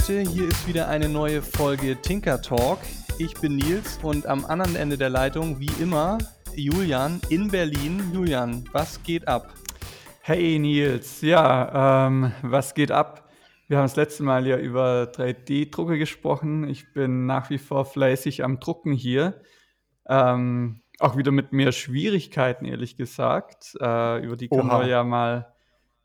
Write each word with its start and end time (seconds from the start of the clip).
Leute, 0.00 0.30
hier 0.30 0.48
ist 0.48 0.66
wieder 0.66 0.88
eine 0.88 1.10
neue 1.10 1.42
Folge 1.42 1.94
Tinker 2.00 2.40
Talk. 2.40 2.78
Ich 3.18 3.34
bin 3.34 3.56
Nils 3.56 3.98
und 4.02 4.24
am 4.24 4.46
anderen 4.46 4.74
Ende 4.74 4.96
der 4.96 5.10
Leitung, 5.10 5.60
wie 5.60 5.70
immer, 5.78 6.16
Julian 6.54 7.20
in 7.28 7.48
Berlin. 7.48 8.10
Julian, 8.10 8.64
was 8.72 9.02
geht 9.02 9.28
ab? 9.28 9.52
Hey 10.22 10.58
Nils, 10.58 11.20
ja, 11.20 12.06
ähm, 12.06 12.32
was 12.40 12.72
geht 12.72 12.90
ab? 12.90 13.28
Wir 13.68 13.76
haben 13.76 13.84
das 13.84 13.96
letzte 13.96 14.22
Mal 14.22 14.46
ja 14.46 14.56
über 14.56 15.12
3D-Drucke 15.14 15.98
gesprochen. 15.98 16.66
Ich 16.66 16.94
bin 16.94 17.26
nach 17.26 17.50
wie 17.50 17.58
vor 17.58 17.84
fleißig 17.84 18.42
am 18.42 18.58
Drucken 18.58 18.92
hier. 18.92 19.42
Ähm, 20.08 20.80
auch 20.98 21.18
wieder 21.18 21.30
mit 21.30 21.52
mehr 21.52 21.72
Schwierigkeiten, 21.72 22.64
ehrlich 22.64 22.96
gesagt. 22.96 23.76
Äh, 23.78 24.24
über 24.24 24.38
die 24.38 24.48
können 24.48 24.70
Oha. 24.70 24.80
wir 24.80 24.86
ja 24.86 25.04
mal 25.04 25.52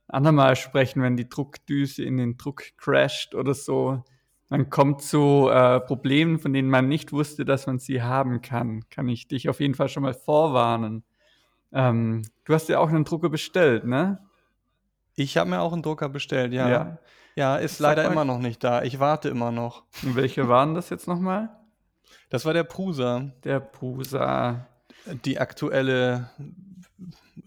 andermal 0.08 0.55
sprechen, 0.55 1.02
wenn 1.02 1.18
die 1.18 1.30
Druckdüse 1.30 2.04
in 2.04 2.18
den 2.18 2.38
Druck 2.38 2.63
crasht 2.77 3.36
oder 3.36 3.54
so. 3.54 4.04
Man 4.50 4.70
kommt 4.70 5.02
zu 5.02 5.50
äh, 5.50 5.80
Problemen, 5.80 6.38
von 6.40 6.54
denen 6.54 6.70
man 6.70 6.88
nicht 6.88 7.12
wusste, 7.12 7.46
dass 7.46 7.66
man 7.66 7.80
sie 7.80 8.02
haben 8.04 8.41
kann. 8.41 8.88
Kann 8.90 9.10
ich 9.10 9.27
dich 9.27 9.49
auf 9.49 9.60
jeden 9.60 9.73
Fall 9.73 9.90
schon 9.90 10.04
mal 10.04 10.13
vorwarnen. 10.13 11.04
Ähm, 11.72 12.22
du 12.44 12.54
hast 12.54 12.70
ja 12.70 12.80
auch 12.80 12.90
einen 12.90 13.05
Drucker 13.05 13.30
bestellt, 13.30 13.86
ne? 13.86 14.20
Ich 15.16 15.38
habe 15.38 15.49
mir 15.49 15.62
auch 15.62 15.73
einen 15.73 15.82
Drucker 15.82 16.10
bestellt, 16.10 16.54
ja. 16.54 16.70
Ja, 16.70 16.98
ja 17.35 17.55
ist 17.58 17.77
Sag 17.77 17.96
leider 17.96 18.04
mal. 18.04 18.12
immer 18.12 18.26
noch 18.26 18.40
nicht 18.40 18.63
da. 18.63 18.84
Ich 18.84 18.99
warte 18.99 19.30
immer 19.30 19.52
noch. 19.52 19.84
Und 20.04 20.16
welche 20.16 20.48
waren 20.48 20.76
das 20.76 20.90
jetzt 20.90 21.08
nochmal? 21.08 21.49
Das 22.30 22.46
war 22.46 22.54
der 22.54 22.63
Prusa. 22.63 23.32
Der 23.44 23.60
Prusa. 23.60 24.68
Die 25.24 25.40
aktuelle 25.40 26.30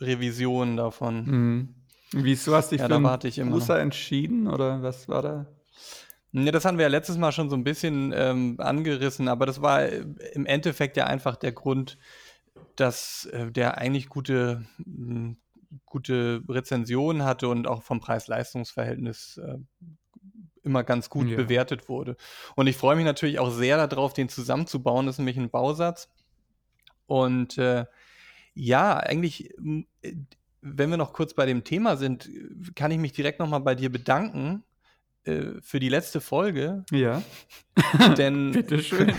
Revision 0.01 0.77
davon. 0.77 1.25
Mhm. 1.25 1.75
Wieso 2.13 2.55
hast 2.55 2.71
du 2.71 2.77
dich 2.77 2.89
ja, 2.89 2.89
für 2.89 3.19
den 3.19 3.49
Musa 3.49 3.79
entschieden 3.79 4.49
oder 4.49 4.83
was 4.83 5.09
war 5.09 5.23
da? 5.23 5.47
Ja, 6.33 6.53
das 6.53 6.65
hatten 6.65 6.79
wir 6.79 6.85
ja 6.85 6.91
letztes 6.91 7.17
Mal 7.17 7.33
schon 7.33 7.49
so 7.49 7.57
ein 7.57 7.65
bisschen 7.65 8.13
ähm, 8.15 8.57
angerissen, 8.59 9.29
aber 9.29 9.47
das 9.47 9.63
war 9.63 9.87
im 9.87 10.47
Endeffekt 10.47 10.97
ja 10.97 11.07
einfach 11.07 11.37
der 11.37 11.53
Grund, 11.53 11.99
dass 12.77 13.27
äh, 13.33 13.51
der 13.51 13.79
eigentlich 13.79 14.09
gute, 14.09 14.65
mh, 14.85 15.37
gute 15.87 16.43
Rezensionen 16.49 17.25
hatte 17.25 17.49
und 17.49 17.67
auch 17.67 17.83
vom 17.83 18.01
Preis-Leistungs-Verhältnis 18.01 19.39
äh, 19.39 19.59
immer 20.63 20.85
ganz 20.85 21.09
gut 21.09 21.29
ja. 21.29 21.37
bewertet 21.37 21.89
wurde. 21.89 22.17
Und 22.57 22.67
ich 22.67 22.77
freue 22.77 22.97
mich 22.97 23.07
natürlich 23.07 23.39
auch 23.39 23.51
sehr 23.51 23.87
darauf, 23.87 24.13
den 24.13 24.29
zusammenzubauen. 24.29 25.07
Das 25.07 25.15
ist 25.15 25.19
nämlich 25.19 25.39
ein 25.39 25.51
Bausatz. 25.51 26.11
Und 27.07 27.57
äh, 27.57 27.87
ja, 28.55 28.97
eigentlich 28.99 29.55
wenn 30.61 30.91
wir 30.91 30.97
noch 30.97 31.13
kurz 31.13 31.35
bei 31.35 31.47
dem 31.47 31.65
Thema 31.65 31.97
sind, 31.97 32.29
kann 32.75 32.91
ich 32.91 32.99
mich 32.99 33.13
direkt 33.13 33.39
nochmal 33.39 33.61
bei 33.61 33.75
dir 33.75 33.91
bedanken 33.91 34.65
äh, 35.25 35.53
für 35.61 35.79
die 35.79 35.89
letzte 35.89 36.21
Folge. 36.21 36.85
Ja. 36.91 37.23
denn. 38.19 38.51
Bitteschön. 38.53 39.09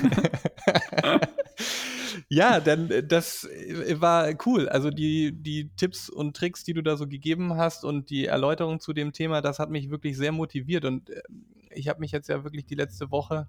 ja, 2.30 2.60
denn 2.60 3.08
das 3.08 3.48
war 3.94 4.34
cool. 4.45 4.67
Also 4.70 4.90
die, 4.90 5.32
die 5.32 5.70
Tipps 5.76 6.10
und 6.10 6.36
Tricks, 6.36 6.64
die 6.64 6.73
du 6.73 6.82
da 6.82 6.98
so 6.98 7.08
gegeben 7.08 7.56
hast 7.56 7.86
und 7.86 8.10
die 8.10 8.26
Erläuterung 8.26 8.80
zu 8.80 8.94
dem 8.94 9.14
Thema, 9.14 9.42
das 9.42 9.60
hat 9.60 9.70
mich 9.70 9.90
wirklich 9.90 10.17
sehr 10.17 10.32
motiviert. 10.32 10.86
Und 10.86 11.10
äh, 11.10 11.22
ich 11.72 11.88
habe 11.88 12.00
mich 12.00 12.12
jetzt 12.12 12.30
ja 12.30 12.44
wirklich 12.44 12.66
die 12.66 12.76
letzte 12.76 13.12
Woche 13.12 13.48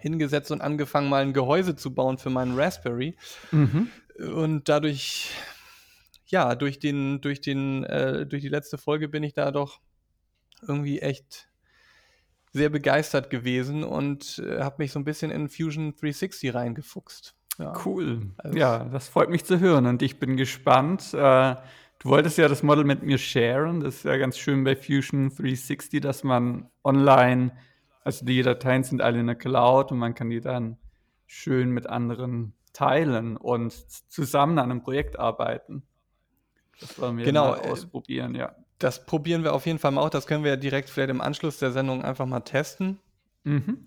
hingesetzt 0.00 0.52
und 0.52 0.60
angefangen, 0.60 1.08
mal 1.08 1.22
ein 1.22 1.32
Gehäuse 1.32 1.74
zu 1.74 1.92
bauen 1.92 2.18
für 2.18 2.30
meinen 2.30 2.58
Raspberry. 2.58 3.16
Mhm. 3.50 3.90
Und 4.18 4.68
dadurch 4.68 5.30
ja, 6.28 6.54
durch 6.54 6.78
den, 6.78 7.20
durch 7.20 7.40
den, 7.40 7.84
äh, 7.84 8.26
durch 8.26 8.42
die 8.42 8.48
letzte 8.48 8.78
Folge 8.78 9.08
bin 9.08 9.22
ich 9.22 9.34
da 9.34 9.50
doch 9.50 9.80
irgendwie 10.66 11.00
echt 11.00 11.48
sehr 12.52 12.70
begeistert 12.70 13.30
gewesen 13.30 13.84
und 13.84 14.42
äh, 14.44 14.60
habe 14.60 14.76
mich 14.78 14.92
so 14.92 14.98
ein 14.98 15.04
bisschen 15.04 15.30
in 15.30 15.48
Fusion 15.48 15.94
360 15.94 16.54
reingefuchst. 16.54 17.34
Ja. 17.58 17.72
Cool. 17.84 18.30
Also, 18.38 18.56
ja, 18.56 18.84
das 18.84 19.08
freut 19.08 19.30
mich 19.30 19.44
zu 19.44 19.60
hören 19.60 19.86
und 19.86 20.02
ich 20.02 20.18
bin 20.18 20.36
gespannt. 20.36 21.12
Äh, 21.12 21.56
du 21.98 22.08
wolltest 22.08 22.38
ja 22.38 22.48
das 22.48 22.62
Model 22.62 22.84
mit 22.84 23.02
mir 23.02 23.18
sharen. 23.18 23.80
Das 23.80 23.96
ist 23.96 24.04
ja 24.04 24.16
ganz 24.16 24.38
schön 24.38 24.64
bei 24.64 24.76
Fusion 24.76 25.30
360, 25.30 26.00
dass 26.00 26.24
man 26.24 26.68
online, 26.84 27.52
also 28.04 28.24
die 28.24 28.42
Dateien 28.42 28.84
sind 28.84 29.02
alle 29.02 29.20
in 29.20 29.26
der 29.26 29.36
Cloud 29.36 29.92
und 29.92 29.98
man 29.98 30.14
kann 30.14 30.30
die 30.30 30.40
dann 30.40 30.78
schön 31.26 31.70
mit 31.70 31.86
anderen 31.86 32.54
teilen 32.72 33.36
und 33.36 33.72
zusammen 34.10 34.58
an 34.58 34.70
einem 34.70 34.82
Projekt 34.82 35.18
arbeiten. 35.18 35.82
Das 36.80 36.98
wollen 36.98 37.18
wir 37.18 37.24
genau, 37.24 37.52
mal 37.52 37.64
äh, 37.64 37.70
ausprobieren, 37.70 38.34
ja. 38.34 38.54
Das 38.78 39.04
probieren 39.04 39.42
wir 39.42 39.54
auf 39.54 39.66
jeden 39.66 39.78
Fall 39.78 39.90
mal 39.90 40.02
auch. 40.02 40.10
Das 40.10 40.26
können 40.26 40.44
wir 40.44 40.52
ja 40.52 40.56
direkt 40.56 40.88
vielleicht 40.88 41.10
im 41.10 41.20
Anschluss 41.20 41.58
der 41.58 41.72
Sendung 41.72 42.04
einfach 42.04 42.26
mal 42.26 42.40
testen. 42.40 42.98
Mhm. 43.42 43.86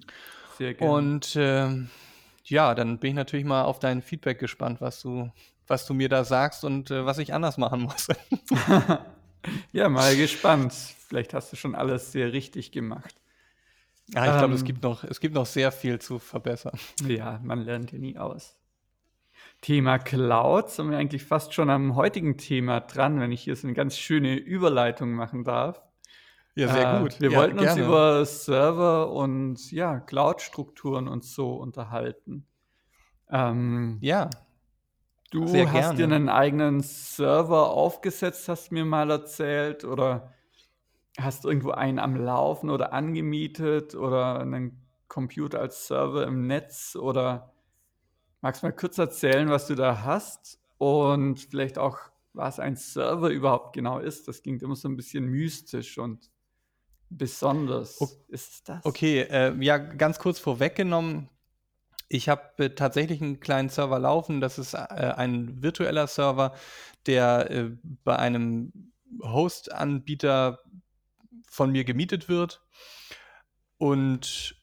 Sehr 0.58 0.74
gerne. 0.74 0.94
Und 0.94 1.36
äh, 1.36 1.70
ja, 2.46 2.76
dann 2.76 2.98
bin 3.00 3.12
ich 3.12 3.16
natürlich 3.16 3.46
mal 3.46 3.64
auf 3.64 3.80
dein 3.80 4.02
Feedback 4.02 4.40
gespannt, 4.40 4.82
was 4.82 5.02
du, 5.02 5.32
was 5.68 5.86
du 5.86 5.94
mir 5.94 6.10
da 6.10 6.26
sagst 6.26 6.66
und 6.66 6.92
äh, 6.92 7.06
was 7.06 7.20
ich 7.20 7.34
anders 7.34 7.58
machen 7.58 7.84
muss. 7.84 8.08
ja, 9.72 9.88
mal 9.88 10.16
gespannt. 10.18 10.74
Vielleicht 10.74 11.34
hast 11.34 11.54
du 11.54 11.56
schon 11.56 11.76
alles 11.76 12.12
sehr 12.12 12.34
richtig 12.34 12.72
gemacht. 12.72 13.16
Ja, 14.14 14.26
ich 14.26 14.32
ähm, 14.32 14.38
glaube, 14.40 14.54
es, 14.56 14.64
gibt 14.66 14.84
noch, 14.84 15.04
es 15.06 15.20
gibt 15.22 15.36
noch 15.36 15.46
sehr 15.46 15.72
viel 15.72 16.00
zu 16.00 16.20
verbessern. 16.20 16.78
Ja, 17.08 17.40
man 17.44 17.64
lernt 17.64 17.92
ja 17.94 17.98
nie 17.98 18.18
aus. 18.18 18.56
Thema 19.62 20.00
Cloud 20.00 20.70
sind 20.70 20.90
wir 20.90 20.98
eigentlich 20.98 21.24
fast 21.24 21.54
schon 21.54 21.70
am 21.70 21.96
heutigen 21.96 22.38
Thema 22.38 22.80
dran, 22.80 23.20
wenn 23.20 23.32
ich 23.32 23.42
hier 23.42 23.56
so 23.56 23.68
eine 23.68 23.76
ganz 23.76 23.96
schöne 23.96 24.36
Überleitung 24.36 25.12
machen 25.12 25.44
darf. 25.44 25.82
Ja, 26.56 26.68
sehr 26.68 26.96
äh, 26.96 27.00
gut. 27.02 27.22
Wir 27.22 27.32
ja, 27.32 27.38
wollten 27.38 27.58
gerne. 27.58 27.72
uns 27.72 27.88
über 27.88 28.26
Server 28.26 29.12
und 29.12 29.72
ja, 29.72 30.00
Cloud-Strukturen 30.00 31.08
und 31.08 31.24
so 31.24 31.54
unterhalten. 31.54 32.46
Ähm, 33.30 34.00
ja. 34.02 34.30
Du 35.30 35.48
sehr 35.48 35.72
hast 35.72 35.96
gerne. 35.96 35.96
dir 35.96 36.16
einen 36.16 36.28
eigenen 36.28 36.82
Server 36.82 37.70
aufgesetzt, 37.70 38.50
hast 38.50 38.72
mir 38.72 38.84
mal 38.84 39.10
erzählt, 39.12 39.86
oder 39.86 40.34
hast 41.18 41.46
irgendwo 41.46 41.72
einen 41.72 42.00
am 42.00 42.16
Laufen 42.16 42.70
oder 42.70 42.94
angemietet 42.94 43.96
oder 43.96 44.40
einen 44.40 44.86
Computer 45.08 45.60
als 45.60 45.88
Server 45.88 46.26
im 46.26 46.48
Netz 46.48 46.98
oder 47.00 47.51
Magst 48.42 48.64
du 48.64 48.68
mal 48.68 48.72
kurz 48.72 48.98
erzählen, 48.98 49.50
was 49.50 49.68
du 49.68 49.76
da 49.76 50.04
hast 50.04 50.60
und 50.80 51.40
vielleicht 51.40 51.78
auch, 51.78 52.00
was 52.34 52.60
ein 52.60 52.76
Server 52.76 53.30
überhaupt 53.30 53.74
genau 53.74 54.00
ist? 54.00 54.28
Das 54.28 54.42
klingt 54.42 54.64
immer 54.64 54.76
so 54.76 54.88
ein 54.88 54.96
bisschen 54.96 55.26
mystisch 55.26 56.00
und 56.00 56.32
besonders. 57.10 58.02
Okay, 58.02 58.16
ist 58.30 58.68
das? 58.68 58.84
Okay, 58.84 59.22
äh, 59.22 59.56
ja, 59.64 59.78
ganz 59.78 60.18
kurz 60.18 60.40
vorweggenommen. 60.40 61.30
Ich 62.10 62.30
habe 62.30 62.66
äh, 62.66 62.70
tatsächlich 62.72 63.22
einen 63.22 63.40
kleinen 63.40 63.70
Server 63.70 64.00
laufen. 64.00 64.42
Das 64.42 64.58
ist 64.58 64.74
äh, 64.74 64.78
ein 64.78 65.62
virtueller 65.62 66.08
Server, 66.08 66.56
der 67.06 67.52
äh, 67.52 67.70
bei 68.04 68.16
einem 68.16 68.92
Host-Anbieter 69.22 70.60
von 71.48 71.72
mir 71.72 71.84
gemietet 71.84 72.28
wird. 72.28 72.66
Und 73.78 74.61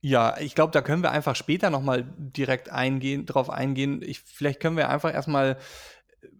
ja, 0.00 0.38
ich 0.38 0.54
glaube, 0.54 0.72
da 0.72 0.82
können 0.82 1.02
wir 1.02 1.10
einfach 1.10 1.36
später 1.36 1.70
nochmal 1.70 2.04
direkt 2.16 2.70
eingehen, 2.70 3.26
drauf 3.26 3.50
eingehen. 3.50 4.02
Ich, 4.02 4.20
vielleicht 4.20 4.60
können 4.60 4.76
wir 4.76 4.88
einfach 4.88 5.12
erstmal 5.12 5.58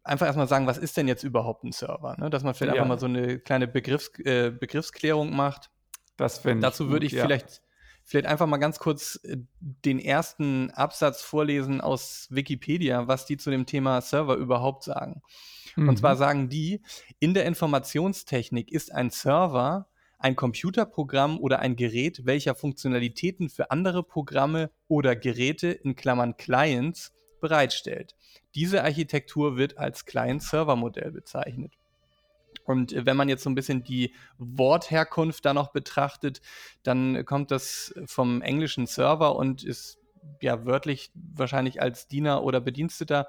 einfach 0.06 0.26
erstmal 0.26 0.48
sagen, 0.48 0.66
was 0.66 0.78
ist 0.78 0.96
denn 0.96 1.08
jetzt 1.08 1.24
überhaupt 1.24 1.64
ein 1.64 1.72
Server? 1.72 2.16
Ne? 2.18 2.30
Dass 2.30 2.44
man 2.44 2.54
vielleicht 2.54 2.76
ja. 2.76 2.82
einfach 2.82 2.94
mal 2.94 3.00
so 3.00 3.06
eine 3.06 3.38
kleine 3.38 3.66
Begriffs, 3.66 4.10
äh, 4.20 4.50
Begriffsklärung 4.50 5.34
macht. 5.34 5.70
Das 6.16 6.42
Dazu 6.42 6.88
würde 6.88 7.06
ich 7.06 7.12
ja. 7.12 7.24
vielleicht, 7.24 7.62
vielleicht 8.04 8.26
einfach 8.26 8.46
mal 8.46 8.56
ganz 8.56 8.78
kurz 8.78 9.20
äh, 9.24 9.36
den 9.60 9.98
ersten 9.98 10.70
Absatz 10.70 11.22
vorlesen 11.22 11.80
aus 11.80 12.28
Wikipedia, 12.30 13.06
was 13.08 13.26
die 13.26 13.36
zu 13.36 13.50
dem 13.50 13.66
Thema 13.66 14.00
Server 14.00 14.36
überhaupt 14.36 14.84
sagen. 14.84 15.22
Mhm. 15.74 15.90
Und 15.90 15.98
zwar 15.98 16.16
sagen 16.16 16.48
die, 16.48 16.82
in 17.18 17.34
der 17.34 17.44
Informationstechnik 17.44 18.72
ist 18.72 18.92
ein 18.92 19.10
Server 19.10 19.88
ein 20.18 20.36
Computerprogramm 20.36 21.38
oder 21.38 21.60
ein 21.60 21.76
Gerät, 21.76 22.24
welcher 22.24 22.54
Funktionalitäten 22.54 23.48
für 23.48 23.70
andere 23.70 24.02
Programme 24.02 24.70
oder 24.88 25.16
Geräte 25.16 25.68
in 25.68 25.96
Klammern 25.96 26.36
Clients 26.36 27.12
bereitstellt. 27.40 28.14
Diese 28.54 28.82
Architektur 28.82 29.56
wird 29.56 29.78
als 29.78 30.06
Client-Server-Modell 30.06 31.12
bezeichnet. 31.12 31.74
Und 32.64 32.92
äh, 32.92 33.06
wenn 33.06 33.16
man 33.16 33.28
jetzt 33.28 33.42
so 33.44 33.50
ein 33.50 33.54
bisschen 33.54 33.84
die 33.84 34.14
Wortherkunft 34.38 35.44
da 35.44 35.54
noch 35.54 35.72
betrachtet, 35.72 36.40
dann 36.82 37.24
kommt 37.24 37.50
das 37.50 37.94
vom 38.06 38.42
englischen 38.42 38.86
Server 38.86 39.36
und 39.36 39.62
ist 39.62 39.98
ja 40.40 40.64
wörtlich 40.64 41.10
wahrscheinlich 41.14 41.80
als 41.80 42.08
Diener 42.08 42.42
oder 42.42 42.60
Bediensteter 42.60 43.28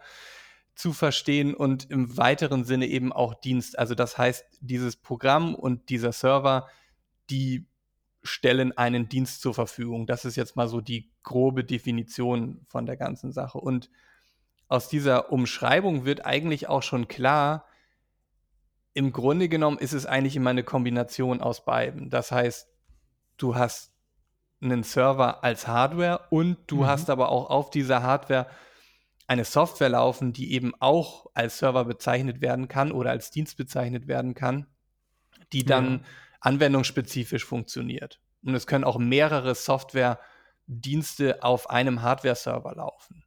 zu 0.78 0.94
verstehen 0.94 1.56
und 1.56 1.90
im 1.90 2.18
weiteren 2.18 2.64
Sinne 2.64 2.86
eben 2.86 3.12
auch 3.12 3.34
Dienst. 3.34 3.80
Also 3.80 3.96
das 3.96 4.18
heißt, 4.18 4.46
dieses 4.62 4.96
Programm 4.96 5.56
und 5.56 5.90
dieser 5.90 6.12
Server, 6.12 6.68
die 7.32 7.66
stellen 8.22 8.78
einen 8.78 9.10
Dienst 9.10 9.42
zur 9.42 9.56
Verfügung. 9.56 10.06
Das 10.06 10.24
ist 10.24 10.36
jetzt 10.36 10.56
mal 10.56 10.68
so 10.68 10.80
die 10.80 11.10
grobe 11.24 11.64
Definition 11.64 12.64
von 12.68 12.86
der 12.86 12.96
ganzen 12.96 13.32
Sache. 13.32 13.58
Und 13.58 13.90
aus 14.68 14.88
dieser 14.88 15.32
Umschreibung 15.32 16.06
wird 16.06 16.26
eigentlich 16.26 16.70
auch 16.70 16.84
schon 16.84 17.08
klar, 17.08 17.66
im 18.94 19.12
Grunde 19.12 19.50
genommen 19.50 19.80
ist 19.80 19.94
es 19.94 20.06
eigentlich 20.06 20.36
immer 20.36 20.52
eine 20.52 20.64
Kombination 20.64 21.42
aus 21.42 21.66
beiden. 21.66 22.12
Das 22.12 22.32
heißt, 22.32 22.68
du 23.38 23.56
hast 23.56 23.94
einen 24.62 24.84
Server 24.84 25.44
als 25.44 25.68
Hardware 25.68 26.28
und 26.30 26.58
du 26.68 26.78
mhm. 26.78 26.88
hast 26.88 27.10
aber 27.10 27.30
auch 27.30 27.50
auf 27.50 27.72
dieser 27.72 28.04
Hardware 28.04 28.48
eine 29.28 29.44
Software 29.44 29.90
laufen, 29.90 30.34
die 30.34 30.54
eben 30.54 30.74
auch 30.80 31.28
als 31.34 31.60
Server 31.60 31.86
bezeichnet 31.86 32.42
werden 32.42 32.68
kann 32.70 32.92
oder 32.92 33.12
als 33.12 33.30
Dienst 33.30 33.58
bezeichnet 33.58 34.08
werden 34.08 34.34
kann, 34.34 34.68
die 35.52 35.66
dann 35.66 35.92
ja. 35.92 36.00
anwendungsspezifisch 36.40 37.46
funktioniert. 37.46 38.22
Und 38.44 38.56
es 38.56 38.68
können 38.68 38.86
auch 38.86 38.98
mehrere 38.98 39.54
Software-Dienste 39.54 41.44
auf 41.44 41.70
einem 41.70 42.02
Hardware-Server 42.02 42.74
laufen. 42.76 43.26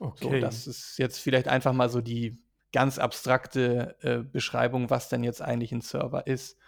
Okay. 0.00 0.40
So, 0.40 0.40
das 0.40 0.66
ist 0.66 0.98
jetzt 0.98 1.20
vielleicht 1.20 1.46
einfach 1.46 1.72
mal 1.72 1.88
so 1.88 2.00
die 2.00 2.42
ganz 2.72 2.98
abstrakte 2.98 3.96
äh, 4.00 4.18
Beschreibung, 4.18 4.90
was 4.90 5.08
denn 5.08 5.22
jetzt 5.22 5.40
eigentlich 5.40 5.70
ein 5.70 5.80
Server 5.80 6.26
ist. 6.26 6.58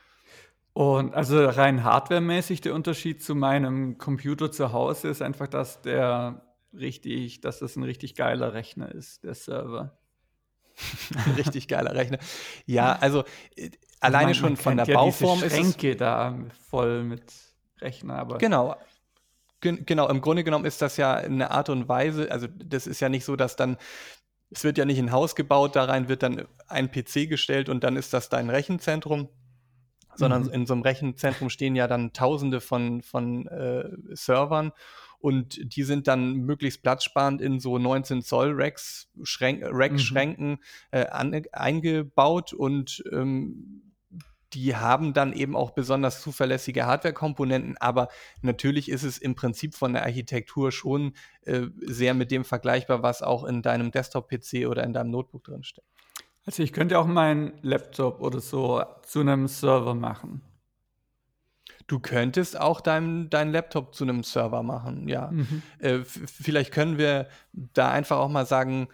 Und 0.73 1.15
also 1.15 1.45
rein 1.49 1.83
hardwaremäßig 1.83 2.61
der 2.61 2.75
Unterschied 2.75 3.25
zu 3.25 3.35
meinem 3.35 3.99
Computer 3.99 4.53
zu 4.53 4.73
Hause 4.73 5.09
ist 5.09 5.23
einfach, 5.23 5.49
dass 5.49 5.83
der 5.83 6.46
richtig, 6.73 7.41
dass 7.41 7.59
das 7.59 7.77
ein 7.77 7.83
richtig 7.83 8.15
geiler 8.15 8.55
Rechner 8.55 8.93
ist, 8.93 9.25
der 9.25 9.35
Server. 9.35 9.99
richtig 11.37 11.69
geiler 11.69 11.95
Rechner. 11.95 12.19
Ja, 12.67 12.93
also 12.93 13.25
äh, 13.57 13.71
alleine 14.01 14.27
man, 14.27 14.35
schon 14.35 14.49
man 14.51 14.57
von 14.57 14.77
der 14.77 14.87
ja 14.87 14.95
Bauform 14.95 15.41
diese 15.41 15.51
Schränke 15.51 15.89
ist 15.89 15.95
es 15.95 15.99
da 15.99 16.39
voll 16.69 17.03
mit 17.03 17.33
Rechner, 17.81 18.17
aber 18.17 18.39
genau. 18.39 18.77
Genau, 19.61 20.09
im 20.09 20.21
Grunde 20.21 20.45
genommen 20.45 20.67
ist 20.67 20.83
das 20.83 20.97
ja 20.97 21.15
eine 21.15 21.51
Art 21.51 21.71
und 21.71 21.89
Weise, 21.89 22.31
also 22.31 22.47
das 22.47 22.87
ist 22.87 23.01
ja 23.01 23.09
nicht 23.09 23.25
so, 23.25 23.37
dass 23.37 23.57
dann 23.57 23.79
es 24.51 24.65
wird 24.65 24.79
ja 24.79 24.85
nicht 24.85 24.99
ein 24.99 25.13
Haus 25.13 25.35
gebaut, 25.35 25.75
da 25.75 25.85
rein 25.85 26.09
wird 26.09 26.23
dann 26.23 26.47
ein 26.69 26.91
PC 26.91 27.29
gestellt 27.29 27.69
und 27.69 27.83
dann 27.83 27.97
ist 27.97 28.13
das 28.13 28.29
dein 28.29 28.49
Rechenzentrum, 28.49 29.29
sondern 30.15 30.45
mhm. 30.45 30.51
in 30.51 30.67
so 30.67 30.75
einem 30.75 30.83
Rechenzentrum 30.83 31.51
stehen 31.51 31.75
ja 31.75 31.89
dann 31.89 32.13
tausende 32.13 32.61
von, 32.61 33.03
von 33.03 33.47
äh, 33.49 33.89
Servern 34.13 34.73
und 35.27 35.75
die 35.75 35.83
sind 35.83 36.07
dann 36.07 36.35
möglichst 36.35 36.85
platzsparend 36.85 37.41
in 37.41 37.59
so 37.59 37.79
19 37.79 38.23
Zoll 38.23 38.53
Racks, 38.55 39.09
Schränk, 39.25 39.61
Rack-Schränken 39.65 40.51
mhm. 40.51 40.59
äh, 40.93 41.07
eingebaut 41.51 42.53
und 42.53 43.03
ähm, 43.11 43.83
die 44.53 44.77
haben 44.77 45.15
dann 45.15 45.33
eben 45.33 45.57
auch 45.57 45.73
besonders 45.73 46.23
zuverlässige 46.23 46.87
Hardware-Komponenten, 46.87 47.77
aber 47.79 48.07
natürlich 48.41 48.89
ist 48.89 49.03
es 49.03 49.19
im 49.19 49.35
Prinzip 49.35 49.75
von 49.75 49.95
der 49.95 50.05
Architektur 50.05 50.71
schon 50.71 51.15
äh, 51.43 51.63
sehr 51.81 52.15
mit 52.15 52.31
dem 52.31 52.45
vergleichbar, 52.45 53.03
was 53.03 53.21
auch 53.21 53.43
in 53.43 53.63
deinem 53.63 53.91
Desktop-PC 53.91 54.69
oder 54.69 54.85
in 54.85 54.93
deinem 54.93 55.11
Notebook 55.11 55.43
drinsteckt. 55.43 55.89
Also 56.45 56.63
ich 56.63 56.73
könnte 56.73 57.01
auch 57.01 57.07
meinen 57.09 57.55
Laptop 57.63 58.21
oder 58.21 58.39
so 58.39 58.81
zu 59.03 59.23
einem 59.23 59.49
Server 59.49 59.97
machen. 59.97 60.43
Du 61.87 62.01
könntest 62.01 62.59
auch 62.59 62.81
deinen 62.81 63.31
dein 63.31 63.53
Laptop 63.53 63.95
zu 63.95 64.05
einem 64.05 64.25
Server 64.25 64.63
machen, 64.63 65.09
ja. 65.09 65.31
Mhm. 65.31 65.63
Äh, 65.79 65.99
vielleicht 66.05 66.73
können 66.73 66.99
wir 66.99 67.29
da 67.53 67.91
einfach 67.91 68.19
auch 68.19 68.29
mal 68.29 68.47
sagen, 68.47 68.89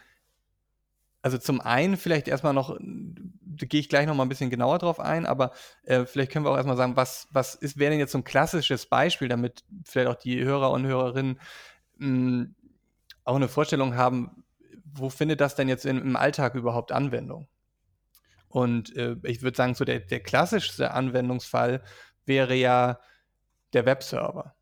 also 1.22 1.38
zum 1.38 1.60
einen 1.60 1.96
vielleicht 1.96 2.28
erstmal 2.28 2.52
noch, 2.52 2.76
da 2.80 3.66
gehe 3.66 3.80
ich 3.80 3.88
gleich 3.88 4.06
noch 4.06 4.14
mal 4.14 4.24
ein 4.24 4.28
bisschen 4.28 4.50
genauer 4.50 4.78
drauf 4.78 4.98
ein, 4.98 5.24
aber 5.24 5.52
äh, 5.84 6.04
vielleicht 6.04 6.32
können 6.32 6.44
wir 6.44 6.50
auch 6.50 6.56
erstmal 6.56 6.76
sagen, 6.76 6.96
was, 6.96 7.28
was 7.30 7.54
ist, 7.54 7.78
wäre 7.78 7.92
denn 7.92 8.00
jetzt 8.00 8.12
so 8.12 8.18
ein 8.18 8.24
klassisches 8.24 8.86
Beispiel, 8.86 9.28
damit 9.28 9.62
vielleicht 9.84 10.08
auch 10.08 10.20
die 10.20 10.42
Hörer 10.42 10.72
und 10.72 10.84
Hörerinnen 10.84 11.40
mh, 11.98 12.06
hm, 12.06 12.54
auch 13.24 13.36
eine 13.36 13.48
Vorstellung 13.48 13.94
haben, 13.94 14.44
wo 14.84 15.08
findet 15.08 15.40
das 15.40 15.54
denn 15.54 15.68
jetzt 15.68 15.86
in, 15.86 15.98
im 15.98 16.16
Alltag 16.16 16.56
überhaupt 16.56 16.90
Anwendung? 16.90 17.46
Und 18.48 18.94
äh, 18.96 19.16
ich 19.22 19.42
würde 19.42 19.56
sagen, 19.56 19.74
so 19.74 19.84
der, 19.84 20.00
der 20.00 20.20
klassischste 20.20 20.90
Anwendungsfall 20.90 21.82
wäre 22.26 22.54
ja 22.54 22.98
der 23.72 23.86
Webserver. 23.86 24.54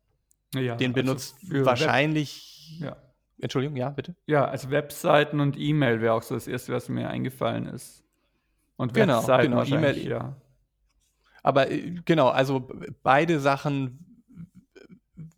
Ja, 0.53 0.75
Den 0.75 0.91
also 0.91 0.93
benutzt 0.93 1.35
also 1.49 1.65
wahrscheinlich. 1.65 2.77
Web, 2.79 2.89
ja 2.89 3.11
Entschuldigung, 3.41 3.75
ja, 3.75 3.89
bitte. 3.89 4.15
Ja, 4.27 4.45
also 4.45 4.69
Webseiten 4.69 5.39
und 5.39 5.57
E-Mail 5.57 5.99
wäre 5.99 6.13
auch 6.13 6.21
so 6.21 6.35
das 6.35 6.47
Erste, 6.47 6.73
was 6.73 6.89
mir 6.89 7.09
eingefallen 7.09 7.65
ist. 7.65 8.03
Und 8.77 8.93
genau, 8.93 9.17
Webseiten 9.17 9.51
genau, 9.51 9.63
E-Mail, 9.63 10.07
ja. 10.07 10.35
Aber 11.41 11.71
äh, 11.71 11.95
genau, 12.05 12.29
also 12.29 12.69
beide 13.01 13.39
Sachen 13.39 14.23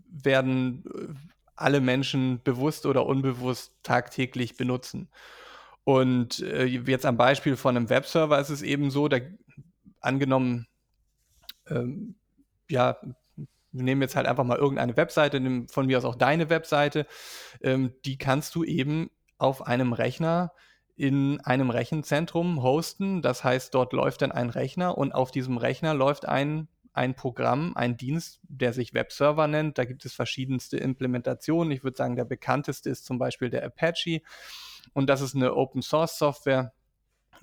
werden 0.10 0.84
äh, 0.94 1.14
alle 1.56 1.80
Menschen 1.80 2.42
bewusst 2.44 2.86
oder 2.86 3.06
unbewusst 3.06 3.78
tagtäglich 3.84 4.58
benutzen. 4.58 5.08
Und 5.86 6.40
äh, 6.40 6.66
jetzt 6.66 7.06
am 7.06 7.18
Beispiel 7.18 7.56
von 7.56 7.78
einem 7.78 7.90
Webserver 7.90 8.40
ist 8.40 8.50
es 8.50 8.62
eben 8.62 8.92
so, 8.92 9.08
da 9.08 9.20
angenommen, 10.02 10.68
ähm, 11.70 12.16
ja, 12.70 12.98
wir 13.74 13.84
nehmen 13.84 14.02
jetzt 14.02 14.16
halt 14.16 14.28
einfach 14.28 14.44
mal 14.44 14.58
irgendeine 14.58 14.96
Webseite, 14.96 15.42
von 15.68 15.88
mir 15.88 15.98
aus 15.98 16.06
auch 16.06 16.16
deine 16.16 16.50
Webseite, 16.50 17.08
ähm, 17.62 17.94
die 18.06 18.18
kannst 18.18 18.56
du 18.56 18.64
eben 18.64 19.10
auf 19.38 19.66
einem 19.66 19.94
Rechner 19.94 20.54
in 20.96 21.42
einem 21.42 21.72
Rechenzentrum 21.72 22.62
hosten. 22.62 23.22
Das 23.22 23.44
heißt, 23.44 23.74
dort 23.74 23.94
läuft 23.94 24.22
dann 24.22 24.32
ein 24.32 24.50
Rechner 24.50 24.98
und 24.98 25.12
auf 25.14 25.32
diesem 25.32 25.58
Rechner 25.58 25.94
läuft 25.96 26.28
ein, 26.28 26.68
ein 26.94 27.16
Programm, 27.16 27.74
ein 27.76 27.98
Dienst, 27.98 28.40
der 28.44 28.74
sich 28.74 28.94
Webserver 28.94 29.48
nennt. 29.48 29.80
Da 29.80 29.86
gibt 29.86 30.06
es 30.06 30.14
verschiedenste 30.14 30.78
Implementationen. 30.78 31.72
Ich 31.72 31.84
würde 31.84 31.98
sagen, 31.98 32.16
der 32.16 32.26
bekannteste 32.26 32.92
ist 32.92 33.06
zum 33.06 33.18
Beispiel 33.18 33.50
der 33.50 33.66
Apache. 33.66 34.22
Und 34.94 35.10
das 35.10 35.22
ist 35.22 35.36
eine 35.36 35.56
Open 35.56 35.82
Source 35.82 36.20
Software, 36.20 36.74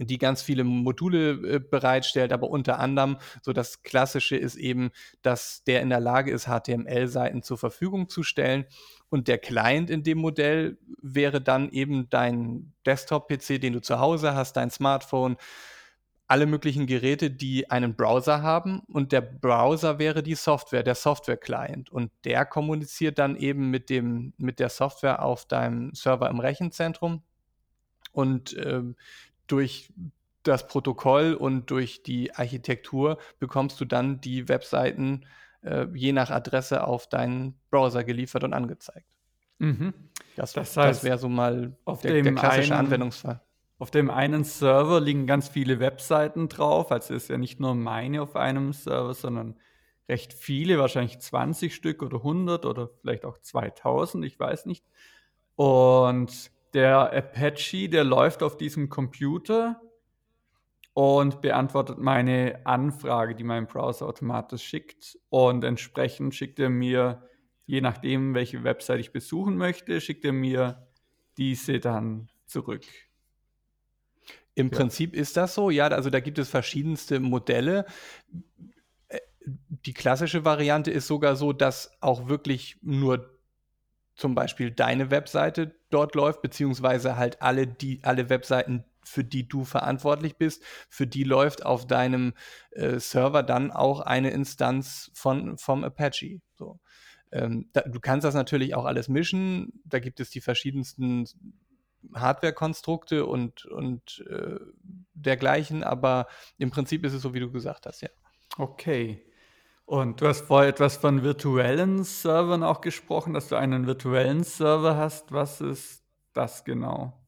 die 0.06 0.18
ganz 0.18 0.42
viele 0.42 0.64
Module 0.64 1.30
äh, 1.30 1.58
bereitstellt, 1.60 2.32
aber 2.32 2.50
unter 2.50 2.78
anderem 2.78 3.18
so 3.42 3.52
das 3.52 3.82
Klassische 3.82 4.36
ist 4.36 4.56
eben, 4.56 4.90
dass 5.22 5.64
der 5.64 5.82
in 5.82 5.90
der 5.90 6.00
Lage 6.00 6.30
ist, 6.30 6.46
HTML-Seiten 6.46 7.42
zur 7.42 7.58
Verfügung 7.58 8.08
zu 8.08 8.22
stellen. 8.22 8.64
Und 9.08 9.28
der 9.28 9.38
Client 9.38 9.90
in 9.90 10.02
dem 10.02 10.18
Modell 10.18 10.78
wäre 11.02 11.40
dann 11.40 11.70
eben 11.70 12.08
dein 12.10 12.72
Desktop-PC, 12.86 13.60
den 13.60 13.72
du 13.72 13.80
zu 13.80 13.98
Hause 13.98 14.34
hast, 14.34 14.56
dein 14.56 14.70
Smartphone, 14.70 15.36
alle 16.30 16.46
möglichen 16.46 16.86
Geräte, 16.86 17.28
die 17.28 17.72
einen 17.72 17.96
Browser 17.96 18.40
haben. 18.40 18.82
Und 18.86 19.10
der 19.10 19.20
Browser 19.20 19.98
wäre 19.98 20.22
die 20.22 20.36
Software, 20.36 20.84
der 20.84 20.94
Software-Client. 20.94 21.90
Und 21.90 22.12
der 22.24 22.46
kommuniziert 22.46 23.18
dann 23.18 23.34
eben 23.34 23.68
mit 23.70 23.90
dem 23.90 24.32
mit 24.36 24.60
der 24.60 24.68
Software 24.68 25.24
auf 25.24 25.44
deinem 25.46 25.92
Server 25.92 26.30
im 26.30 26.38
Rechenzentrum. 26.38 27.24
Und 28.12 28.56
äh, 28.56 28.82
durch 29.50 29.92
das 30.42 30.66
Protokoll 30.66 31.34
und 31.34 31.70
durch 31.70 32.02
die 32.02 32.34
Architektur 32.34 33.18
bekommst 33.38 33.80
du 33.80 33.84
dann 33.84 34.20
die 34.20 34.48
Webseiten 34.48 35.26
äh, 35.62 35.86
je 35.94 36.12
nach 36.12 36.30
Adresse 36.30 36.84
auf 36.84 37.08
deinen 37.08 37.58
Browser 37.70 38.04
geliefert 38.04 38.44
und 38.44 38.54
angezeigt. 38.54 39.06
Mhm. 39.58 39.92
Das, 40.36 40.54
das, 40.54 40.76
heißt, 40.76 41.00
das 41.00 41.04
wäre 41.04 41.18
so 41.18 41.28
mal 41.28 41.76
der, 42.02 42.22
der, 42.22 42.34
klassische 42.34 42.74
einen, 42.74 42.86
Anwendungsfall. 42.86 43.40
Auf 43.78 43.90
dem 43.90 44.10
einen 44.10 44.44
Server 44.44 45.00
liegen 45.00 45.26
ganz 45.26 45.48
viele 45.48 45.80
Webseiten 45.80 46.48
drauf. 46.48 46.90
Also 46.92 47.14
ist 47.14 47.28
ja 47.28 47.36
nicht 47.36 47.60
nur 47.60 47.74
meine 47.74 48.22
auf 48.22 48.36
einem 48.36 48.72
Server, 48.72 49.12
sondern 49.12 49.56
recht 50.08 50.32
viele, 50.32 50.78
wahrscheinlich 50.78 51.18
20 51.20 51.74
Stück 51.74 52.02
oder 52.02 52.18
100 52.18 52.64
oder 52.64 52.88
vielleicht 53.00 53.24
auch 53.24 53.38
2000, 53.38 54.24
ich 54.24 54.38
weiß 54.38 54.66
nicht. 54.66 54.84
Und 55.56 56.50
der 56.74 57.12
Apache, 57.12 57.88
der 57.88 58.04
läuft 58.04 58.42
auf 58.42 58.56
diesem 58.56 58.88
Computer 58.88 59.80
und 60.92 61.40
beantwortet 61.40 61.98
meine 61.98 62.60
Anfrage, 62.64 63.34
die 63.34 63.44
mein 63.44 63.66
Browser 63.66 64.06
automatisch 64.06 64.62
schickt. 64.62 65.18
Und 65.28 65.64
entsprechend 65.64 66.34
schickt 66.34 66.58
er 66.58 66.70
mir, 66.70 67.22
je 67.66 67.80
nachdem, 67.80 68.34
welche 68.34 68.64
Website 68.64 69.00
ich 69.00 69.12
besuchen 69.12 69.56
möchte, 69.56 70.00
schickt 70.00 70.24
er 70.24 70.32
mir 70.32 70.86
diese 71.36 71.78
dann 71.78 72.28
zurück. 72.46 72.84
Im 74.54 74.68
ja. 74.68 74.76
Prinzip 74.76 75.14
ist 75.14 75.36
das 75.36 75.54
so, 75.54 75.70
ja, 75.70 75.86
also 75.88 76.10
da 76.10 76.20
gibt 76.20 76.38
es 76.38 76.48
verschiedenste 76.48 77.20
Modelle. 77.20 77.86
Äh, 79.08 79.20
die 79.68 79.94
klassische 79.94 80.44
Variante 80.44 80.90
ist 80.90 81.06
sogar 81.06 81.36
so, 81.36 81.52
dass 81.52 81.96
auch 82.00 82.28
wirklich 82.28 82.78
nur 82.82 83.38
zum 84.16 84.34
Beispiel 84.34 84.70
deine 84.70 85.10
Webseite 85.10 85.79
dort 85.90 86.14
läuft, 86.14 86.42
beziehungsweise 86.42 87.16
halt 87.16 87.42
alle, 87.42 87.66
die, 87.66 88.00
alle 88.02 88.28
Webseiten, 88.28 88.84
für 89.04 89.24
die 89.24 89.48
du 89.48 89.64
verantwortlich 89.64 90.36
bist, 90.36 90.62
für 90.88 91.06
die 91.06 91.24
läuft 91.24 91.64
auf 91.64 91.86
deinem 91.86 92.34
äh, 92.70 92.98
Server 92.98 93.42
dann 93.42 93.70
auch 93.70 94.00
eine 94.00 94.30
Instanz 94.30 95.10
von, 95.14 95.58
vom 95.58 95.84
Apache. 95.84 96.40
So. 96.54 96.78
Ähm, 97.32 97.68
da, 97.72 97.82
du 97.82 98.00
kannst 98.00 98.24
das 98.24 98.34
natürlich 98.34 98.74
auch 98.74 98.84
alles 98.84 99.08
mischen. 99.08 99.82
Da 99.84 99.98
gibt 99.98 100.20
es 100.20 100.30
die 100.30 100.40
verschiedensten 100.40 101.26
Hardware-Konstrukte 102.14 103.26
und, 103.26 103.66
und 103.66 104.24
äh, 104.28 104.58
dergleichen, 105.14 105.82
aber 105.84 106.26
im 106.58 106.70
Prinzip 106.70 107.04
ist 107.04 107.12
es 107.12 107.22
so, 107.22 107.34
wie 107.34 107.40
du 107.40 107.50
gesagt 107.50 107.86
hast, 107.86 108.00
ja. 108.00 108.08
Okay. 108.56 109.24
Und 109.90 110.20
du 110.20 110.28
hast 110.28 110.42
vorher 110.42 110.68
etwas 110.68 110.98
von 110.98 111.24
virtuellen 111.24 112.04
Servern 112.04 112.62
auch 112.62 112.80
gesprochen, 112.80 113.34
dass 113.34 113.48
du 113.48 113.56
einen 113.56 113.88
virtuellen 113.88 114.44
Server 114.44 114.96
hast. 114.96 115.32
Was 115.32 115.60
ist 115.60 116.04
das 116.32 116.64
genau? 116.64 117.20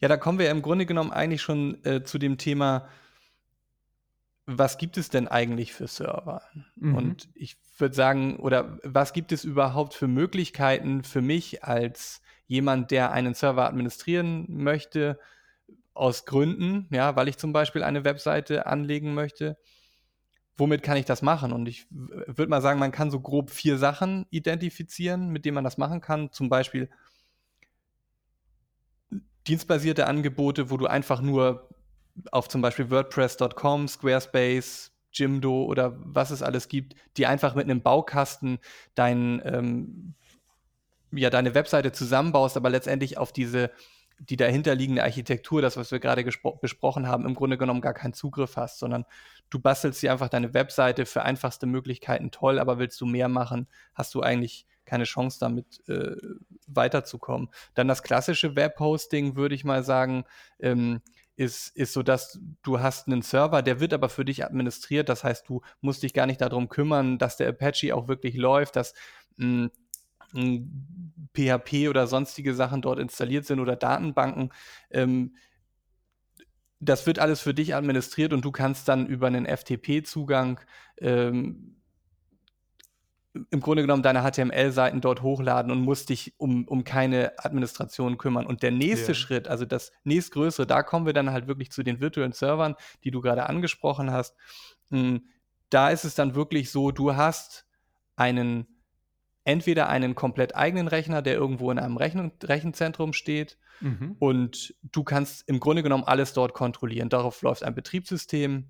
Ja, 0.00 0.08
da 0.08 0.18
kommen 0.18 0.38
wir 0.38 0.50
im 0.50 0.60
Grunde 0.60 0.84
genommen 0.84 1.10
eigentlich 1.10 1.40
schon 1.40 1.82
äh, 1.86 2.04
zu 2.04 2.18
dem 2.18 2.36
Thema, 2.36 2.90
was 4.44 4.76
gibt 4.76 4.98
es 4.98 5.08
denn 5.08 5.28
eigentlich 5.28 5.72
für 5.72 5.86
Server? 5.86 6.42
Mhm. 6.76 6.94
Und 6.94 7.28
ich 7.32 7.56
würde 7.78 7.94
sagen, 7.94 8.36
oder 8.36 8.78
was 8.84 9.14
gibt 9.14 9.32
es 9.32 9.44
überhaupt 9.44 9.94
für 9.94 10.08
Möglichkeiten 10.08 11.04
für 11.04 11.22
mich 11.22 11.64
als 11.64 12.20
jemand, 12.48 12.90
der 12.90 13.12
einen 13.12 13.32
Server 13.32 13.66
administrieren 13.66 14.44
möchte, 14.62 15.18
aus 15.94 16.26
Gründen, 16.26 16.86
ja, 16.90 17.16
weil 17.16 17.28
ich 17.28 17.38
zum 17.38 17.54
Beispiel 17.54 17.82
eine 17.82 18.04
Webseite 18.04 18.66
anlegen 18.66 19.14
möchte. 19.14 19.56
Womit 20.56 20.82
kann 20.82 20.96
ich 20.96 21.06
das 21.06 21.22
machen? 21.22 21.52
Und 21.52 21.66
ich 21.66 21.86
würde 21.90 22.48
mal 22.48 22.60
sagen, 22.60 22.78
man 22.78 22.92
kann 22.92 23.10
so 23.10 23.20
grob 23.20 23.50
vier 23.50 23.78
Sachen 23.78 24.26
identifizieren, 24.30 25.28
mit 25.30 25.44
denen 25.44 25.54
man 25.54 25.64
das 25.64 25.78
machen 25.78 26.00
kann. 26.00 26.30
Zum 26.30 26.48
Beispiel 26.48 26.90
dienstbasierte 29.46 30.06
Angebote, 30.06 30.70
wo 30.70 30.76
du 30.76 30.86
einfach 30.86 31.20
nur 31.20 31.68
auf 32.30 32.48
zum 32.48 32.60
Beispiel 32.60 32.90
WordPress.com, 32.90 33.88
Squarespace, 33.88 34.92
Jimdo 35.12 35.64
oder 35.64 35.96
was 35.98 36.30
es 36.30 36.42
alles 36.42 36.68
gibt, 36.68 36.94
die 37.16 37.26
einfach 37.26 37.54
mit 37.54 37.64
einem 37.64 37.82
Baukasten 37.82 38.58
dein, 38.94 39.42
ähm, 39.44 40.14
ja, 41.10 41.30
deine 41.30 41.54
Webseite 41.54 41.92
zusammenbaust, 41.92 42.56
aber 42.56 42.70
letztendlich 42.70 43.18
auf 43.18 43.32
diese 43.32 43.70
die 44.28 44.36
dahinterliegende 44.36 45.02
Architektur, 45.02 45.62
das, 45.62 45.76
was 45.76 45.90
wir 45.90 45.98
gerade 45.98 46.24
besprochen 46.60 47.08
haben, 47.08 47.26
im 47.26 47.34
Grunde 47.34 47.58
genommen 47.58 47.80
gar 47.80 47.94
keinen 47.94 48.12
Zugriff 48.12 48.56
hast, 48.56 48.78
sondern 48.78 49.04
du 49.52 49.58
bastelst 49.58 50.02
dir 50.02 50.12
einfach 50.12 50.30
deine 50.30 50.54
Webseite 50.54 51.04
für 51.04 51.22
einfachste 51.22 51.66
Möglichkeiten 51.66 52.30
toll, 52.30 52.58
aber 52.58 52.78
willst 52.78 52.98
du 53.00 53.06
mehr 53.06 53.28
machen, 53.28 53.68
hast 53.94 54.14
du 54.14 54.22
eigentlich 54.22 54.66
keine 54.86 55.04
Chance 55.04 55.38
damit 55.38 55.86
äh, 55.88 56.16
weiterzukommen. 56.66 57.50
Dann 57.74 57.86
das 57.86 58.02
klassische 58.02 58.56
Webhosting, 58.56 59.36
würde 59.36 59.54
ich 59.54 59.64
mal 59.64 59.84
sagen, 59.84 60.24
ähm, 60.58 61.02
ist, 61.36 61.76
ist 61.76 61.92
so, 61.92 62.02
dass 62.02 62.40
du 62.62 62.80
hast 62.80 63.06
einen 63.08 63.22
Server, 63.22 63.62
der 63.62 63.78
wird 63.78 63.92
aber 63.92 64.08
für 64.08 64.24
dich 64.24 64.44
administriert. 64.44 65.08
Das 65.08 65.22
heißt, 65.22 65.48
du 65.48 65.60
musst 65.80 66.02
dich 66.02 66.14
gar 66.14 66.26
nicht 66.26 66.40
darum 66.40 66.68
kümmern, 66.68 67.18
dass 67.18 67.36
der 67.36 67.50
Apache 67.50 67.94
auch 67.94 68.08
wirklich 68.08 68.36
läuft, 68.36 68.76
dass 68.76 68.94
mh, 69.36 69.68
PHP 71.34 71.88
oder 71.88 72.06
sonstige 72.06 72.54
Sachen 72.54 72.80
dort 72.80 72.98
installiert 72.98 73.44
sind 73.44 73.60
oder 73.60 73.76
Datenbanken. 73.76 74.50
Ähm, 74.90 75.36
das 76.82 77.06
wird 77.06 77.20
alles 77.20 77.40
für 77.40 77.54
dich 77.54 77.74
administriert 77.74 78.32
und 78.32 78.44
du 78.44 78.50
kannst 78.50 78.88
dann 78.88 79.06
über 79.06 79.28
einen 79.28 79.46
FTP-Zugang 79.46 80.60
ähm, 80.98 81.76
im 83.50 83.60
Grunde 83.60 83.82
genommen 83.82 84.02
deine 84.02 84.28
HTML-Seiten 84.28 85.00
dort 85.00 85.22
hochladen 85.22 85.72
und 85.72 85.80
musst 85.80 86.10
dich 86.10 86.34
um, 86.38 86.66
um 86.68 86.84
keine 86.84 87.32
Administration 87.38 88.18
kümmern. 88.18 88.44
Und 88.44 88.62
der 88.62 88.72
nächste 88.72 89.12
yeah. 89.12 89.14
Schritt, 89.14 89.48
also 89.48 89.64
das 89.64 89.92
nächstgrößere, 90.04 90.66
da 90.66 90.82
kommen 90.82 91.06
wir 91.06 91.14
dann 91.14 91.30
halt 91.30 91.46
wirklich 91.46 91.70
zu 91.70 91.82
den 91.82 92.00
virtuellen 92.00 92.32
Servern, 92.32 92.74
die 93.04 93.10
du 93.10 93.22
gerade 93.22 93.48
angesprochen 93.48 94.10
hast. 94.10 94.36
Hm, 94.90 95.28
da 95.70 95.88
ist 95.88 96.04
es 96.04 96.14
dann 96.14 96.34
wirklich 96.34 96.70
so, 96.70 96.90
du 96.90 97.16
hast 97.16 97.64
einen 98.16 98.66
entweder 99.44 99.88
einen 99.88 100.14
komplett 100.14 100.54
eigenen 100.54 100.88
Rechner, 100.88 101.22
der 101.22 101.34
irgendwo 101.34 101.70
in 101.70 101.78
einem 101.78 101.96
Rechen 101.96 102.32
Rechenzentrum 102.42 103.12
steht, 103.12 103.58
mhm. 103.80 104.16
und 104.18 104.74
du 104.82 105.04
kannst 105.04 105.48
im 105.48 105.60
Grunde 105.60 105.82
genommen 105.82 106.04
alles 106.04 106.32
dort 106.32 106.54
kontrollieren. 106.54 107.08
Darauf 107.08 107.42
läuft 107.42 107.64
ein 107.64 107.74
Betriebssystem, 107.74 108.68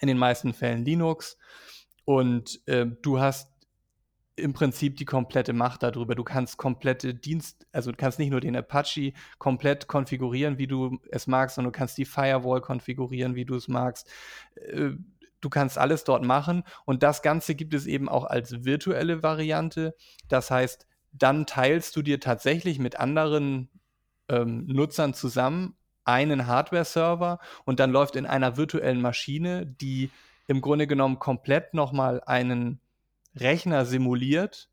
in 0.00 0.08
den 0.08 0.18
meisten 0.18 0.54
Fällen 0.54 0.84
Linux, 0.84 1.36
und 2.04 2.66
äh, 2.66 2.86
du 3.02 3.20
hast 3.20 3.50
im 4.36 4.52
Prinzip 4.52 4.96
die 4.96 5.04
komplette 5.04 5.52
Macht 5.52 5.82
darüber. 5.82 6.14
Du 6.14 6.24
kannst 6.24 6.56
komplette 6.56 7.14
Dienst, 7.14 7.66
also 7.72 7.90
du 7.90 7.96
kannst 7.96 8.18
nicht 8.18 8.30
nur 8.30 8.40
den 8.40 8.56
Apache 8.56 9.12
komplett 9.38 9.86
konfigurieren, 9.86 10.58
wie 10.58 10.66
du 10.66 10.98
es 11.10 11.26
magst, 11.26 11.56
sondern 11.56 11.72
du 11.72 11.78
kannst 11.78 11.98
die 11.98 12.04
Firewall 12.04 12.60
konfigurieren, 12.60 13.34
wie 13.34 13.44
du 13.44 13.54
es 13.54 13.68
magst. 13.68 14.10
Äh, 14.54 14.92
du 15.40 15.48
kannst 15.48 15.78
alles 15.78 16.04
dort 16.04 16.24
machen 16.24 16.64
und 16.84 17.02
das 17.02 17.22
Ganze 17.22 17.54
gibt 17.54 17.74
es 17.74 17.86
eben 17.86 18.08
auch 18.08 18.24
als 18.24 18.64
virtuelle 18.64 19.22
Variante. 19.22 19.94
Das 20.28 20.50
heißt, 20.50 20.86
dann 21.12 21.46
teilst 21.46 21.96
du 21.96 22.02
dir 22.02 22.20
tatsächlich 22.20 22.78
mit 22.78 22.98
anderen 22.98 23.68
ähm, 24.28 24.66
Nutzern 24.66 25.14
zusammen 25.14 25.76
einen 26.04 26.46
Hardware-Server 26.46 27.38
und 27.64 27.80
dann 27.80 27.90
läuft 27.90 28.16
in 28.16 28.26
einer 28.26 28.56
virtuellen 28.56 29.00
Maschine, 29.00 29.66
die 29.66 30.10
im 30.46 30.60
Grunde 30.60 30.86
genommen 30.86 31.18
komplett 31.18 31.74
nochmal 31.74 32.22
einen 32.24 32.80
Rechner 33.36 33.84
simuliert, 33.84 34.68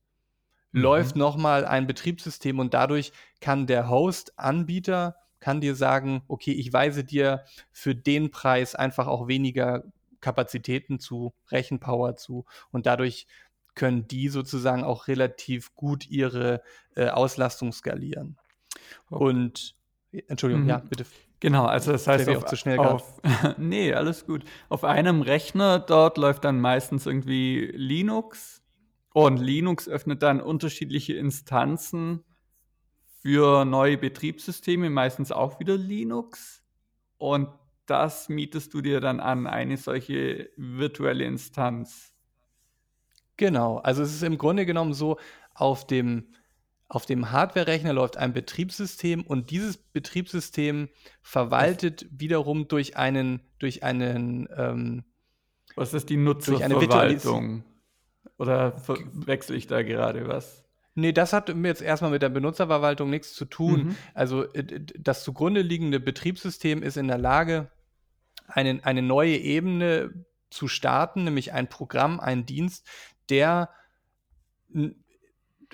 mhm. 0.72 0.82
läuft 0.82 1.16
nochmal 1.16 1.66
ein 1.66 1.88
Betriebssystem 1.88 2.60
und 2.60 2.74
dadurch 2.74 3.12
kann 3.42 3.68
der 3.68 3.90
Host-Anbieter 3.90 5.16
kann 5.40 5.62
dir 5.62 5.76
sagen, 5.76 6.24
okay, 6.28 6.52
ich 6.52 6.74
weise 6.74 7.04
dir 7.04 7.44
für 7.72 7.94
den 7.94 8.32
Preis 8.32 8.74
einfach 8.74 9.08
auch 9.08 9.28
weniger 9.28 9.84
Kapazitäten 10.22 11.00
zu, 11.00 11.34
Rechenpower 11.52 12.16
zu 12.16 12.46
und 12.72 12.86
dadurch 12.86 13.28
können 13.76 14.08
die 14.08 14.30
sozusagen 14.30 14.84
auch 14.84 15.08
relativ 15.08 15.76
gut 15.76 16.08
ihre 16.08 16.62
äh, 16.96 17.10
Auslastung 17.10 17.72
skalieren. 17.72 18.38
Okay. 19.10 19.24
Und 19.24 19.76
Entschuldigung, 20.12 20.64
mhm. 20.64 20.70
ja, 20.70 20.78
bitte. 20.80 21.06
Genau, 21.40 21.66
also 21.66 21.92
das 21.92 22.08
heißt 22.08 22.28
auf, 22.30 22.46
zu 22.46 22.56
schnell 22.56 22.80
auf 22.80 23.22
nee, 23.58 23.94
alles 23.94 24.26
gut. 24.26 24.44
Auf 24.70 24.84
einem 24.84 25.22
Rechner 25.22 25.78
dort 25.78 26.18
läuft 26.18 26.46
dann 26.46 26.60
meistens 26.60 27.06
irgendwie 27.06 27.72
Linux 27.76 28.64
und 29.14 29.38
Linux 29.38 29.88
öffnet 29.88 30.24
dann 30.24 30.42
unterschiedliche 30.42 31.14
Instanzen 31.14 32.24
für 33.22 33.66
neue 33.66 33.98
Betriebssysteme, 33.98 34.90
meistens 34.90 35.32
auch 35.32 35.60
wieder 35.60 35.78
Linux. 35.78 36.64
Und 37.18 37.50
das 37.88 38.30
mietest 38.30 38.74
du 38.74 38.82
dir 38.82 39.00
dann 39.00 39.20
an, 39.20 39.48
eine 39.48 39.78
solche 39.78 40.50
virtuelle 40.56 41.24
Instanz. 41.24 42.14
Genau, 43.38 43.78
also 43.78 44.04
es 44.04 44.14
ist 44.14 44.24
im 44.24 44.38
Grunde 44.38 44.66
genommen 44.66 44.94
so, 44.94 45.18
auf 45.54 45.88
dem, 45.88 46.28
auf 46.88 47.06
dem 47.06 47.32
Hardware-Rechner 47.32 47.94
läuft 47.94 48.18
ein 48.18 48.34
Betriebssystem 48.34 49.24
und 49.24 49.50
dieses 49.52 49.78
Betriebssystem 49.78 50.90
verwaltet 51.22 52.04
das 52.04 52.10
wiederum 52.12 52.68
durch 52.68 52.98
einen, 52.98 53.42
durch 53.60 53.84
einen 53.84 54.48
ähm, 54.56 55.04
Was 55.76 55.94
ist 55.94 56.10
die 56.10 56.18
Nutzerverwaltung? 56.18 57.64
Oder 58.38 58.82
wechsle 59.14 59.56
ich 59.56 59.68
da 59.68 59.82
gerade 59.82 60.28
was? 60.28 60.68
Nee, 60.98 61.12
das 61.12 61.32
hat 61.32 61.50
jetzt 61.64 61.84
erstmal 61.84 62.10
mit 62.10 62.24
der 62.24 62.30
Benutzerverwaltung 62.30 63.12
nichts 63.12 63.34
zu 63.34 63.46
tun. 63.46 63.86
Mhm. 63.86 63.96
Also 64.16 64.46
das 64.98 65.24
zugrunde 65.24 65.62
liegende 65.62 66.00
Betriebssystem 66.00 66.82
ist 66.82 66.98
in 66.98 67.08
der 67.08 67.20
Lage, 67.20 67.70
eine, 68.48 68.80
eine 68.84 69.02
neue 69.02 69.38
Ebene 69.38 70.26
zu 70.50 70.68
starten, 70.68 71.26
nämlich 71.26 71.54
ein 71.54 71.68
Programm, 71.68 72.20
ein 72.20 72.46
Dienst, 72.46 72.88
der 73.30 73.70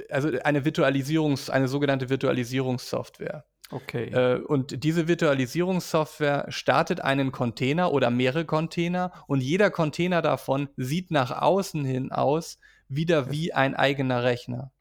also 0.10 0.30
eine 0.44 0.66
Virtualisierungs, 0.66 1.50
eine 1.50 1.68
sogenannte 1.68 2.10
Virtualisierungssoftware. 2.10 3.46
Okay. 3.70 4.10
Äh, 4.10 4.40
und 4.40 4.84
diese 4.84 5.08
Virtualisierungssoftware 5.08 6.46
startet 6.50 7.02
einen 7.02 7.32
Container 7.32 7.92
oder 7.92 8.12
mehrere 8.12 8.46
Container 8.46 9.12
und 9.28 9.42
jeder 9.42 9.72
Container 9.72 10.22
davon 10.22 10.70
sieht 10.78 11.12
nach 11.12 11.32
außen 11.42 11.84
hin 11.86 12.12
aus 12.12 12.60
wieder 12.88 13.32
wie 13.32 13.54
ein 13.54 13.76
eigener 13.76 14.24
Rechner. 14.24 14.72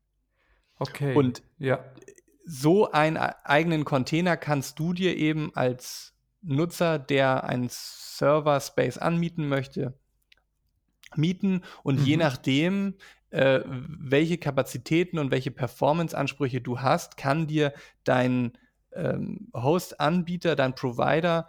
Okay. 0.79 1.15
Und 1.15 1.43
ja. 1.59 1.85
so 2.45 2.91
einen 2.91 3.17
eigenen 3.17 3.85
Container 3.85 4.37
kannst 4.37 4.79
du 4.79 4.93
dir 4.93 5.17
eben 5.17 5.55
als 5.55 6.12
Nutzer, 6.43 6.99
der 6.99 7.45
einen 7.45 7.69
Server-Space 7.71 8.99
anmieten 8.99 9.49
möchte, 9.49 9.95
mieten 11.17 11.63
und 11.83 12.01
mhm. 12.01 12.05
je 12.05 12.17
nachdem, 12.17 12.95
äh, 13.31 13.61
welche 13.67 14.39
Kapazitäten 14.39 15.19
und 15.19 15.31
welche 15.31 15.51
Performance-Ansprüche 15.51 16.61
du 16.61 16.81
hast, 16.81 17.17
kann 17.17 17.47
dir 17.47 17.73
dein 18.05 18.53
ähm, 18.93 19.49
Host-Anbieter, 19.55 20.57
dein 20.57 20.75
Provider 20.75 21.49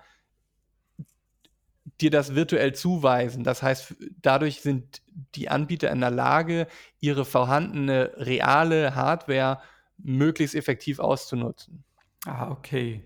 dir 2.00 2.12
das 2.12 2.36
virtuell 2.36 2.74
zuweisen. 2.74 3.44
Das 3.44 3.62
heißt, 3.62 3.96
dadurch 4.22 4.62
sind 4.62 5.02
die 5.36 5.50
Anbieter 5.50 5.92
in 5.92 6.00
der 6.00 6.12
Lage, 6.12 6.68
ihre 7.00 7.26
vorhandene 7.26 8.12
reale 8.16 8.96
Hardware 8.96 9.62
möglichst 9.98 10.56
effektiv 10.56 11.00
auszunutzen. 11.00 11.84
Ah, 12.26 12.50
okay. 12.50 13.04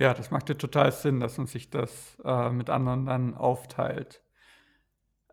Ja, 0.00 0.14
das 0.14 0.30
macht 0.30 0.48
ja 0.48 0.54
total 0.54 0.92
Sinn, 0.92 1.20
dass 1.20 1.38
man 1.38 1.46
sich 1.48 1.70
das 1.70 2.18
äh, 2.24 2.50
mit 2.50 2.70
anderen 2.70 3.06
dann 3.06 3.34
aufteilt. 3.34 4.22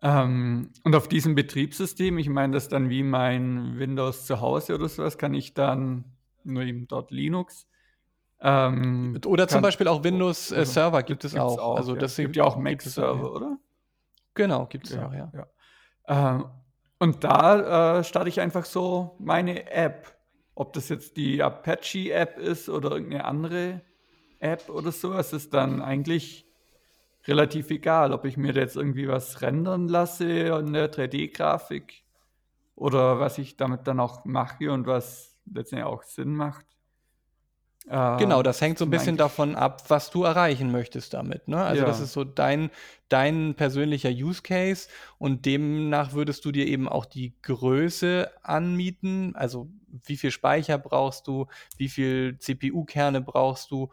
Ähm, 0.02 0.72
und 0.82 0.94
auf 0.94 1.08
diesem 1.08 1.34
Betriebssystem, 1.34 2.18
ich 2.18 2.28
meine, 2.28 2.54
das 2.54 2.64
ist 2.64 2.72
dann 2.72 2.90
wie 2.90 3.02
mein 3.02 3.78
Windows 3.78 4.26
zu 4.26 4.40
Hause 4.40 4.74
oder 4.74 4.88
sowas, 4.88 5.18
kann 5.18 5.34
ich 5.34 5.54
dann 5.54 6.04
nur 6.44 6.62
eben 6.62 6.88
dort 6.88 7.10
Linux. 7.10 7.66
Ähm, 8.40 9.18
oder 9.24 9.48
zum 9.48 9.62
Beispiel 9.62 9.88
auch 9.88 10.04
Windows 10.04 10.52
äh, 10.52 10.66
Server 10.66 11.02
gibt 11.02 11.24
es 11.24 11.34
auch. 11.36 11.58
auch. 11.58 11.76
Also 11.76 11.94
das 11.94 12.16
ja. 12.16 12.24
gibt 12.24 12.36
ja 12.36 12.44
auch 12.44 12.56
Mac-Server, 12.56 13.32
oder? 13.32 13.58
Genau, 14.34 14.66
gibt 14.66 14.86
es 14.86 14.94
ja, 14.94 15.06
auch, 15.06 15.14
ja. 15.14 15.32
ja. 15.32 15.46
Ähm, 16.08 16.44
und 16.98 17.24
da 17.24 17.98
äh, 17.98 18.04
starte 18.04 18.28
ich 18.28 18.40
einfach 18.40 18.64
so 18.64 19.16
meine 19.18 19.70
App. 19.70 20.14
Ob 20.54 20.72
das 20.72 20.88
jetzt 20.88 21.16
die 21.16 21.42
Apache-App 21.42 22.38
ist 22.38 22.68
oder 22.68 22.92
irgendeine 22.92 23.24
andere 23.24 23.82
App 24.40 24.68
oder 24.68 24.92
sowas 24.92 25.32
ist 25.32 25.54
dann 25.54 25.82
eigentlich 25.82 26.46
relativ 27.26 27.70
egal, 27.70 28.12
ob 28.12 28.24
ich 28.24 28.36
mir 28.36 28.52
jetzt 28.52 28.76
irgendwie 28.76 29.08
was 29.08 29.42
rendern 29.42 29.88
lasse 29.88 30.24
in 30.24 30.72
der 30.72 30.92
3D-Grafik 30.92 32.04
oder 32.74 33.18
was 33.18 33.38
ich 33.38 33.56
damit 33.56 33.86
dann 33.86 34.00
auch 34.00 34.24
mache 34.24 34.70
und 34.70 34.86
was 34.86 35.36
letztendlich 35.46 35.86
auch 35.86 36.02
Sinn 36.02 36.34
macht. 36.34 36.66
Äh, 37.88 38.16
genau, 38.16 38.42
das 38.42 38.60
hängt 38.60 38.78
so 38.78 38.84
ein 38.84 38.90
bisschen 38.90 39.16
davon 39.16 39.54
ab, 39.54 39.84
was 39.88 40.10
du 40.10 40.24
erreichen 40.24 40.72
möchtest 40.72 41.14
damit. 41.14 41.46
Ne? 41.46 41.58
Also 41.58 41.82
ja. 41.82 41.86
das 41.86 42.00
ist 42.00 42.12
so 42.12 42.24
dein, 42.24 42.70
dein 43.08 43.54
persönlicher 43.54 44.10
Use 44.10 44.42
Case 44.42 44.88
und 45.18 45.46
demnach 45.46 46.12
würdest 46.12 46.44
du 46.44 46.50
dir 46.50 46.66
eben 46.66 46.88
auch 46.88 47.04
die 47.04 47.34
Größe 47.42 48.30
anmieten. 48.42 49.36
Also 49.36 49.68
wie 50.04 50.16
viel 50.16 50.32
Speicher 50.32 50.78
brauchst 50.78 51.28
du, 51.28 51.46
wie 51.76 51.88
viel 51.88 52.38
CPU-Kerne 52.38 53.20
brauchst 53.20 53.70
du. 53.70 53.90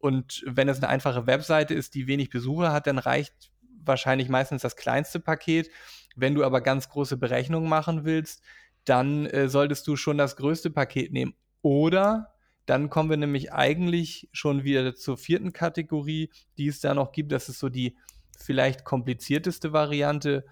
Und 0.00 0.42
wenn 0.46 0.68
es 0.68 0.78
eine 0.78 0.88
einfache 0.88 1.26
Webseite 1.26 1.74
ist, 1.74 1.94
die 1.94 2.06
wenig 2.06 2.30
Besucher 2.30 2.72
hat, 2.72 2.86
dann 2.86 2.98
reicht 2.98 3.50
wahrscheinlich 3.84 4.28
meistens 4.28 4.62
das 4.62 4.76
kleinste 4.76 5.20
Paket. 5.20 5.70
Wenn 6.16 6.34
du 6.34 6.44
aber 6.44 6.60
ganz 6.60 6.88
große 6.88 7.16
Berechnungen 7.16 7.68
machen 7.68 8.04
willst, 8.04 8.42
dann 8.84 9.26
äh, 9.26 9.48
solltest 9.48 9.86
du 9.86 9.96
schon 9.96 10.18
das 10.18 10.36
größte 10.36 10.70
Paket 10.70 11.12
nehmen. 11.12 11.34
Oder 11.62 12.32
dann 12.66 12.90
kommen 12.90 13.10
wir 13.10 13.16
nämlich 13.16 13.52
eigentlich 13.52 14.28
schon 14.32 14.64
wieder 14.64 14.94
zur 14.94 15.16
vierten 15.16 15.52
Kategorie, 15.52 16.30
die 16.58 16.68
es 16.68 16.80
da 16.80 16.94
noch 16.94 17.12
gibt. 17.12 17.32
Das 17.32 17.48
ist 17.48 17.58
so 17.58 17.68
die 17.68 17.96
vielleicht 18.36 18.84
komplizierteste 18.84 19.72
Variante, 19.72 20.44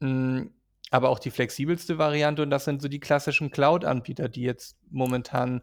mh, 0.00 0.08
hm, 0.08 0.54
aber 0.92 1.08
auch 1.10 1.20
die 1.20 1.30
flexibelste 1.30 1.98
Variante. 1.98 2.42
Und 2.42 2.50
das 2.50 2.64
sind 2.64 2.82
so 2.82 2.88
die 2.88 2.98
klassischen 2.98 3.50
Cloud-Anbieter, 3.52 4.28
die 4.28 4.42
jetzt 4.42 4.76
momentan 4.90 5.62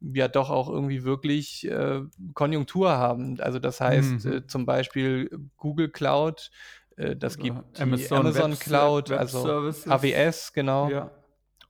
ja 0.00 0.28
doch 0.28 0.50
auch 0.50 0.68
irgendwie 0.68 1.04
wirklich 1.04 1.66
äh, 1.68 2.02
Konjunktur 2.34 2.92
haben. 2.92 3.40
Also 3.40 3.58
das 3.58 3.80
heißt 3.80 4.24
mhm. 4.24 4.32
äh, 4.32 4.46
zum 4.46 4.66
Beispiel 4.66 5.30
Google 5.56 5.90
Cloud, 5.90 6.50
äh, 6.96 7.16
das 7.16 7.36
Oder 7.36 7.42
gibt 7.42 7.80
Amazon, 7.80 8.18
Amazon 8.18 8.52
Web 8.52 8.60
Cloud, 8.60 9.10
Web 9.10 9.18
also 9.20 9.72
AWS, 9.88 10.52
genau. 10.52 10.90
Ja 10.90 11.10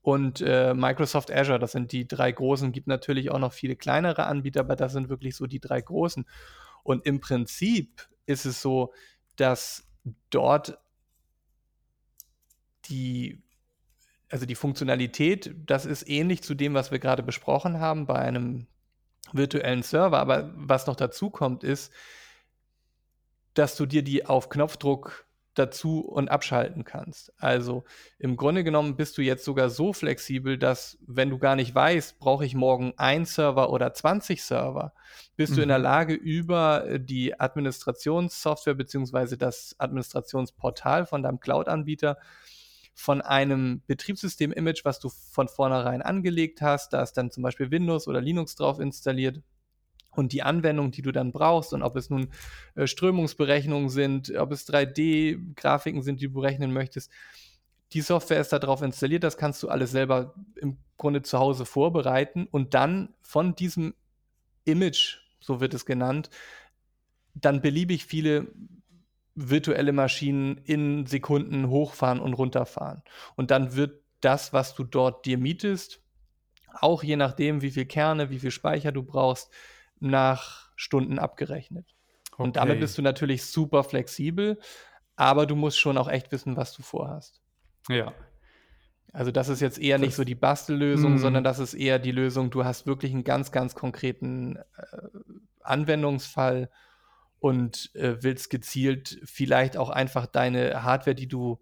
und 0.05 0.43
äh, 0.43 0.75
Microsoft 0.75 1.33
Azure. 1.33 1.59
Das 1.59 1.73
sind 1.73 1.91
die 1.91 2.07
drei 2.07 2.31
großen. 2.31 2.73
Gibt 2.73 2.89
natürlich 2.89 3.31
auch 3.31 3.39
noch 3.39 3.55
viele 3.55 3.75
kleinere 3.75 4.27
Anbieter, 4.27 4.61
aber 4.61 4.77
das 4.77 4.93
sind 4.93 5.09
wirklich 5.09 5.35
so 5.35 5.47
die 5.47 5.61
drei 5.61 5.81
großen. 5.81 6.27
Und 6.83 7.07
im 7.07 7.21
Prinzip 7.21 8.07
ist 8.27 8.45
es 8.45 8.61
so, 8.61 8.93
dass 9.37 9.89
dort 10.29 10.79
die, 12.85 13.43
also 14.35 14.47
die 14.47 14.57
Funktionalität, 14.57 15.55
das 15.65 15.87
ist 15.87 16.09
ähnlich 16.09 16.43
zu 16.43 16.57
dem, 16.57 16.75
was 16.75 16.91
wir 16.91 16.99
gerade 16.99 17.23
besprochen 17.23 17.79
haben 17.79 18.05
bei 18.05 18.17
einem 18.17 18.67
virtuellen 19.33 19.85
Server. 19.85 20.19
Aber 20.19 20.51
was 20.57 20.89
noch 20.89 20.97
dazu 20.97 21.31
kommt, 21.31 21.63
ist, 21.63 21.93
dass 23.55 23.77
du 23.77 23.87
dir 23.87 24.03
die 24.03 24.27
auf 24.27 24.49
Knopfdruck 24.49 25.25
dazu 25.55 26.01
und 26.01 26.33
abschalten 26.33 26.83
kannst. 26.83 27.33
Also 27.41 27.85
im 28.19 28.37
Grunde 28.37 28.65
genommen 28.65 28.97
bist 28.97 29.17
du 29.19 29.23
jetzt 29.23 29.45
sogar 29.45 29.71
so 29.71 29.93
flexibel, 29.93 30.59
dass 30.59 30.99
wenn 31.07 31.31
du 31.31 31.39
gar 31.39 31.55
nicht 31.55 31.73
weißt, 31.73 32.19
brauche 32.19 32.45
ich 32.45 32.57
morgen 32.57 32.93
ein 32.97 33.27
Server 33.27 33.71
oder 33.71 33.95
20 33.95 34.43
Server, 34.43 34.95
bist 35.37 35.53
mhm. 35.53 35.57
du 35.57 35.63
in 35.63 35.69
der 35.69 35.79
mhm. 35.79 35.85
Lage, 35.85 36.15
über 36.15 36.89
äh, 36.89 36.99
die 36.99 37.39
Administrationssoftware 37.39 38.75
beziehungsweise 38.75 39.39
das 39.39 39.77
Administrationsportal 39.79 41.07
von 41.07 41.23
deinem 41.23 41.39
Cloud-Anbieter 41.39 42.19
von 42.95 43.21
einem 43.21 43.83
Betriebssystem-Image, 43.87 44.85
was 44.85 45.01
du 45.01 45.09
von 45.09 45.49
vornherein 45.49 46.01
angelegt 46.01 46.63
hast, 46.63 46.93
da 46.93 47.03
ist 47.03 47.15
dann 47.15 47.31
zum 47.31 47.43
Beispiel 47.43 47.71
Windows 47.71 48.09
oder 48.09 48.21
Linux 48.21 48.55
drauf 48.55 48.79
installiert, 48.79 49.43
und 50.17 50.33
die 50.33 50.43
Anwendung, 50.43 50.91
die 50.91 51.03
du 51.03 51.13
dann 51.13 51.33
brauchst 51.33 51.73
und 51.73 51.83
ob 51.83 51.97
es 51.97 52.11
nun 52.11 52.29
äh, 52.75 52.87
Strömungsberechnungen 52.87 53.89
sind, 53.89 54.35
ob 54.37 54.53
es 54.53 54.69
3D-Grafiken 54.69 56.03
sind, 56.03 56.21
die 56.21 56.29
du 56.29 56.35
berechnen 56.35 56.73
möchtest. 56.73 57.11
Die 57.93 58.01
Software 58.01 58.41
ist 58.41 58.53
darauf 58.53 58.83
installiert, 58.83 59.23
das 59.23 59.37
kannst 59.37 59.63
du 59.63 59.69
alles 59.69 59.91
selber 59.91 60.35
im 60.57 60.79
Grunde 60.97 61.23
zu 61.23 61.39
Hause 61.39 61.65
vorbereiten 61.65 62.49
und 62.51 62.75
dann 62.75 63.15
von 63.23 63.55
diesem 63.55 63.95
Image, 64.65 65.19
so 65.41 65.61
wird 65.61 65.75
es 65.75 65.85
genannt, 65.85 66.31
dann 67.35 67.61
beliebig 67.61 68.07
viele 68.07 68.49
virtuelle 69.35 69.93
Maschinen 69.93 70.59
in 70.59 71.07
Sekunden 71.07 71.69
hochfahren 71.69 72.21
und 72.21 72.35
runterfahren. 72.35 73.03
Und 73.37 73.51
dann 73.51 73.75
wird 73.75 74.03
das, 74.21 74.53
was 74.53 74.75
du 74.75 74.85
dort 74.85 75.27
dir 75.27 75.39
mietest, 75.39 76.01
auch 76.81 77.03
je 77.03 77.17
nachdem, 77.17 77.63
wie 77.63 77.71
viel 77.71 77.87
Kerne, 77.87 78.31
wie 78.31 78.39
viel 78.39 78.51
Speicher 78.51 78.93
du 78.93 79.03
brauchst, 79.03 79.51
nach 80.01 80.71
Stunden 80.77 81.19
abgerechnet. 81.19 81.95
Okay. 82.33 82.43
Und 82.43 82.57
damit 82.57 82.81
bist 82.81 82.99
du 82.99 83.03
natürlich 83.03 83.45
super 83.45 83.85
flexibel, 83.85 84.59
aber 85.17 85.47
du 85.47 85.55
musst 85.55 85.79
schon 85.79 85.99
auch 85.99 86.09
echt 86.09 86.33
wissen, 86.33 86.57
was 86.57 86.73
du 86.73 86.83
vorhast. 86.83 87.41
Ja. 87.89 88.13
Also 89.13 89.31
das 89.31 89.49
ist 89.49 89.61
jetzt 89.61 89.79
eher 89.79 89.99
das, 89.99 90.07
nicht 90.07 90.15
so 90.17 90.25
die 90.25 90.35
Bastellösung, 90.35 91.15
mm. 91.15 91.19
sondern 91.19 91.45
das 91.45 91.61
ist 91.61 91.75
eher 91.75 92.01
die 92.01 92.11
Lösung, 92.11 92.51
du 92.51 92.65
hast 92.65 92.87
wirklich 92.87 93.13
einen 93.13 93.23
ganz, 93.23 93.53
ganz 93.53 93.77
konkreten 93.77 94.57
äh, 94.57 94.97
Anwendungsfall 95.61 96.69
und 97.45 97.95
äh, 97.95 98.23
willst 98.23 98.49
gezielt 98.49 99.21
vielleicht 99.23 99.77
auch 99.77 99.91
einfach 99.91 100.25
deine 100.25 100.83
Hardware, 100.83 101.15
die 101.15 101.29
du, 101.29 101.61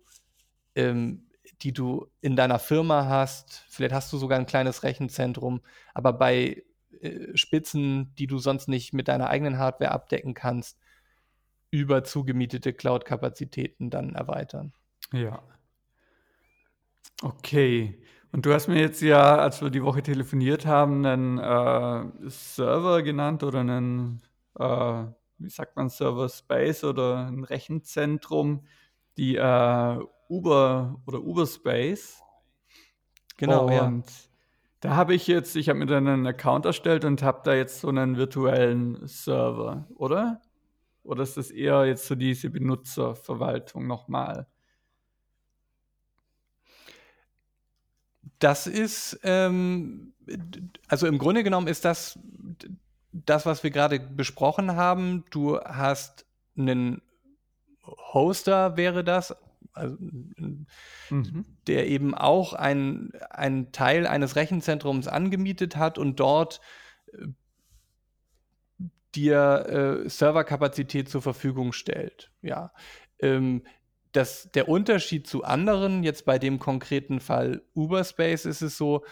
ähm, 0.77 1.27
die 1.63 1.73
du 1.73 2.07
in 2.21 2.37
deiner 2.37 2.61
Firma 2.61 3.07
hast, 3.07 3.65
vielleicht 3.69 3.93
hast 3.93 4.13
du 4.13 4.17
sogar 4.17 4.39
ein 4.39 4.47
kleines 4.47 4.85
Rechenzentrum, 4.85 5.61
aber 5.93 6.13
bei 6.13 6.63
äh, 7.01 7.37
Spitzen, 7.37 8.15
die 8.15 8.29
du 8.29 8.39
sonst 8.39 8.69
nicht 8.69 8.93
mit 8.93 9.09
deiner 9.09 9.29
eigenen 9.29 9.59
Hardware 9.59 9.91
abdecken 9.91 10.35
kannst, 10.35 10.79
über 11.73 12.05
zugemietete 12.05 12.73
Cloud-Kapazitäten 12.73 13.91
dann 13.91 14.15
erweitern. 14.15 14.73
Ja. 15.13 15.43
Okay. 17.23 18.01
Und 18.31 18.47
du 18.47 18.55
hast 18.55 18.69
mir 18.69 18.79
jetzt 18.79 19.03
ja, 19.03 19.37
als 19.37 19.61
wir 19.61 19.71
die 19.71 19.83
Woche 19.83 20.05
telefoniert 20.05 20.65
haben, 20.65 21.05
einen 21.05 21.39
äh, 21.39 22.31
Server 22.31 23.03
genannt 23.03 23.43
oder 23.43 23.59
einen, 23.59 24.23
äh, 24.61 25.07
wie 25.43 25.51
sagt 25.51 25.77
man, 25.77 25.89
Server 25.89 26.29
Space 26.29 26.85
oder 26.85 27.27
ein 27.27 27.45
Rechenzentrum, 27.45 28.67
die 29.17 29.37
äh, 29.37 29.99
Uber 30.29 31.01
oder 31.07 31.21
Uberspace. 31.21 32.23
Genau, 33.37 33.67
und 33.67 33.73
ja. 33.73 34.03
Da 34.81 34.97
habe 34.97 35.15
ich 35.15 35.29
jetzt, 35.29 35.55
ich 35.55 35.69
habe 35.69 35.79
mir 35.79 35.87
dann 35.87 36.09
einen 36.09 36.27
Account 36.27 36.65
erstellt 36.65 37.05
und 37.05 37.23
habe 37.23 37.43
da 37.45 37.55
jetzt 37.55 37.81
so 37.81 37.89
einen 37.89 38.17
virtuellen 38.17 39.07
Server, 39.07 39.87
oder? 39.95 40.41
Oder 41.05 41.23
ist 41.23 41.37
das 41.37 41.53
eher 41.53 41.85
jetzt 41.87 42.07
so 42.07 42.17
diese 42.17 42.51
Benutzerverwaltung 42.51 43.87
nochmal? 43.87 44.49
Das 48.41 48.67
ist, 48.67 49.21
ähm, 49.23 50.15
also 50.89 51.07
im 51.07 51.19
Grunde 51.19 51.45
genommen 51.45 51.69
ist 51.69 51.85
das 51.85 52.19
das, 53.13 53.47
was 53.47 53.63
wir 53.63 53.71
gerade 53.71 54.01
besprochen 54.01 54.77
haben. 54.77 55.25
Du 55.31 55.61
hast 55.61 56.27
einen 56.57 57.03
Hoster, 57.85 58.77
wäre 58.77 59.05
das, 59.05 59.37
also, 59.75 59.97
mhm. 59.99 61.47
der 61.67 61.89
eben 61.89 62.15
auch 62.15 62.53
einen 62.53 63.13
Teil 63.73 64.07
eines 64.07 64.37
Rechenzentrums 64.37 65.09
angemietet 65.09 65.77
hat 65.77 65.99
und 65.99 66.21
dort 66.21 66.61
äh, 67.13 67.27
dir 69.15 70.03
äh, 70.05 70.09
Serverkapazität 70.09 71.09
zur 71.09 71.23
Verfügung 71.23 71.73
stellt. 71.73 72.31
Ja. 72.41 72.73
Ähm, 73.19 73.63
das, 74.13 74.51
der 74.53 74.69
Unterschied 74.69 75.27
zu 75.27 75.43
anderen, 75.43 76.03
jetzt 76.03 76.25
bei 76.25 76.39
dem 76.39 76.59
konkreten 76.59 77.21
Fall 77.21 77.63
Uberspace, 77.75 78.45
ist 78.45 78.63
es 78.63 78.77
so, 78.77 79.05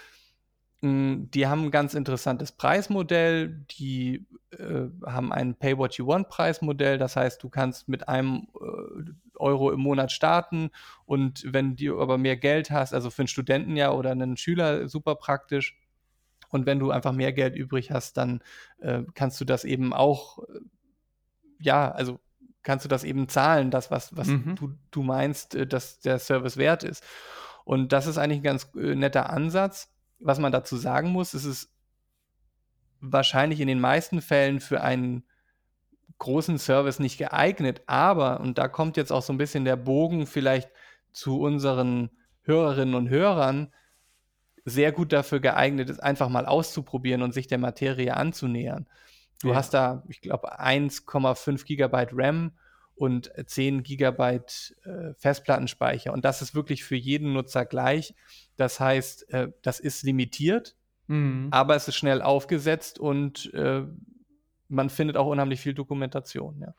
die 0.82 1.46
haben 1.46 1.64
ein 1.64 1.70
ganz 1.70 1.92
interessantes 1.92 2.52
Preismodell. 2.52 3.66
Die 3.78 4.26
äh, 4.50 4.86
haben 5.04 5.32
ein 5.32 5.54
Pay 5.54 5.76
What 5.76 5.94
You 5.94 6.06
Want 6.06 6.28
Preismodell. 6.28 6.96
Das 6.96 7.16
heißt, 7.16 7.42
du 7.42 7.50
kannst 7.50 7.88
mit 7.88 8.08
einem 8.08 8.48
äh, 8.54 9.10
Euro 9.38 9.70
im 9.72 9.80
Monat 9.80 10.12
starten 10.12 10.70
und 11.06 11.44
wenn 11.46 11.76
du 11.76 12.00
aber 12.00 12.18
mehr 12.18 12.36
Geld 12.36 12.70
hast, 12.70 12.94
also 12.94 13.10
für 13.10 13.22
einen 13.22 13.28
Studenten 13.28 13.76
ja 13.76 13.92
oder 13.92 14.10
einen 14.10 14.36
Schüler 14.36 14.88
super 14.88 15.16
praktisch. 15.16 15.78
Und 16.50 16.66
wenn 16.66 16.78
du 16.78 16.90
einfach 16.90 17.12
mehr 17.12 17.32
Geld 17.32 17.54
übrig 17.54 17.90
hast, 17.90 18.16
dann 18.16 18.42
äh, 18.80 19.02
kannst 19.14 19.40
du 19.40 19.44
das 19.44 19.64
eben 19.64 19.92
auch, 19.92 20.40
äh, 20.40 20.60
ja, 21.60 21.90
also 21.92 22.20
kannst 22.62 22.84
du 22.84 22.88
das 22.88 23.04
eben 23.04 23.28
zahlen, 23.28 23.70
das, 23.70 23.90
was, 23.90 24.16
was 24.16 24.28
mhm. 24.28 24.56
du, 24.56 24.74
du 24.90 25.02
meinst, 25.02 25.54
äh, 25.54 25.66
dass 25.66 26.00
der 26.00 26.18
Service 26.18 26.56
wert 26.56 26.82
ist. 26.82 27.04
Und 27.64 27.92
das 27.92 28.06
ist 28.06 28.18
eigentlich 28.18 28.40
ein 28.40 28.44
ganz 28.44 28.68
äh, 28.74 28.94
netter 28.94 29.30
Ansatz 29.30 29.89
was 30.20 30.38
man 30.38 30.52
dazu 30.52 30.76
sagen 30.76 31.10
muss, 31.10 31.34
ist 31.34 31.44
es 31.44 31.72
wahrscheinlich 33.00 33.60
in 33.60 33.68
den 33.68 33.80
meisten 33.80 34.20
Fällen 34.20 34.60
für 34.60 34.82
einen 34.82 35.24
großen 36.18 36.58
Service 36.58 36.98
nicht 36.98 37.18
geeignet, 37.18 37.82
aber, 37.86 38.40
und 38.40 38.58
da 38.58 38.68
kommt 38.68 38.96
jetzt 38.96 39.10
auch 39.10 39.22
so 39.22 39.32
ein 39.32 39.38
bisschen 39.38 39.64
der 39.64 39.76
Bogen 39.76 40.26
vielleicht 40.26 40.70
zu 41.12 41.40
unseren 41.40 42.10
Hörerinnen 42.42 42.94
und 42.94 43.08
Hörern, 43.08 43.72
sehr 44.66 44.92
gut 44.92 45.12
dafür 45.12 45.40
geeignet 45.40 45.88
ist, 45.88 46.00
einfach 46.00 46.28
mal 46.28 46.44
auszuprobieren 46.44 47.22
und 47.22 47.32
sich 47.32 47.46
der 47.46 47.58
Materie 47.58 48.14
anzunähern. 48.14 48.86
Du 49.40 49.48
ja. 49.48 49.54
hast 49.54 49.72
da, 49.72 50.04
ich 50.08 50.20
glaube, 50.20 50.60
1,5 50.60 51.64
Gigabyte 51.64 52.10
RAM 52.12 52.52
und 53.00 53.32
10 53.46 53.82
Gigabyte 53.82 54.76
äh, 54.84 55.14
Festplattenspeicher. 55.14 56.12
Und 56.12 56.26
das 56.26 56.42
ist 56.42 56.54
wirklich 56.54 56.84
für 56.84 56.96
jeden 56.96 57.32
Nutzer 57.32 57.64
gleich. 57.64 58.14
Das 58.56 58.78
heißt, 58.78 59.32
äh, 59.32 59.52
das 59.62 59.80
ist 59.80 60.02
limitiert, 60.02 60.76
mhm. 61.06 61.48
aber 61.50 61.76
es 61.76 61.88
ist 61.88 61.96
schnell 61.96 62.20
aufgesetzt 62.20 62.98
und 62.98 63.54
äh, 63.54 63.84
man 64.68 64.90
findet 64.90 65.16
auch 65.16 65.28
unheimlich 65.28 65.62
viel 65.62 65.72
Dokumentation. 65.72 66.60
Ja. 66.60 66.74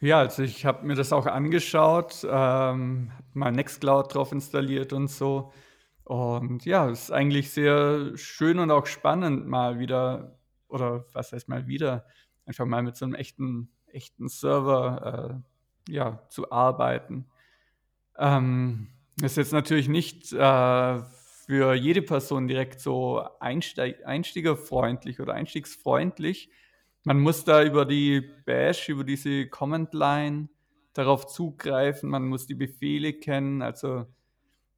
Ja, 0.00 0.18
also 0.18 0.42
ich 0.42 0.66
habe 0.66 0.84
mir 0.84 0.96
das 0.96 1.12
auch 1.12 1.26
angeschaut, 1.26 2.26
ähm, 2.28 3.12
mal 3.32 3.52
Nextcloud 3.52 4.12
drauf 4.12 4.32
installiert 4.32 4.92
und 4.92 5.06
so. 5.06 5.52
Und 6.02 6.64
ja, 6.64 6.88
es 6.90 7.04
ist 7.04 7.10
eigentlich 7.12 7.52
sehr 7.52 8.16
schön 8.16 8.58
und 8.58 8.72
auch 8.72 8.86
spannend, 8.86 9.46
mal 9.46 9.78
wieder, 9.78 10.36
oder 10.66 11.04
was 11.12 11.30
heißt 11.30 11.48
mal 11.48 11.68
wieder, 11.68 12.06
einfach 12.44 12.66
mal 12.66 12.82
mit 12.82 12.96
so 12.96 13.04
einem 13.04 13.14
echten 13.14 13.70
echten 13.92 14.28
Server 14.28 15.42
äh, 15.88 15.92
ja, 15.92 16.22
zu 16.28 16.50
arbeiten. 16.50 17.26
Ähm, 18.16 18.88
ist 19.22 19.36
jetzt 19.36 19.52
natürlich 19.52 19.88
nicht 19.88 20.32
äh, 20.32 21.00
für 21.46 21.74
jede 21.74 22.02
Person 22.02 22.46
direkt 22.46 22.80
so 22.80 23.22
einsteig 23.40 24.04
einsteigerfreundlich 24.04 25.20
oder 25.20 25.34
einstiegsfreundlich. 25.34 26.50
Man 27.04 27.20
muss 27.20 27.44
da 27.44 27.62
über 27.64 27.84
die 27.84 28.20
Bash, 28.44 28.88
über 28.88 29.04
diese 29.04 29.48
Command 29.48 29.94
Line 29.94 30.48
darauf 30.92 31.26
zugreifen, 31.26 32.10
man 32.10 32.26
muss 32.26 32.46
die 32.46 32.54
Befehle 32.54 33.14
kennen, 33.14 33.62
also 33.62 34.06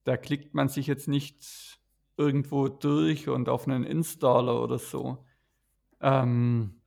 da 0.05 0.17
klickt 0.17 0.55
man 0.55 0.69
sich 0.69 0.87
jetzt 0.87 1.09
nicht 1.09 1.79
irgendwo 2.17 2.69
durch 2.69 3.29
und 3.29 3.49
auf 3.49 3.67
einen 3.67 3.85
Installer 3.85 4.63
oder 4.63 4.79
so. 4.79 5.25
Ähm, 6.01 6.80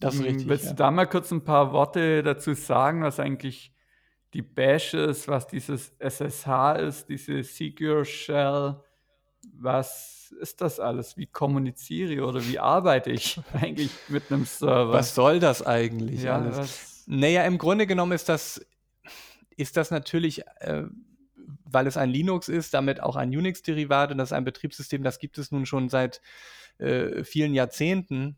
das 0.00 0.14
ist 0.14 0.20
hm, 0.20 0.26
richtig. 0.26 0.48
Willst 0.48 0.70
du 0.70 0.74
da 0.74 0.90
mal 0.90 1.06
kurz 1.06 1.30
ein 1.30 1.44
paar 1.44 1.72
Worte 1.72 2.22
dazu 2.22 2.54
sagen, 2.54 3.02
was 3.02 3.20
eigentlich 3.20 3.72
die 4.32 4.42
Bash 4.42 4.94
ist, 4.94 5.28
was 5.28 5.46
dieses 5.46 5.92
SSH 5.98 6.76
ist, 6.80 7.08
diese 7.08 7.42
Secure 7.42 8.04
Shell? 8.04 8.76
Was 9.52 10.34
ist 10.40 10.60
das 10.60 10.80
alles? 10.80 11.16
Wie 11.16 11.26
kommuniziere 11.26 12.12
ich 12.12 12.20
oder 12.20 12.46
wie 12.46 12.58
arbeite 12.58 13.10
ich 13.10 13.40
eigentlich 13.52 13.90
mit 14.08 14.30
einem 14.30 14.44
Server? 14.44 14.92
Was 14.92 15.14
soll 15.14 15.38
das 15.38 15.64
eigentlich 15.64 16.22
ja, 16.22 16.36
alles? 16.36 16.56
Was? 16.56 17.04
Naja, 17.06 17.44
im 17.44 17.58
Grunde 17.58 17.86
genommen 17.86 18.12
ist 18.12 18.28
das, 18.28 18.64
ist 19.56 19.76
das 19.76 19.90
natürlich, 19.90 20.46
äh, 20.60 20.84
weil 21.64 21.86
es 21.86 21.96
ein 21.96 22.10
Linux 22.10 22.48
ist, 22.48 22.74
damit 22.74 23.02
auch 23.02 23.16
ein 23.16 23.30
Unix-Derivat 23.30 24.12
und 24.12 24.18
das 24.18 24.28
ist 24.28 24.32
ein 24.32 24.44
Betriebssystem, 24.44 25.02
das 25.02 25.18
gibt 25.18 25.38
es 25.38 25.50
nun 25.50 25.66
schon 25.66 25.88
seit 25.88 26.20
äh, 26.78 27.24
vielen 27.24 27.54
Jahrzehnten. 27.54 28.36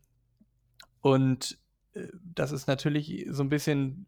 Und 1.02 1.58
äh, 1.94 2.06
das 2.34 2.52
ist 2.52 2.66
natürlich 2.66 3.26
so 3.28 3.42
ein 3.42 3.50
bisschen 3.50 4.06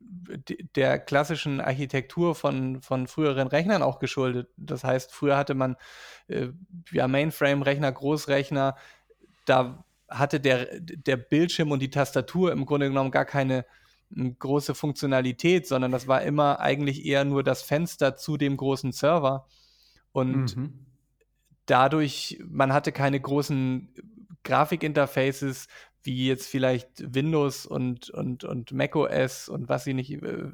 der 0.75 0.99
klassischen 0.99 1.61
Architektur 1.61 2.35
von, 2.35 2.81
von 2.81 3.07
früheren 3.07 3.49
Rechnern 3.49 3.83
auch 3.83 3.99
geschuldet. 3.99 4.49
Das 4.57 4.85
heißt, 4.85 5.13
früher 5.13 5.37
hatte 5.37 5.55
man 5.55 5.77
äh, 6.29 6.49
ja 6.91 7.07
Mainframe-Rechner, 7.07 7.93
Großrechner, 7.93 8.77
da 9.45 9.85
hatte 10.09 10.41
der, 10.41 10.81
der 10.81 11.17
Bildschirm 11.17 11.73
und 11.73 11.81
die 11.81 11.91
Tastatur 11.91 12.53
im 12.53 12.65
Grunde 12.65 12.89
genommen 12.89 13.11
gar 13.11 13.25
keine 13.25 13.67
hm, 14.15 14.39
große 14.39 14.75
Funktionalität, 14.75 15.67
sondern 15.67 15.93
das 15.93 16.09
war 16.09 16.23
immer 16.23 16.61
eigentlich 16.61 17.05
eher 17.05 17.25
nur 17.25 17.43
das 17.43 17.63
Fenster 17.63 18.17
zu 18.17 18.37
dem 18.37 18.57
großen 18.57 18.93
Server. 18.93 19.47
Und 20.13 20.57
mhm. 20.57 20.87
dadurch, 21.67 22.41
man 22.47 22.73
hatte 22.73 22.93
keine 22.93 23.21
großen 23.21 23.93
Grafikinterfaces, 24.45 25.67
wie 26.05 26.29
jetzt 26.29 26.47
vielleicht 26.47 27.15
Windows 27.15 27.67
und, 27.67 28.11
und, 28.11 28.45
und 28.45 28.73
macOS 28.73 29.49
und 29.49 29.69
was 29.69 29.85
sie 29.85 29.95
nicht, 29.95 30.13
äh, 30.13 30.51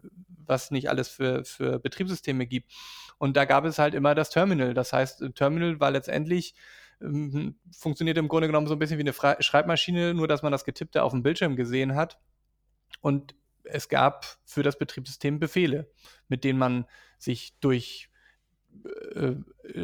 was 0.47 0.71
nicht 0.71 0.89
alles 0.89 1.09
für, 1.09 1.45
für 1.45 1.79
Betriebssysteme 1.79 2.47
gibt. 2.47 2.73
Und 3.19 3.37
da 3.37 3.45
gab 3.45 3.65
es 3.65 3.79
halt 3.79 3.95
immer 3.95 4.15
das 4.15 4.31
Terminal. 4.31 4.75
Das 4.75 4.93
heißt, 4.93 5.25
Terminal 5.35 5.81
war 5.81 5.91
letztendlich 5.91 6.55
ähm, 7.03 7.57
funktioniert 7.73 8.19
im 8.19 8.29
Grunde 8.29 8.47
genommen 8.47 8.67
so 8.67 8.75
ein 8.75 8.79
bisschen 8.79 8.99
wie 8.99 9.03
eine 9.03 9.13
Fra 9.13 9.37
Schreibmaschine, 9.41 10.15
nur 10.15 10.29
dass 10.29 10.43
man 10.43 10.53
das 10.53 10.65
Getippte 10.65 11.03
auf 11.03 11.13
dem 11.13 11.23
Bildschirm 11.23 11.57
gesehen 11.57 11.95
hat. 11.95 12.19
Und 13.01 13.35
es 13.65 13.89
gab 13.89 14.39
für 14.45 14.63
das 14.63 14.79
Betriebssystem 14.79 15.39
Befehle, 15.39 15.91
mit 16.29 16.45
denen 16.45 16.59
man 16.59 16.87
sich 17.19 17.59
durch 17.61 18.10
äh, 19.15 19.35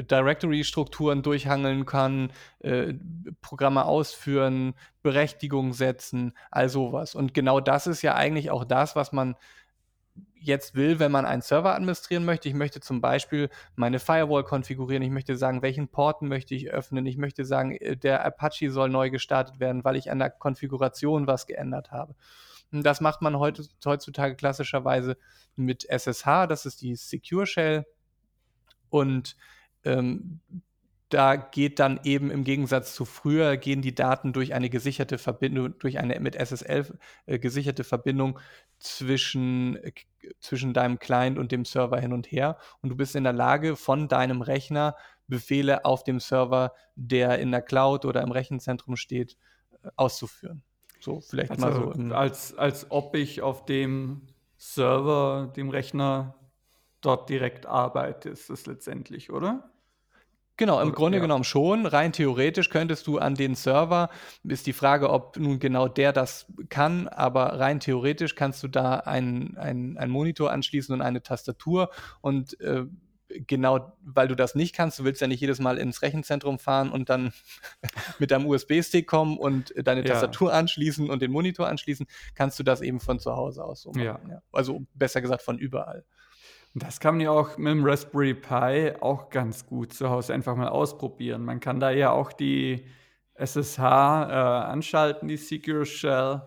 Directory-Strukturen 0.02 1.22
durchhangeln 1.22 1.86
kann, 1.86 2.32
äh, 2.60 2.94
Programme 3.40 3.84
ausführen, 3.84 4.74
Berechtigungen 5.02 5.72
setzen, 5.72 6.32
all 6.50 6.68
sowas. 6.68 7.14
Und 7.14 7.34
genau 7.34 7.60
das 7.60 7.86
ist 7.86 8.02
ja 8.02 8.14
eigentlich 8.14 8.50
auch 8.50 8.64
das, 8.64 8.96
was 8.96 9.12
man 9.12 9.36
jetzt 10.34 10.74
will, 10.74 10.98
wenn 10.98 11.12
man 11.12 11.26
einen 11.26 11.42
Server 11.42 11.74
administrieren 11.74 12.24
möchte. 12.24 12.48
Ich 12.48 12.54
möchte 12.54 12.80
zum 12.80 13.00
Beispiel 13.00 13.50
meine 13.74 13.98
Firewall 13.98 14.44
konfigurieren. 14.44 15.02
Ich 15.02 15.10
möchte 15.10 15.36
sagen, 15.36 15.62
welchen 15.62 15.88
Porten 15.88 16.28
möchte 16.28 16.54
ich 16.54 16.70
öffnen. 16.70 17.04
Ich 17.06 17.16
möchte 17.16 17.44
sagen, 17.44 17.76
äh, 17.76 17.96
der 17.96 18.24
Apache 18.24 18.70
soll 18.70 18.88
neu 18.88 19.10
gestartet 19.10 19.60
werden, 19.60 19.84
weil 19.84 19.96
ich 19.96 20.10
an 20.10 20.18
der 20.18 20.30
Konfiguration 20.30 21.26
was 21.26 21.46
geändert 21.46 21.90
habe. 21.90 22.14
Und 22.72 22.84
das 22.84 23.00
macht 23.00 23.22
man 23.22 23.38
heutzutage 23.38 24.34
klassischerweise 24.34 25.16
mit 25.54 25.84
SSH. 25.88 26.46
Das 26.48 26.66
ist 26.66 26.82
die 26.82 26.96
Secure 26.96 27.46
Shell 27.46 27.86
und 28.90 29.36
ähm, 29.84 30.40
da 31.08 31.36
geht 31.36 31.78
dann 31.78 32.00
eben 32.02 32.30
im 32.30 32.42
Gegensatz 32.42 32.94
zu 32.94 33.04
früher, 33.04 33.56
gehen 33.56 33.80
die 33.80 33.94
Daten 33.94 34.32
durch 34.32 34.54
eine 34.54 34.68
gesicherte 34.68 35.18
Verbindung, 35.18 35.78
durch 35.78 35.98
eine 35.98 36.18
mit 36.18 36.34
SSL 36.34 36.98
äh, 37.26 37.38
gesicherte 37.38 37.84
Verbindung 37.84 38.40
zwischen, 38.78 39.76
äh, 39.76 39.92
zwischen 40.40 40.74
deinem 40.74 40.98
Client 40.98 41.38
und 41.38 41.52
dem 41.52 41.64
Server 41.64 42.00
hin 42.00 42.12
und 42.12 42.26
her. 42.32 42.58
Und 42.82 42.90
du 42.90 42.96
bist 42.96 43.14
in 43.14 43.24
der 43.24 43.32
Lage, 43.32 43.76
von 43.76 44.08
deinem 44.08 44.42
Rechner 44.42 44.96
Befehle 45.28 45.84
auf 45.84 46.02
dem 46.02 46.18
Server, 46.18 46.72
der 46.96 47.38
in 47.38 47.52
der 47.52 47.62
Cloud 47.62 48.04
oder 48.04 48.22
im 48.22 48.32
Rechenzentrum 48.32 48.96
steht, 48.96 49.36
äh, 49.84 49.88
auszuführen. 49.94 50.64
So, 50.98 51.20
vielleicht 51.20 51.52
also 51.52 51.66
mal 51.66 51.94
so. 51.94 52.14
Als, 52.14 52.58
als 52.58 52.90
ob 52.90 53.14
ich 53.14 53.42
auf 53.42 53.64
dem 53.64 54.22
Server, 54.56 55.52
dem 55.54 55.70
Rechner 55.70 56.34
dort 57.00 57.28
direkt 57.28 57.66
arbeite, 57.66 58.28
ist 58.30 58.50
es 58.50 58.66
letztendlich, 58.66 59.30
oder? 59.30 59.70
Genau, 60.58 60.80
im 60.80 60.92
Grunde 60.92 61.18
ja. 61.18 61.22
genommen 61.22 61.44
schon. 61.44 61.84
Rein 61.84 62.12
theoretisch 62.12 62.70
könntest 62.70 63.06
du 63.06 63.18
an 63.18 63.34
den 63.34 63.54
Server, 63.54 64.08
ist 64.42 64.66
die 64.66 64.72
Frage, 64.72 65.10
ob 65.10 65.36
nun 65.36 65.58
genau 65.58 65.86
der 65.86 66.12
das 66.12 66.46
kann, 66.70 67.08
aber 67.08 67.60
rein 67.60 67.78
theoretisch 67.78 68.36
kannst 68.36 68.62
du 68.62 68.68
da 68.68 68.94
einen, 68.94 69.56
einen, 69.58 70.10
Monitor 70.10 70.50
anschließen 70.50 70.94
und 70.94 71.02
eine 71.02 71.22
Tastatur 71.22 71.90
und 72.22 72.58
äh, 72.60 72.86
genau, 73.28 73.92
weil 74.02 74.28
du 74.28 74.34
das 74.34 74.54
nicht 74.54 74.74
kannst, 74.74 74.98
du 74.98 75.04
willst 75.04 75.20
ja 75.20 75.26
nicht 75.26 75.40
jedes 75.40 75.58
Mal 75.58 75.76
ins 75.76 76.00
Rechenzentrum 76.00 76.58
fahren 76.58 76.90
und 76.90 77.10
dann 77.10 77.34
mit 78.18 78.30
deinem 78.30 78.46
USB-Stick 78.46 79.06
kommen 79.06 79.36
und 79.36 79.74
deine 79.76 80.00
ja. 80.00 80.06
Tastatur 80.06 80.54
anschließen 80.54 81.10
und 81.10 81.20
den 81.20 81.32
Monitor 81.32 81.68
anschließen, 81.68 82.06
kannst 82.34 82.58
du 82.58 82.62
das 82.62 82.80
eben 82.80 83.00
von 83.00 83.18
zu 83.18 83.36
Hause 83.36 83.62
aus 83.62 83.82
so 83.82 83.90
machen. 83.90 84.30
Ja. 84.30 84.42
Also 84.52 84.86
besser 84.94 85.20
gesagt 85.20 85.42
von 85.42 85.58
überall. 85.58 86.06
Das 86.78 87.00
kann 87.00 87.14
man 87.14 87.22
ja 87.22 87.30
auch 87.30 87.56
mit 87.56 87.72
dem 87.72 87.86
Raspberry 87.86 88.34
Pi 88.34 88.92
auch 89.00 89.30
ganz 89.30 89.64
gut 89.64 89.94
zu 89.94 90.10
Hause 90.10 90.34
einfach 90.34 90.54
mal 90.56 90.68
ausprobieren. 90.68 91.42
Man 91.42 91.58
kann 91.58 91.80
da 91.80 91.90
ja 91.90 92.10
auch 92.10 92.34
die 92.34 92.84
SSH 93.32 93.78
äh, 93.78 93.82
anschalten, 93.82 95.26
die 95.26 95.38
Secure 95.38 95.86
Shell, 95.86 96.42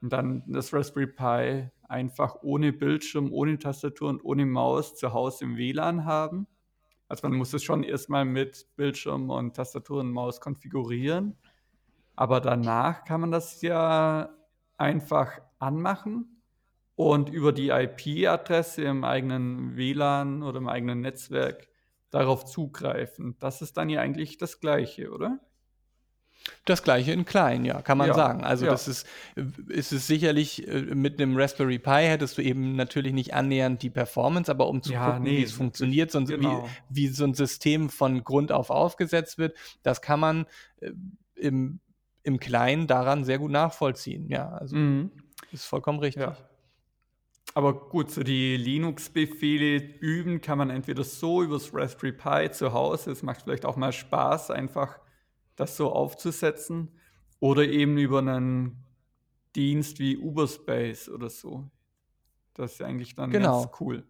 und 0.00 0.10
dann 0.10 0.42
das 0.46 0.72
Raspberry 0.72 1.08
Pi 1.08 1.70
einfach 1.86 2.36
ohne 2.40 2.72
Bildschirm, 2.72 3.30
ohne 3.30 3.58
Tastatur 3.58 4.08
und 4.08 4.24
ohne 4.24 4.46
Maus 4.46 4.96
zu 4.96 5.12
Hause 5.12 5.44
im 5.44 5.58
WLAN 5.58 6.06
haben. 6.06 6.46
Also 7.06 7.28
man 7.28 7.36
muss 7.36 7.52
es 7.52 7.62
schon 7.62 7.82
erstmal 7.82 8.24
mit 8.24 8.66
Bildschirm 8.76 9.28
und 9.28 9.54
Tastatur 9.54 10.00
und 10.00 10.12
Maus 10.12 10.40
konfigurieren. 10.40 11.36
Aber 12.16 12.40
danach 12.40 13.04
kann 13.04 13.20
man 13.20 13.30
das 13.30 13.60
ja 13.60 14.30
einfach 14.78 15.42
anmachen 15.58 16.33
und 16.96 17.28
über 17.28 17.52
die 17.52 17.70
IP-Adresse 17.70 18.82
im 18.82 19.04
eigenen 19.04 19.76
WLAN 19.76 20.42
oder 20.42 20.58
im 20.58 20.68
eigenen 20.68 21.00
Netzwerk 21.00 21.68
darauf 22.10 22.44
zugreifen. 22.44 23.36
Das 23.40 23.62
ist 23.62 23.76
dann 23.76 23.88
ja 23.88 24.00
eigentlich 24.00 24.38
das 24.38 24.60
Gleiche, 24.60 25.10
oder? 25.10 25.40
Das 26.66 26.82
gleiche 26.82 27.12
in 27.12 27.24
klein, 27.24 27.64
ja, 27.64 27.80
kann 27.80 27.96
man 27.96 28.08
ja, 28.08 28.14
sagen. 28.14 28.44
Also 28.44 28.66
ja. 28.66 28.72
das 28.72 28.86
ist, 28.86 29.06
ist 29.68 29.92
es 29.92 30.06
sicherlich, 30.06 30.68
äh, 30.68 30.94
mit 30.94 31.20
einem 31.20 31.36
Raspberry 31.36 31.78
Pi 31.78 32.02
hättest 32.02 32.36
du 32.36 32.42
eben 32.42 32.76
natürlich 32.76 33.12
nicht 33.12 33.34
annähernd 33.34 33.82
die 33.82 33.90
Performance, 33.90 34.50
aber 34.50 34.68
um 34.68 34.82
zu 34.82 34.92
ja, 34.92 35.06
gucken, 35.06 35.24
nee, 35.24 35.38
wie 35.38 35.42
es 35.42 35.52
funktioniert, 35.52 36.10
so 36.10 36.22
genau. 36.22 36.68
wie, 36.90 37.06
wie 37.06 37.08
so 37.08 37.24
ein 37.24 37.34
System 37.34 37.88
von 37.88 38.24
Grund 38.24 38.52
auf 38.52 38.70
aufgesetzt 38.70 39.38
wird, 39.38 39.56
das 39.82 40.02
kann 40.02 40.20
man 40.20 40.46
äh, 40.80 40.90
im, 41.34 41.80
im 42.22 42.38
Kleinen 42.38 42.86
daran 42.86 43.24
sehr 43.24 43.38
gut 43.38 43.50
nachvollziehen. 43.50 44.28
Ja, 44.28 44.50
also 44.50 44.76
mhm. 44.76 45.12
ist 45.50 45.64
vollkommen 45.64 45.98
richtig. 45.98 46.28
Aber 47.56 47.88
gut, 47.88 48.10
so 48.10 48.24
die 48.24 48.56
Linux-Befehle 48.56 49.76
üben 50.00 50.40
kann 50.40 50.58
man 50.58 50.70
entweder 50.70 51.04
so 51.04 51.42
übers 51.42 51.72
Raspberry 51.72 52.12
Pi 52.12 52.50
zu 52.50 52.72
Hause, 52.72 53.12
es 53.12 53.22
macht 53.22 53.42
vielleicht 53.42 53.64
auch 53.64 53.76
mal 53.76 53.92
Spaß, 53.92 54.50
einfach 54.50 54.98
das 55.54 55.76
so 55.76 55.92
aufzusetzen, 55.92 56.90
oder 57.38 57.64
eben 57.64 57.96
über 57.96 58.18
einen 58.18 58.84
Dienst 59.54 60.00
wie 60.00 60.18
Uberspace 60.18 61.08
oder 61.08 61.30
so. 61.30 61.70
Das 62.54 62.72
ist 62.72 62.82
eigentlich 62.82 63.14
dann 63.14 63.30
genau. 63.30 63.62
ganz 63.62 63.80
cool. 63.80 64.04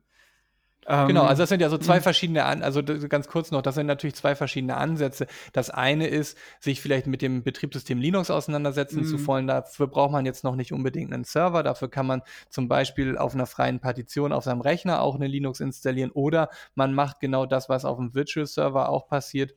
Genau, 0.87 1.23
also 1.25 1.43
das 1.43 1.49
sind 1.49 1.61
ja 1.61 1.71
so 1.71 1.79
zwei 1.79 1.99
mhm. 1.99 2.03
verschiedene, 2.03 2.45
An 2.45 2.63
also 2.63 2.83
ganz 2.83 3.29
kurz 3.29 3.51
noch, 3.51 3.63
das 3.63 3.75
sind 3.75 3.87
natürlich 3.87 4.15
zwei 4.15 4.35
verschiedene 4.35 4.77
Ansätze. 4.77 5.27
Das 5.53 5.71
eine 5.71 6.09
ist, 6.09 6.37
sich 6.61 6.81
vielleicht 6.81 7.07
mit 7.07 7.23
dem 7.23 7.43
Betriebssystem 7.43 7.99
Linux 7.99 8.31
auseinandersetzen 8.31 9.03
mm. 9.03 9.05
zu 9.05 9.17
mhm. 9.17 9.27
wollen. 9.27 9.47
Dafür 9.47 9.87
braucht 9.87 10.13
man 10.13 10.27
jetzt 10.27 10.45
noch 10.45 10.57
nicht 10.57 10.73
unbedingt 10.73 11.13
einen 11.13 11.25
Server. 11.25 11.63
Dafür 11.63 11.89
kann 11.89 12.07
man 12.07 12.23
zum 12.51 12.69
Beispiel 12.69 13.17
auf 13.17 13.35
einer 13.35 13.47
freien 13.47 13.81
Partition 13.81 14.33
auf 14.33 14.45
seinem 14.45 14.61
Rechner 14.61 15.01
auch 15.01 15.15
eine 15.15 15.27
Linux 15.27 15.61
installieren 15.61 16.11
oder 16.11 16.51
man 16.75 16.95
macht 16.95 17.21
genau 17.21 17.47
das, 17.47 17.69
was 17.69 17.85
auf 17.85 17.97
dem 17.97 18.15
Virtual 18.15 18.47
Server 18.47 18.89
auch 18.89 19.07
passiert 19.07 19.55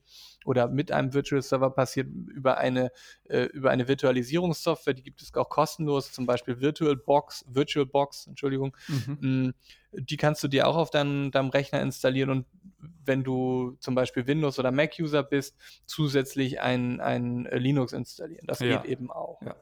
oder 0.48 0.70
mit 0.70 0.94
einem 0.94 1.14
Virtual 1.14 1.42
Server 1.42 1.70
passiert 1.70 2.08
über 2.08 2.58
eine, 2.58 2.92
äh, 3.26 3.44
über 3.48 3.70
eine 3.70 3.90
Virtualisierungssoftware, 3.90 4.94
die 4.94 5.04
gibt 5.04 5.22
es 5.22 5.34
auch 5.34 5.50
kostenlos, 5.50 6.14
zum 6.14 6.26
Beispiel 6.26 6.62
VirtualBox, 6.62 7.46
VirtualBox, 7.50 8.28
Entschuldigung. 8.28 8.76
Mhm. 8.88 9.18
Mm, 9.20 9.54
die 9.92 10.16
kannst 10.16 10.42
du 10.42 10.48
dir 10.48 10.70
auch 10.70 10.78
auf 10.78 10.90
deinem, 10.90 11.32
deinem 11.32 11.50
Rechner 11.50 11.82
installieren 11.82 12.30
und 12.30 12.46
wenn 13.04 13.26
du 13.26 13.76
zum 13.82 13.94
Beispiel 13.94 14.26
Windows- 14.26 14.58
oder 14.58 14.72
Mac-User 14.72 15.22
bist, 15.22 15.58
zusätzlich 15.86 16.62
ein, 16.62 17.02
ein 17.02 17.44
Linux 17.52 17.92
installieren. 17.92 18.48
Das 18.48 18.60
ja. 18.60 18.78
geht 18.78 18.90
eben 18.90 19.12
auch. 19.12 19.42
Ja. 19.42 19.56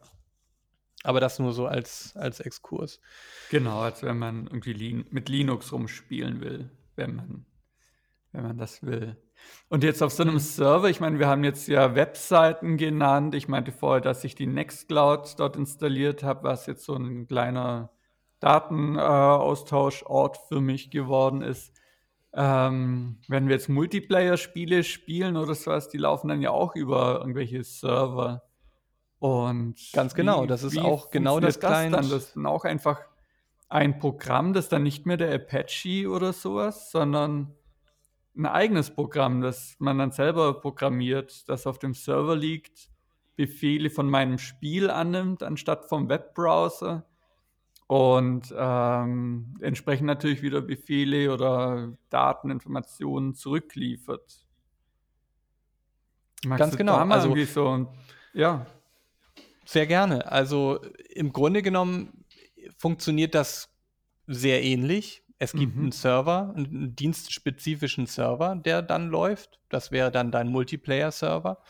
Aber 1.04 1.19
das 1.19 1.39
nur 1.39 1.54
so 1.54 1.65
als, 1.65 2.15
als 2.15 2.39
Exkurs. 2.39 3.00
Genau, 3.50 3.82
als 3.82 4.04
wenn 4.04 4.19
man 4.19 4.45
irgendwie 4.45 5.04
mit 5.10 5.30
Linux 5.30 5.71
rumspielen 5.71 6.41
will, 6.41 6.69
wenn 6.95 7.15
man, 7.15 7.45
wenn 8.36 8.43
man 8.43 8.58
das 8.58 8.84
will. 8.84 9.17
Und 9.69 9.84
jetzt 9.84 10.02
auf 10.04 10.12
so 10.12 10.24
einem. 10.24 10.39
Server, 10.39 10.89
ich 10.89 11.00
meine, 11.00 11.19
wir 11.19 11.28
haben 11.28 11.43
jetzt 11.43 11.67
ja 11.67 11.95
Webseiten 11.95 12.78
genannt. 12.78 13.36
Ich 13.36 13.48
meinte 13.48 13.71
vorher, 13.71 14.02
dass 14.02 14.24
ich 14.24 14.36
die 14.36 14.48
Nextcloud 14.48 15.39
dort 15.39 15.56
installiert 15.56 16.24
habe, 16.24 16.43
was 16.43 16.65
jetzt 16.65 16.86
so 16.86 16.95
ein 16.95 17.28
kleiner 17.28 17.91
Datenaustauschort 18.39 20.38
für 20.48 20.62
mich 20.62 20.91
geworden 20.91 21.41
ist. 21.41 21.74
Ähm, 22.34 23.17
wenn 23.28 23.48
wir 23.48 23.56
jetzt 23.56 23.69
Multiplayer-Spiele 23.69 24.84
spielen 24.84 25.38
oder 25.38 25.56
sowas, 25.56 25.88
die 25.89 25.98
laufen 25.98 26.28
dann 26.28 26.41
ja 26.41 26.52
auch 26.52 26.76
über 26.76 27.19
irgendwelche 27.19 27.63
Server. 27.63 28.43
Und 29.19 29.76
ganz 29.93 30.13
genau, 30.13 30.43
wie, 30.43 30.48
das 30.48 30.63
ist 30.63 30.78
auch 30.78 31.10
genau 31.10 31.39
das, 31.39 31.58
das 31.60 31.71
dann. 31.71 31.91
Das 31.93 32.12
ist 32.12 32.36
dann 32.36 32.45
auch 32.45 32.65
einfach 32.65 33.00
ein 33.69 33.98
Programm, 34.00 34.54
das 34.54 34.69
dann 34.69 34.84
nicht 34.84 35.06
mehr 35.06 35.17
der 35.17 35.34
Apache 35.34 36.10
oder 36.10 36.34
sowas, 36.34 36.91
sondern 36.91 37.56
ein 38.36 38.45
eigenes 38.45 38.91
Programm, 38.91 39.41
das 39.41 39.76
man 39.80 39.98
dann 39.98 40.12
selber 40.12 40.60
programmiert, 40.60 41.48
das 41.48 41.67
auf 41.67 41.80
dem 41.80 41.93
Server 41.93 42.36
liegt, 42.36 42.89
Befehle 43.36 43.89
von 43.89 44.10
meinem 44.10 44.38
Spiel 44.38 44.89
annimmt, 44.89 45.43
anstatt 45.43 45.86
vom 45.86 46.10
Webbrowser. 46.10 47.06
Und 47.88 48.54
ähm, 48.58 49.56
entsprechend 49.60 50.08
natürlich 50.08 50.41
wieder 50.41 50.62
Befehle 50.62 51.32
oder 51.32 51.95
Dateninformationen 52.10 53.36
zurückliefert. 53.36 54.45
Magst 56.45 56.60
Ganz 56.60 56.78
genau. 56.78 56.95
also, 56.95 57.36
so, 57.45 57.88
ja. 58.34 58.65
Sehr 59.65 59.88
gerne. 59.88 60.32
Also 60.32 60.80
im 61.13 61.32
Grunde 61.32 61.62
genommen 61.62 62.26
funktioniert 62.78 63.36
das 63.36 63.69
sehr 64.28 64.63
ähnlich. 64.63 65.25
Es 65.38 65.52
gibt 65.52 65.76
mhm. 65.76 65.84
einen 65.84 65.91
Server, 65.91 66.54
einen 66.56 66.95
dienstspezifischen 66.95 68.06
Server, 68.06 68.56
der 68.56 68.82
dann 68.82 69.10
läuft. 69.10 69.60
Das 69.69 69.91
wäre 69.91 70.12
dann 70.12 70.32
dein 70.32 70.48
Multiplayer-Server. 70.48 71.62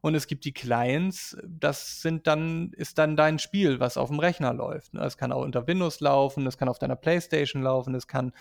Und 0.00 0.14
es 0.14 0.26
gibt 0.26 0.46
die 0.46 0.52
Clients, 0.52 1.36
das 1.46 2.00
sind 2.00 2.26
dann, 2.26 2.72
ist 2.72 2.96
dann 2.96 3.16
dein 3.16 3.38
Spiel, 3.38 3.80
was 3.80 3.98
auf 3.98 4.08
dem 4.08 4.18
Rechner 4.18 4.54
läuft. 4.54 4.94
Es 4.94 5.18
kann 5.18 5.32
auch 5.32 5.42
unter 5.42 5.66
Windows 5.66 6.00
laufen, 6.00 6.46
es 6.46 6.56
kann 6.56 6.70
auf 6.70 6.78
deiner 6.78 6.96
Playstation 6.96 7.62
laufen, 7.62 7.94
es 7.94 8.06
kann 8.06 8.32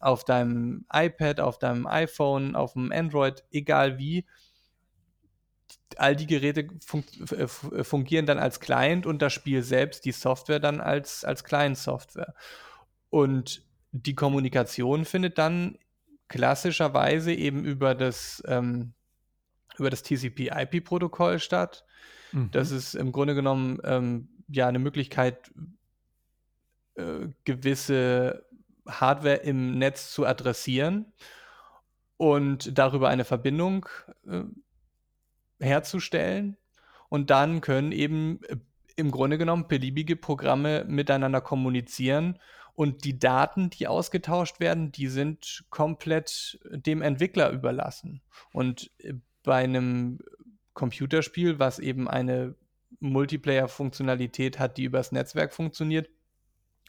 auf 0.00 0.24
deinem 0.24 0.86
iPad, 0.90 1.40
auf 1.40 1.58
deinem 1.58 1.86
iPhone, 1.86 2.56
auf 2.56 2.72
dem 2.72 2.90
Android, 2.90 3.44
egal 3.50 3.98
wie. 3.98 4.24
All 5.96 6.16
die 6.16 6.26
Geräte 6.26 6.68
fun 6.80 7.04
äh, 7.30 7.46
fungieren 7.84 8.24
dann 8.24 8.38
als 8.38 8.58
Client 8.58 9.04
und 9.04 9.20
das 9.20 9.34
Spiel 9.34 9.62
selbst, 9.62 10.06
die 10.06 10.12
Software 10.12 10.58
dann 10.58 10.80
als, 10.80 11.24
als 11.24 11.44
Client-Software. 11.44 12.34
Und 13.10 13.62
die 13.94 14.16
Kommunikation 14.16 15.04
findet 15.04 15.38
dann 15.38 15.78
klassischerweise 16.26 17.32
eben 17.32 17.64
über 17.64 17.94
das, 17.94 18.42
ähm, 18.46 18.92
über 19.78 19.88
das 19.88 20.02
TCP-IP-Protokoll 20.02 21.38
statt. 21.38 21.84
Mhm. 22.32 22.50
Das 22.50 22.72
ist 22.72 22.94
im 22.94 23.12
Grunde 23.12 23.36
genommen 23.36 23.78
ähm, 23.84 24.28
ja 24.48 24.66
eine 24.66 24.80
Möglichkeit, 24.80 25.52
äh, 26.96 27.28
gewisse 27.44 28.44
Hardware 28.88 29.36
im 29.36 29.78
Netz 29.78 30.12
zu 30.12 30.26
adressieren 30.26 31.12
und 32.16 32.76
darüber 32.76 33.10
eine 33.10 33.24
Verbindung 33.24 33.86
äh, 34.26 34.42
herzustellen. 35.60 36.56
Und 37.08 37.30
dann 37.30 37.60
können 37.60 37.92
eben 37.92 38.42
äh, 38.48 38.56
im 38.96 39.12
Grunde 39.12 39.38
genommen 39.38 39.68
beliebige 39.68 40.16
Programme 40.16 40.84
miteinander 40.88 41.40
kommunizieren 41.40 42.40
und 42.74 43.04
die 43.04 43.18
Daten, 43.18 43.70
die 43.70 43.86
ausgetauscht 43.86 44.60
werden, 44.60 44.90
die 44.90 45.08
sind 45.08 45.64
komplett 45.70 46.58
dem 46.64 47.02
Entwickler 47.02 47.50
überlassen. 47.50 48.20
Und 48.52 48.90
äh, 48.98 49.14
bei 49.42 49.62
einem 49.62 50.18
Computerspiel, 50.72 51.58
was 51.58 51.78
eben 51.78 52.08
eine 52.08 52.54
Multiplayer-Funktionalität 53.00 54.58
hat, 54.58 54.76
die 54.76 54.84
übers 54.84 55.12
Netzwerk 55.12 55.52
funktioniert, 55.52 56.08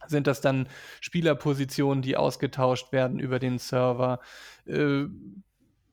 sind 0.07 0.27
das 0.27 0.41
dann 0.41 0.67
Spielerpositionen, 1.01 2.01
die 2.01 2.17
ausgetauscht 2.17 2.91
werden 2.91 3.19
über 3.19 3.39
den 3.39 3.59
Server? 3.59 4.19
Äh, 4.65 5.05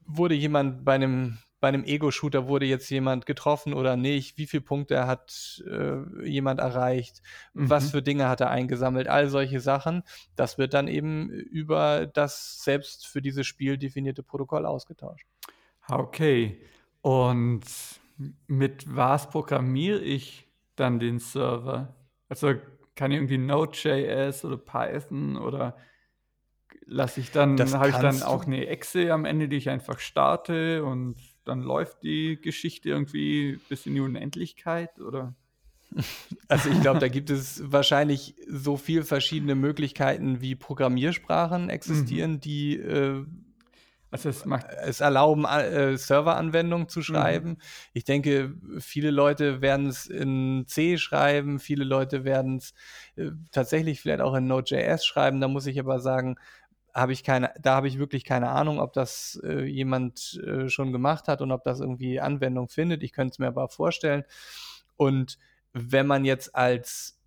wurde 0.06 0.34
jemand 0.34 0.84
bei 0.84 0.94
einem 0.94 1.38
bei 1.62 1.68
einem 1.68 1.84
Ego-Shooter 1.84 2.48
wurde 2.48 2.66
jetzt 2.66 2.90
jemand 2.90 3.24
getroffen 3.24 3.72
oder 3.72 3.96
nicht, 3.96 4.36
wie 4.36 4.48
viele 4.48 4.62
Punkte 4.62 5.06
hat 5.06 5.62
äh, 5.64 6.28
jemand 6.28 6.58
erreicht, 6.58 7.22
mhm. 7.54 7.70
was 7.70 7.92
für 7.92 8.02
Dinge 8.02 8.28
hat 8.28 8.40
er 8.40 8.50
eingesammelt, 8.50 9.06
all 9.06 9.28
solche 9.28 9.60
Sachen. 9.60 10.02
Das 10.34 10.58
wird 10.58 10.74
dann 10.74 10.88
eben 10.88 11.30
über 11.30 12.06
das 12.06 12.64
selbst 12.64 13.06
für 13.06 13.22
dieses 13.22 13.46
Spiel 13.46 13.78
definierte 13.78 14.24
Protokoll 14.24 14.66
ausgetauscht. 14.66 15.24
Okay. 15.88 16.60
Und 17.00 17.62
mit 18.48 18.84
was 18.96 19.30
programmiere 19.30 20.00
ich 20.00 20.48
dann 20.74 20.98
den 20.98 21.20
Server? 21.20 21.94
Also 22.28 22.54
kann 22.96 23.12
ich 23.12 23.18
irgendwie 23.18 23.38
Node.js 23.38 24.44
oder 24.44 24.56
Python 24.56 25.36
oder 25.36 25.76
lasse 26.86 27.20
ich 27.20 27.30
dann, 27.30 27.56
habe 27.72 27.90
ich 27.90 27.96
dann 27.98 28.24
auch 28.24 28.46
eine 28.46 28.66
Exe 28.66 29.12
am 29.12 29.24
Ende, 29.24 29.46
die 29.46 29.58
ich 29.58 29.70
einfach 29.70 30.00
starte 30.00 30.84
und 30.84 31.14
dann 31.44 31.62
läuft 31.62 32.02
die 32.02 32.38
Geschichte 32.40 32.90
irgendwie 32.90 33.58
bis 33.68 33.86
in 33.86 33.94
die 33.94 34.00
Unendlichkeit 34.00 35.00
oder? 35.00 35.34
Also 36.48 36.70
ich 36.70 36.80
glaube, 36.80 37.00
da 37.00 37.08
gibt 37.08 37.28
es 37.28 37.62
wahrscheinlich 37.70 38.34
so 38.48 38.76
viele 38.76 39.04
verschiedene 39.04 39.54
Möglichkeiten, 39.54 40.40
wie 40.40 40.54
Programmiersprachen 40.54 41.68
existieren, 41.68 42.32
mhm. 42.32 42.40
die 42.40 42.76
äh, 42.76 43.26
also 44.12 44.28
es, 44.28 44.44
es, 44.82 45.00
erlauben, 45.00 45.46
äh, 45.46 45.96
Serveranwendungen 45.96 46.86
zu 46.86 47.00
schreiben. 47.00 47.48
Mhm. 47.48 47.56
Ich 47.94 48.04
denke, 48.04 48.54
viele 48.78 49.10
Leute 49.10 49.62
werden 49.62 49.86
es 49.86 50.06
in 50.06 50.64
C 50.66 50.98
schreiben, 50.98 51.58
viele 51.58 51.84
Leute 51.84 52.22
werden 52.24 52.58
es 52.58 52.74
äh, 53.16 53.30
tatsächlich 53.52 54.02
vielleicht 54.02 54.20
auch 54.20 54.34
in 54.34 54.46
Node.js 54.46 55.06
schreiben. 55.06 55.40
Da 55.40 55.48
muss 55.48 55.66
ich 55.66 55.80
aber 55.80 55.98
sagen, 55.98 56.36
habe 56.94 57.12
ich 57.12 57.24
keine, 57.24 57.52
da 57.60 57.74
habe 57.76 57.88
ich 57.88 57.98
wirklich 57.98 58.24
keine 58.24 58.50
Ahnung, 58.50 58.78
ob 58.78 58.92
das 58.92 59.40
äh, 59.44 59.64
jemand 59.64 60.40
äh, 60.46 60.68
schon 60.68 60.92
gemacht 60.92 61.28
hat 61.28 61.40
und 61.40 61.50
ob 61.50 61.64
das 61.64 61.80
irgendwie 61.80 62.20
Anwendung 62.20 62.68
findet. 62.68 63.02
Ich 63.02 63.12
könnte 63.12 63.32
es 63.32 63.38
mir 63.38 63.48
aber 63.48 63.68
vorstellen. 63.68 64.24
Und 64.96 65.38
wenn 65.72 66.06
man 66.06 66.24
jetzt 66.24 66.54
als 66.54 67.18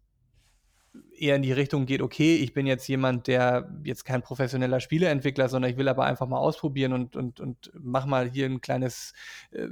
eher 1.18 1.36
in 1.36 1.42
die 1.42 1.52
Richtung 1.52 1.86
geht, 1.86 2.02
okay, 2.02 2.36
ich 2.36 2.54
bin 2.54 2.68
jetzt 2.68 2.88
jemand, 2.88 3.28
der 3.28 3.70
jetzt 3.84 4.06
kein 4.06 4.22
professioneller 4.22 4.80
Spieleentwickler, 4.80 5.50
sondern 5.50 5.72
ich 5.72 5.78
will 5.78 5.90
aber 5.90 6.06
einfach 6.06 6.28
mal 6.28 6.38
ausprobieren 6.38 6.94
und, 6.94 7.16
und, 7.16 7.40
und 7.40 7.72
mach 7.74 8.06
mal 8.06 8.30
hier 8.30 8.46
ein 8.46 8.62
kleines, 8.62 9.14
äh, 9.52 9.68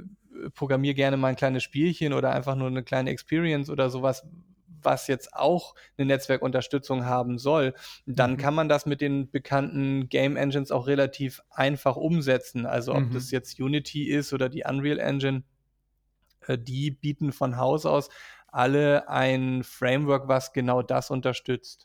programmier 0.54 0.94
gerne 0.94 1.16
mal 1.16 1.28
ein 1.28 1.36
kleines 1.36 1.62
Spielchen 1.62 2.12
oder 2.12 2.32
einfach 2.32 2.56
nur 2.56 2.66
eine 2.66 2.82
kleine 2.82 3.10
Experience 3.10 3.70
oder 3.70 3.90
sowas, 3.90 4.26
was 4.84 5.06
jetzt 5.06 5.34
auch 5.34 5.74
eine 5.96 6.06
Netzwerkunterstützung 6.06 7.04
haben 7.06 7.38
soll, 7.38 7.74
dann 8.06 8.32
mhm. 8.32 8.36
kann 8.36 8.54
man 8.54 8.68
das 8.68 8.86
mit 8.86 9.00
den 9.00 9.30
bekannten 9.30 10.08
Game 10.08 10.36
Engines 10.36 10.70
auch 10.70 10.86
relativ 10.86 11.42
einfach 11.50 11.96
umsetzen. 11.96 12.66
Also 12.66 12.92
ob 12.94 13.04
mhm. 13.04 13.12
das 13.12 13.30
jetzt 13.30 13.60
Unity 13.60 14.04
ist 14.08 14.32
oder 14.32 14.48
die 14.48 14.64
Unreal 14.68 14.98
Engine, 14.98 15.42
äh, 16.46 16.58
die 16.58 16.90
bieten 16.90 17.32
von 17.32 17.56
Haus 17.56 17.86
aus 17.86 18.08
alle 18.48 19.08
ein 19.08 19.64
Framework, 19.64 20.28
was 20.28 20.52
genau 20.52 20.82
das 20.82 21.10
unterstützt. 21.10 21.84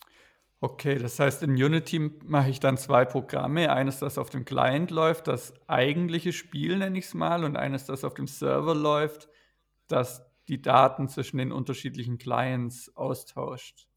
Okay, 0.62 1.00
das 1.00 1.20
heißt, 1.20 1.42
in 1.44 1.52
Unity 1.52 2.12
mache 2.26 2.50
ich 2.50 2.60
dann 2.60 2.78
zwei 2.78 3.06
Programme. 3.06 3.72
Eines, 3.72 4.00
das 4.00 4.18
auf 4.18 4.30
dem 4.30 4.44
Client 4.44 4.92
läuft, 4.92 5.28
das 5.28 5.54
eigentliche 5.68 6.34
Spiel 6.34 6.78
nenne 6.78 7.00
ich 7.00 7.06
es 7.06 7.14
mal, 7.14 7.46
und 7.46 7.56
eines, 7.56 7.86
das 7.86 8.04
auf 8.04 8.14
dem 8.14 8.28
Server 8.28 8.76
läuft, 8.76 9.30
das 9.88 10.29
die 10.50 10.62
Daten 10.62 11.08
zwischen 11.08 11.38
den 11.38 11.52
unterschiedlichen 11.52 12.18
Clients 12.18 12.96
austauscht. 12.96 13.88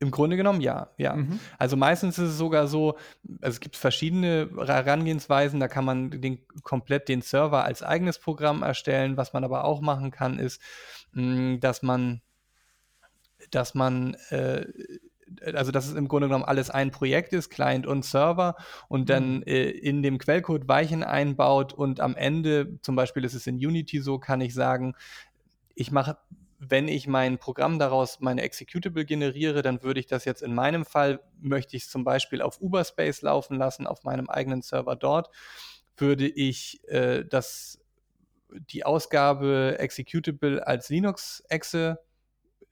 Im 0.00 0.12
Grunde 0.12 0.36
genommen 0.36 0.60
ja, 0.60 0.90
ja. 0.96 1.16
Mhm. 1.16 1.40
Also 1.58 1.76
meistens 1.76 2.18
ist 2.18 2.30
es 2.30 2.38
sogar 2.38 2.68
so, 2.68 2.96
also 3.40 3.56
es 3.56 3.60
gibt 3.60 3.76
verschiedene 3.76 4.48
Herangehensweisen, 4.56 5.58
da 5.58 5.66
kann 5.66 5.84
man 5.84 6.10
den, 6.20 6.46
komplett 6.62 7.08
den 7.08 7.20
Server 7.20 7.64
als 7.64 7.82
eigenes 7.82 8.20
Programm 8.20 8.62
erstellen. 8.62 9.16
Was 9.16 9.32
man 9.32 9.42
aber 9.42 9.64
auch 9.64 9.80
machen 9.80 10.12
kann, 10.12 10.38
ist, 10.38 10.62
mh, 11.12 11.56
dass 11.56 11.82
man, 11.82 12.22
dass 13.50 13.74
man 13.74 14.14
äh, 14.30 14.66
also 15.42 15.72
dass 15.72 15.86
es 15.86 15.94
im 15.94 16.08
Grunde 16.08 16.28
genommen 16.28 16.44
alles 16.44 16.70
ein 16.70 16.90
Projekt 16.90 17.32
ist, 17.32 17.50
Client 17.50 17.86
und 17.86 18.04
Server, 18.04 18.56
und 18.88 19.10
dann 19.10 19.38
mhm. 19.38 19.42
äh, 19.46 19.70
in 19.70 20.02
dem 20.02 20.18
Quellcode 20.18 20.68
Weichen 20.68 21.02
einbaut 21.02 21.72
und 21.72 22.00
am 22.00 22.16
Ende, 22.16 22.78
zum 22.82 22.96
Beispiel 22.96 23.24
ist 23.24 23.34
es 23.34 23.46
in 23.46 23.56
Unity 23.56 24.00
so, 24.00 24.18
kann 24.18 24.40
ich 24.40 24.54
sagen, 24.54 24.94
ich 25.74 25.90
mache 25.90 26.18
wenn 26.58 26.88
ich 26.88 27.06
mein 27.06 27.38
Programm 27.38 27.78
daraus 27.78 28.20
meine 28.20 28.42
Executable 28.42 29.04
generiere, 29.04 29.62
dann 29.62 29.82
würde 29.82 30.00
ich 30.00 30.06
das 30.06 30.24
jetzt 30.24 30.42
in 30.42 30.54
meinem 30.54 30.84
Fall, 30.84 31.20
möchte 31.40 31.76
ich 31.76 31.84
es 31.84 31.90
zum 31.90 32.04
Beispiel 32.04 32.42
auf 32.42 32.60
Uberspace 32.60 33.22
laufen 33.22 33.56
lassen, 33.56 33.86
auf 33.86 34.02
meinem 34.02 34.28
eigenen 34.28 34.62
Server 34.62 34.96
dort, 34.96 35.30
würde 35.96 36.26
ich 36.26 36.82
äh, 36.88 37.24
das, 37.24 37.80
die 38.50 38.84
Ausgabe 38.84 39.76
Executable 39.78 40.66
als 40.66 40.88
Linux-Exe 40.88 42.00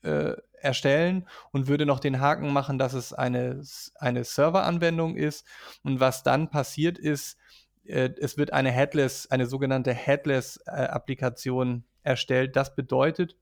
äh, 0.02 0.34
erstellen 0.60 1.28
und 1.52 1.68
würde 1.68 1.86
noch 1.86 2.00
den 2.00 2.20
Haken 2.20 2.52
machen, 2.52 2.78
dass 2.78 2.92
es 2.92 3.12
eine, 3.12 3.62
eine 3.96 4.24
Serveranwendung 4.24 5.16
ist. 5.16 5.46
Und 5.82 6.00
was 6.00 6.22
dann 6.22 6.50
passiert 6.50 6.98
ist, 6.98 7.38
äh, 7.84 8.10
es 8.20 8.36
wird 8.36 8.52
eine 8.52 8.70
Headless, 8.70 9.30
eine 9.30 9.46
sogenannte 9.46 9.92
Headless-Applikation 9.92 11.84
äh, 12.04 12.08
erstellt. 12.10 12.56
Das 12.56 12.74
bedeutet, 12.74 13.36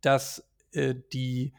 dass 0.00 0.48
äh, 0.72 0.94
die 1.12 1.54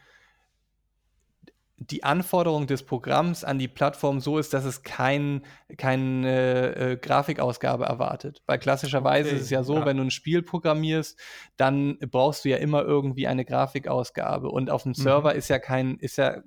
die 1.82 2.04
Anforderung 2.04 2.66
des 2.66 2.82
Programms 2.82 3.42
an 3.42 3.58
die 3.58 3.66
Plattform 3.66 4.20
so 4.20 4.38
ist, 4.38 4.52
dass 4.52 4.66
es 4.66 4.82
kein, 4.82 5.46
keine 5.78 6.76
äh, 6.76 6.96
Grafikausgabe 6.98 7.86
erwartet. 7.86 8.42
Weil 8.46 8.58
klassischerweise 8.58 9.30
okay, 9.30 9.36
ist 9.38 9.44
es 9.44 9.50
ja 9.50 9.62
so, 9.62 9.76
ja. 9.76 9.86
wenn 9.86 9.96
du 9.96 10.04
ein 10.04 10.10
Spiel 10.10 10.42
programmierst, 10.42 11.18
dann 11.56 11.98
brauchst 12.10 12.44
du 12.44 12.50
ja 12.50 12.58
immer 12.58 12.82
irgendwie 12.82 13.26
eine 13.26 13.46
Grafikausgabe. 13.46 14.50
Und 14.50 14.68
auf 14.68 14.82
dem 14.82 14.92
Server 14.92 15.32
mhm. 15.32 15.38
ist 15.38 15.48
ja 15.48 15.58
kein, 15.58 15.96
ist 15.96 16.18
ja, 16.18 16.42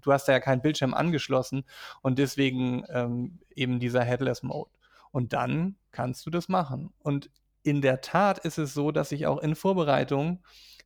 du 0.00 0.12
hast 0.12 0.28
da 0.28 0.32
ja 0.32 0.40
keinen 0.40 0.62
Bildschirm 0.62 0.94
angeschlossen 0.94 1.64
und 2.00 2.18
deswegen 2.18 2.84
ähm, 2.88 3.40
eben 3.54 3.80
dieser 3.80 4.02
Headless 4.02 4.42
Mode. 4.42 4.70
Und 5.10 5.34
dann 5.34 5.76
kannst 5.92 6.24
du 6.24 6.30
das 6.30 6.48
machen. 6.48 6.90
Und 7.00 7.30
in 7.62 7.82
der 7.82 8.00
Tat 8.00 8.38
ist 8.38 8.56
es 8.56 8.72
so, 8.72 8.92
dass 8.92 9.12
ich 9.12 9.26
auch 9.26 9.38
in 9.40 9.56
Vorbereitung 9.56 10.42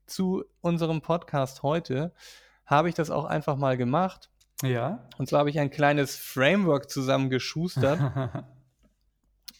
zu 0.06 0.44
unserem 0.62 1.00
Podcast 1.00 1.62
heute 1.62 2.12
habe 2.68 2.88
ich 2.88 2.94
das 2.94 3.10
auch 3.10 3.24
einfach 3.24 3.56
mal 3.56 3.76
gemacht. 3.76 4.30
Ja. 4.62 5.08
Und 5.16 5.28
zwar 5.28 5.40
habe 5.40 5.50
ich 5.50 5.58
ein 5.58 5.70
kleines 5.70 6.16
Framework 6.16 6.90
zusammengeschustert. 6.90 7.98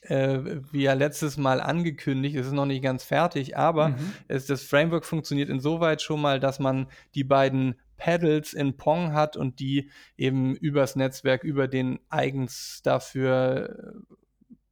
äh, 0.03 0.61
wie 0.71 0.83
ja 0.83 0.93
letztes 0.93 1.39
Mal 1.39 1.61
angekündigt, 1.61 2.37
es 2.37 2.49
ist 2.49 2.53
noch 2.53 2.67
nicht 2.67 2.83
ganz 2.83 3.05
fertig, 3.05 3.57
aber 3.57 3.91
mhm. 3.91 4.13
es, 4.29 4.47
das 4.47 4.63
Framework 4.63 5.05
funktioniert 5.05 5.49
insoweit 5.49 6.03
schon 6.03 6.21
mal, 6.21 6.39
dass 6.39 6.59
man 6.59 6.87
die 7.15 7.25
beiden 7.25 7.77
Pedals 7.97 8.53
in 8.53 8.77
Pong 8.77 9.13
hat 9.15 9.37
und 9.37 9.59
die 9.59 9.91
eben 10.17 10.55
übers 10.55 10.95
Netzwerk, 10.95 11.45
über 11.45 11.67
den 11.67 11.99
eigens 12.11 12.83
dafür 12.85 14.05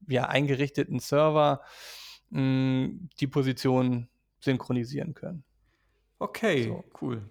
äh, 0.09 0.13
ja, 0.13 0.29
eingerichteten 0.29 1.01
Server 1.01 1.63
mh, 2.31 2.91
die 3.19 3.27
Position 3.27 4.09
synchronisieren 4.41 5.15
können. 5.15 5.43
Okay, 6.19 6.65
so. 6.65 6.85
cool. 7.01 7.23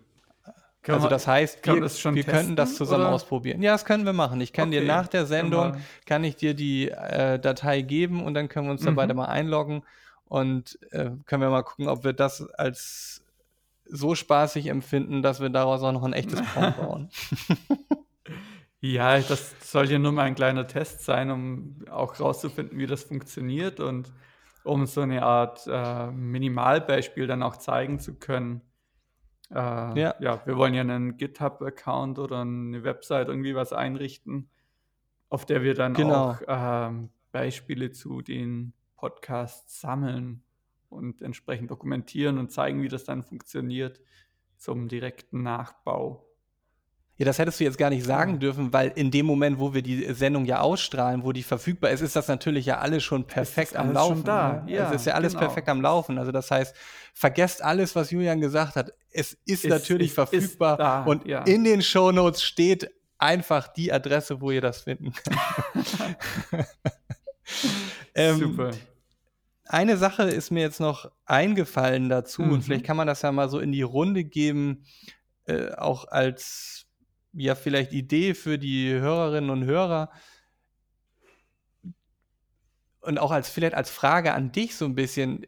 Kann 0.85 0.95
also 0.95 1.07
das 1.07 1.25
heißt, 1.25 1.65
wir, 1.65 1.81
das 1.81 2.05
wir 2.05 2.23
könnten 2.23 2.55
das 2.55 2.75
zusammen 2.75 3.05
oder? 3.05 3.13
ausprobieren. 3.13 3.59
Ja, 3.63 3.71
das 3.71 3.85
können 3.85 4.05
wir 4.05 4.13
machen. 4.13 4.39
Ich 4.39 4.53
kann 4.53 4.69
okay. 4.69 4.81
dir 4.81 4.85
nach 4.85 5.07
der 5.07 5.25
Sendung, 5.25 5.77
kann 6.05 6.23
ich 6.23 6.35
dir 6.35 6.53
die 6.53 6.91
äh, 6.91 7.39
Datei 7.39 7.81
geben 7.81 8.23
und 8.23 8.35
dann 8.35 8.49
können 8.49 8.67
wir 8.67 8.71
uns 8.71 8.81
mhm. 8.81 8.85
da 8.85 8.91
beide 8.91 9.15
mal 9.15 9.25
einloggen 9.25 9.81
und 10.25 10.77
äh, 10.91 11.09
können 11.25 11.41
wir 11.41 11.49
mal 11.49 11.63
gucken, 11.63 11.87
ob 11.87 12.03
wir 12.03 12.13
das 12.13 12.47
als 12.51 13.23
so 13.85 14.13
spaßig 14.13 14.67
empfinden, 14.67 15.23
dass 15.23 15.41
wir 15.41 15.49
daraus 15.49 15.81
auch 15.81 15.91
noch 15.91 16.03
ein 16.03 16.13
echtes 16.13 16.39
Porn 16.53 16.75
bauen. 16.79 17.09
ja, 18.79 19.17
das 19.17 19.55
soll 19.61 19.89
ja 19.89 19.97
nur 19.97 20.11
mal 20.11 20.25
ein 20.25 20.35
kleiner 20.35 20.67
Test 20.67 21.03
sein, 21.03 21.31
um 21.31 21.77
auch 21.89 22.19
rauszufinden, 22.19 22.77
wie 22.77 22.85
das 22.85 23.05
funktioniert 23.05 23.79
und 23.79 24.13
um 24.63 24.85
so 24.85 25.01
eine 25.01 25.23
Art 25.23 25.65
äh, 25.65 26.11
Minimalbeispiel 26.11 27.25
dann 27.25 27.41
auch 27.41 27.55
zeigen 27.55 27.99
zu 27.99 28.13
können 28.13 28.61
äh, 29.51 29.55
ja. 29.55 30.15
ja, 30.19 30.41
wir 30.45 30.57
wollen 30.57 30.73
ja 30.73 30.81
einen 30.81 31.17
GitHub-Account 31.17 32.19
oder 32.19 32.41
eine 32.41 32.83
Website 32.83 33.27
irgendwie 33.27 33.55
was 33.55 33.73
einrichten, 33.73 34.49
auf 35.29 35.45
der 35.45 35.63
wir 35.63 35.73
dann 35.73 35.93
genau. 35.93 36.31
auch 36.31 36.41
ähm, 36.47 37.09
Beispiele 37.31 37.91
zu 37.91 38.21
den 38.21 38.73
Podcasts 38.95 39.81
sammeln 39.81 40.43
und 40.89 41.21
entsprechend 41.21 41.69
dokumentieren 41.71 42.37
und 42.37 42.51
zeigen, 42.51 42.81
wie 42.81 42.87
das 42.87 43.03
dann 43.03 43.23
funktioniert 43.23 44.01
zum 44.57 44.87
direkten 44.87 45.43
Nachbau. 45.43 46.25
Ja, 47.17 47.25
das 47.25 47.39
hättest 47.39 47.61
du 47.61 47.63
jetzt 47.63 47.77
gar 47.77 47.89
nicht 47.89 48.05
sagen 48.05 48.39
dürfen, 48.39 48.73
weil 48.73 48.91
in 48.95 49.09
dem 49.09 49.25
Moment, 49.25 49.57
wo 49.57 49.73
wir 49.73 49.81
die 49.81 50.13
Sendung 50.13 50.43
ja 50.43 50.59
ausstrahlen, 50.59 51.23
wo 51.23 51.31
die 51.31 51.43
verfügbar 51.43 51.91
ist, 51.91 52.01
ist 52.01 52.15
das 52.15 52.27
natürlich 52.27 52.65
ja 52.65 52.79
alles 52.79 53.03
schon 53.03 53.25
perfekt 53.25 53.77
am 53.77 53.93
Laufen. 53.93 54.17
Schon 54.17 54.25
da. 54.25 54.63
Ne? 54.65 54.73
Ja, 54.73 54.89
es 54.89 55.01
ist 55.01 55.05
ja 55.05 55.13
alles 55.13 55.31
genau. 55.31 55.45
perfekt 55.45 55.69
am 55.69 55.81
Laufen. 55.81 56.17
Also 56.17 56.33
das 56.33 56.51
heißt, 56.51 56.75
vergesst 57.13 57.63
alles, 57.63 57.95
was 57.95 58.11
Julian 58.11 58.41
gesagt 58.41 58.75
hat. 58.75 58.91
Es 59.11 59.31
ist, 59.45 59.63
ist 59.63 59.69
natürlich 59.69 60.07
ist, 60.07 60.15
verfügbar 60.15 60.73
ist 60.73 60.79
da, 60.79 61.03
und 61.03 61.25
ja. 61.25 61.43
in 61.43 61.63
den 61.63 61.81
Shownotes 61.81 62.43
steht 62.43 62.91
einfach 63.17 63.69
die 63.69 63.93
Adresse, 63.93 64.41
wo 64.41 64.51
ihr 64.51 64.61
das 64.61 64.81
finden 64.81 65.13
könnt. 65.13 66.67
ähm, 68.15 68.39
Super. 68.39 68.71
Eine 69.67 69.95
Sache 69.95 70.23
ist 70.23 70.51
mir 70.51 70.61
jetzt 70.61 70.81
noch 70.81 71.09
eingefallen 71.25 72.09
dazu 72.09 72.41
mhm. 72.41 72.51
und 72.51 72.61
vielleicht 72.63 72.85
kann 72.85 72.97
man 72.97 73.07
das 73.07 73.21
ja 73.21 73.31
mal 73.31 73.47
so 73.47 73.59
in 73.59 73.71
die 73.71 73.83
Runde 73.83 74.25
geben, 74.25 74.85
äh, 75.45 75.71
auch 75.71 76.09
als 76.09 76.84
ja 77.35 77.55
vielleicht 77.55 77.93
Idee 77.93 78.33
für 78.33 78.57
die 78.57 78.91
Hörerinnen 78.91 79.49
und 79.49 79.65
Hörer 79.65 80.09
und 83.05 83.19
auch 83.19 83.31
als 83.31 83.49
vielleicht 83.49 83.75
als 83.75 83.89
Frage 83.89 84.33
an 84.33 84.51
dich 84.51 84.75
so 84.75 84.85
ein 84.85 84.95
bisschen. 84.95 85.45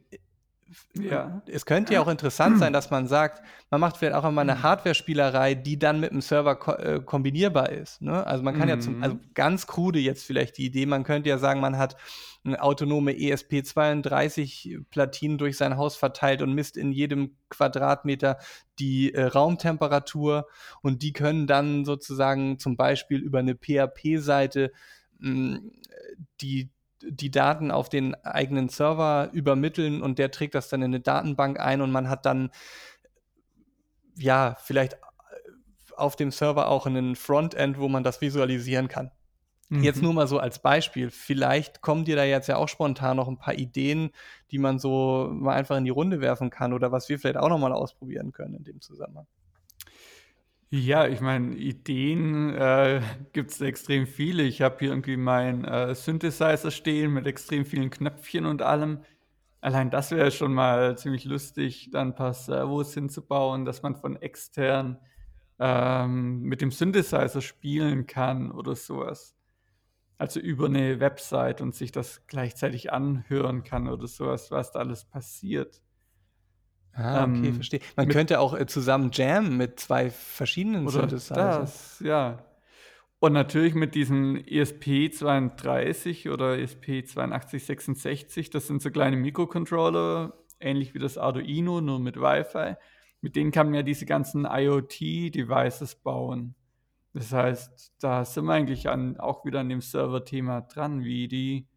Ja. 0.93 1.41
Es 1.47 1.65
könnte 1.65 1.93
ja 1.93 2.01
auch 2.01 2.07
interessant 2.07 2.59
sein, 2.59 2.71
dass 2.73 2.91
man 2.91 3.07
sagt, 3.07 3.41
man 3.69 3.79
macht 3.79 3.97
vielleicht 3.97 4.15
auch 4.15 4.23
einmal 4.23 4.43
eine 4.43 4.55
mhm. 4.59 4.63
Hardware-Spielerei, 4.63 5.53
die 5.55 5.79
dann 5.79 5.99
mit 5.99 6.11
dem 6.11 6.21
Server 6.21 6.55
ko 6.55 6.73
äh, 6.73 7.01
kombinierbar 7.03 7.69
ist. 7.69 8.01
Ne? 8.01 8.25
Also 8.25 8.43
man 8.43 8.57
kann 8.57 8.63
mhm. 8.63 8.69
ja 8.69 8.79
zum, 8.79 9.03
also 9.03 9.19
ganz 9.33 9.67
krude 9.67 9.99
jetzt 9.99 10.25
vielleicht 10.25 10.57
die 10.57 10.65
Idee, 10.65 10.85
man 10.85 11.03
könnte 11.03 11.29
ja 11.29 11.37
sagen, 11.37 11.59
man 11.61 11.77
hat 11.77 11.95
autonome 12.59 13.11
ESP32-Platinen 13.11 15.37
durch 15.37 15.57
sein 15.57 15.77
Haus 15.77 15.97
verteilt 15.97 16.41
und 16.41 16.53
misst 16.53 16.77
in 16.77 16.93
jedem 16.93 17.35
Quadratmeter 17.49 18.37
die 18.79 19.13
äh, 19.13 19.23
Raumtemperatur 19.23 20.47
und 20.81 21.01
die 21.01 21.11
können 21.13 21.47
dann 21.47 21.83
sozusagen 21.83 22.59
zum 22.59 22.77
Beispiel 22.77 23.19
über 23.19 23.39
eine 23.39 23.55
PHP-Seite 23.55 24.71
die 26.41 26.69
die 27.01 27.31
Daten 27.31 27.71
auf 27.71 27.89
den 27.89 28.15
eigenen 28.23 28.69
Server 28.69 29.29
übermitteln 29.31 30.01
und 30.01 30.19
der 30.19 30.31
trägt 30.31 30.55
das 30.55 30.69
dann 30.69 30.81
in 30.81 30.91
eine 30.91 30.99
Datenbank 30.99 31.59
ein 31.59 31.81
und 31.81 31.91
man 31.91 32.09
hat 32.09 32.25
dann 32.25 32.49
ja 34.15 34.55
vielleicht 34.61 34.97
auf 35.95 36.15
dem 36.15 36.31
Server 36.31 36.67
auch 36.67 36.85
einen 36.85 37.15
Frontend, 37.15 37.79
wo 37.79 37.87
man 37.87 38.03
das 38.03 38.21
visualisieren 38.21 38.87
kann. 38.87 39.11
Mhm. 39.69 39.83
Jetzt 39.83 40.01
nur 40.01 40.13
mal 40.13 40.27
so 40.27 40.39
als 40.39 40.59
Beispiel. 40.59 41.09
Vielleicht 41.09 41.81
kommen 41.81 42.05
dir 42.05 42.15
da 42.15 42.23
jetzt 42.23 42.47
ja 42.47 42.55
auch 42.57 42.69
spontan 42.69 43.17
noch 43.17 43.27
ein 43.27 43.37
paar 43.37 43.55
Ideen, 43.55 44.11
die 44.51 44.59
man 44.59 44.79
so 44.79 45.29
mal 45.31 45.55
einfach 45.55 45.77
in 45.77 45.85
die 45.85 45.91
Runde 45.91 46.21
werfen 46.21 46.49
kann 46.49 46.73
oder 46.73 46.91
was 46.91 47.09
wir 47.09 47.19
vielleicht 47.19 47.37
auch 47.37 47.49
noch 47.49 47.59
mal 47.59 47.73
ausprobieren 47.73 48.31
können 48.31 48.55
in 48.55 48.63
dem 48.63 48.81
Zusammenhang. 48.81 49.27
Ja, 50.69 51.07
ich 51.07 51.21
meine, 51.21 51.55
Ideen 51.55 52.53
äh, 52.53 53.01
gibt 53.31 53.51
es 53.51 53.61
extrem 53.61 54.05
viele. 54.05 54.43
Ich 54.43 54.61
habe 54.61 54.77
hier 54.79 54.89
irgendwie 54.89 55.15
meinen 55.15 55.63
äh, 55.63 55.95
Synthesizer 55.95 56.71
stehen 56.71 57.13
mit 57.13 57.25
extrem 57.25 57.65
vielen 57.65 57.89
Knöpfchen 57.89 58.45
und 58.45 58.61
allem. 58.61 58.99
Allein 59.61 59.89
das 59.89 60.11
wäre 60.11 60.29
schon 60.31 60.53
mal 60.53 60.97
ziemlich 60.97 61.23
lustig, 61.25 61.89
dann 61.91 62.09
ein 62.09 62.15
paar 62.15 62.33
Servos 62.33 62.93
hinzubauen, 62.93 63.63
dass 63.65 63.81
man 63.81 63.95
von 63.95 64.17
extern 64.17 64.99
ähm, 65.59 66.41
mit 66.41 66.61
dem 66.61 66.71
Synthesizer 66.71 67.41
spielen 67.41 68.05
kann 68.05 68.51
oder 68.51 68.75
sowas 68.75 69.37
also 70.17 70.39
über 70.39 70.65
eine 70.65 70.99
Website 70.99 71.61
und 71.61 71.75
sich 71.75 71.91
das 71.91 72.25
gleichzeitig 72.27 72.91
anhören 72.91 73.63
kann 73.63 73.87
oder 73.87 74.07
sowas, 74.07 74.51
was 74.51 74.71
da 74.71 74.79
alles 74.79 75.05
passiert. 75.05 75.81
Ah, 76.97 77.25
okay, 77.25 77.47
ähm, 77.47 77.53
verstehe. 77.53 77.79
Man 77.95 78.09
könnte 78.09 78.39
auch 78.39 78.57
äh, 78.57 78.65
zusammen 78.65 79.11
jammen 79.13 79.55
mit 79.55 79.79
zwei 79.79 80.09
verschiedenen 80.09 80.87
oder 80.87 81.07
Das, 81.59 81.99
ja. 81.99 82.43
Und 83.19 83.33
natürlich 83.33 83.75
mit 83.75 83.95
diesem 83.95 84.37
ESP32 84.37 86.31
oder 86.31 86.53
ESP8266, 86.53 88.51
das 88.51 88.67
sind 88.67 88.81
so 88.81 88.89
kleine 88.91 89.17
Mikrocontroller, 89.17 90.33
ähnlich 90.59 90.93
wie 90.93 90.99
das 90.99 91.17
Arduino, 91.17 91.81
nur 91.81 91.99
mit 91.99 92.17
Wi-Fi. 92.17 92.75
mit 93.21 93.35
denen 93.35 93.51
kann 93.51 93.67
man 93.67 93.75
ja 93.75 93.83
diese 93.83 94.05
ganzen 94.05 94.45
IoT-Devices 94.45 95.95
bauen. 95.95 96.55
Das 97.13 97.31
heißt, 97.31 97.93
da 97.99 98.25
sind 98.25 98.45
wir 98.45 98.53
eigentlich 98.53 98.89
an, 98.89 99.17
auch 99.19 99.45
wieder 99.45 99.61
an 99.61 99.69
dem 99.69 99.81
Server-Thema 99.81 100.61
dran, 100.61 101.03
wie 101.03 101.27
die, 101.27 101.67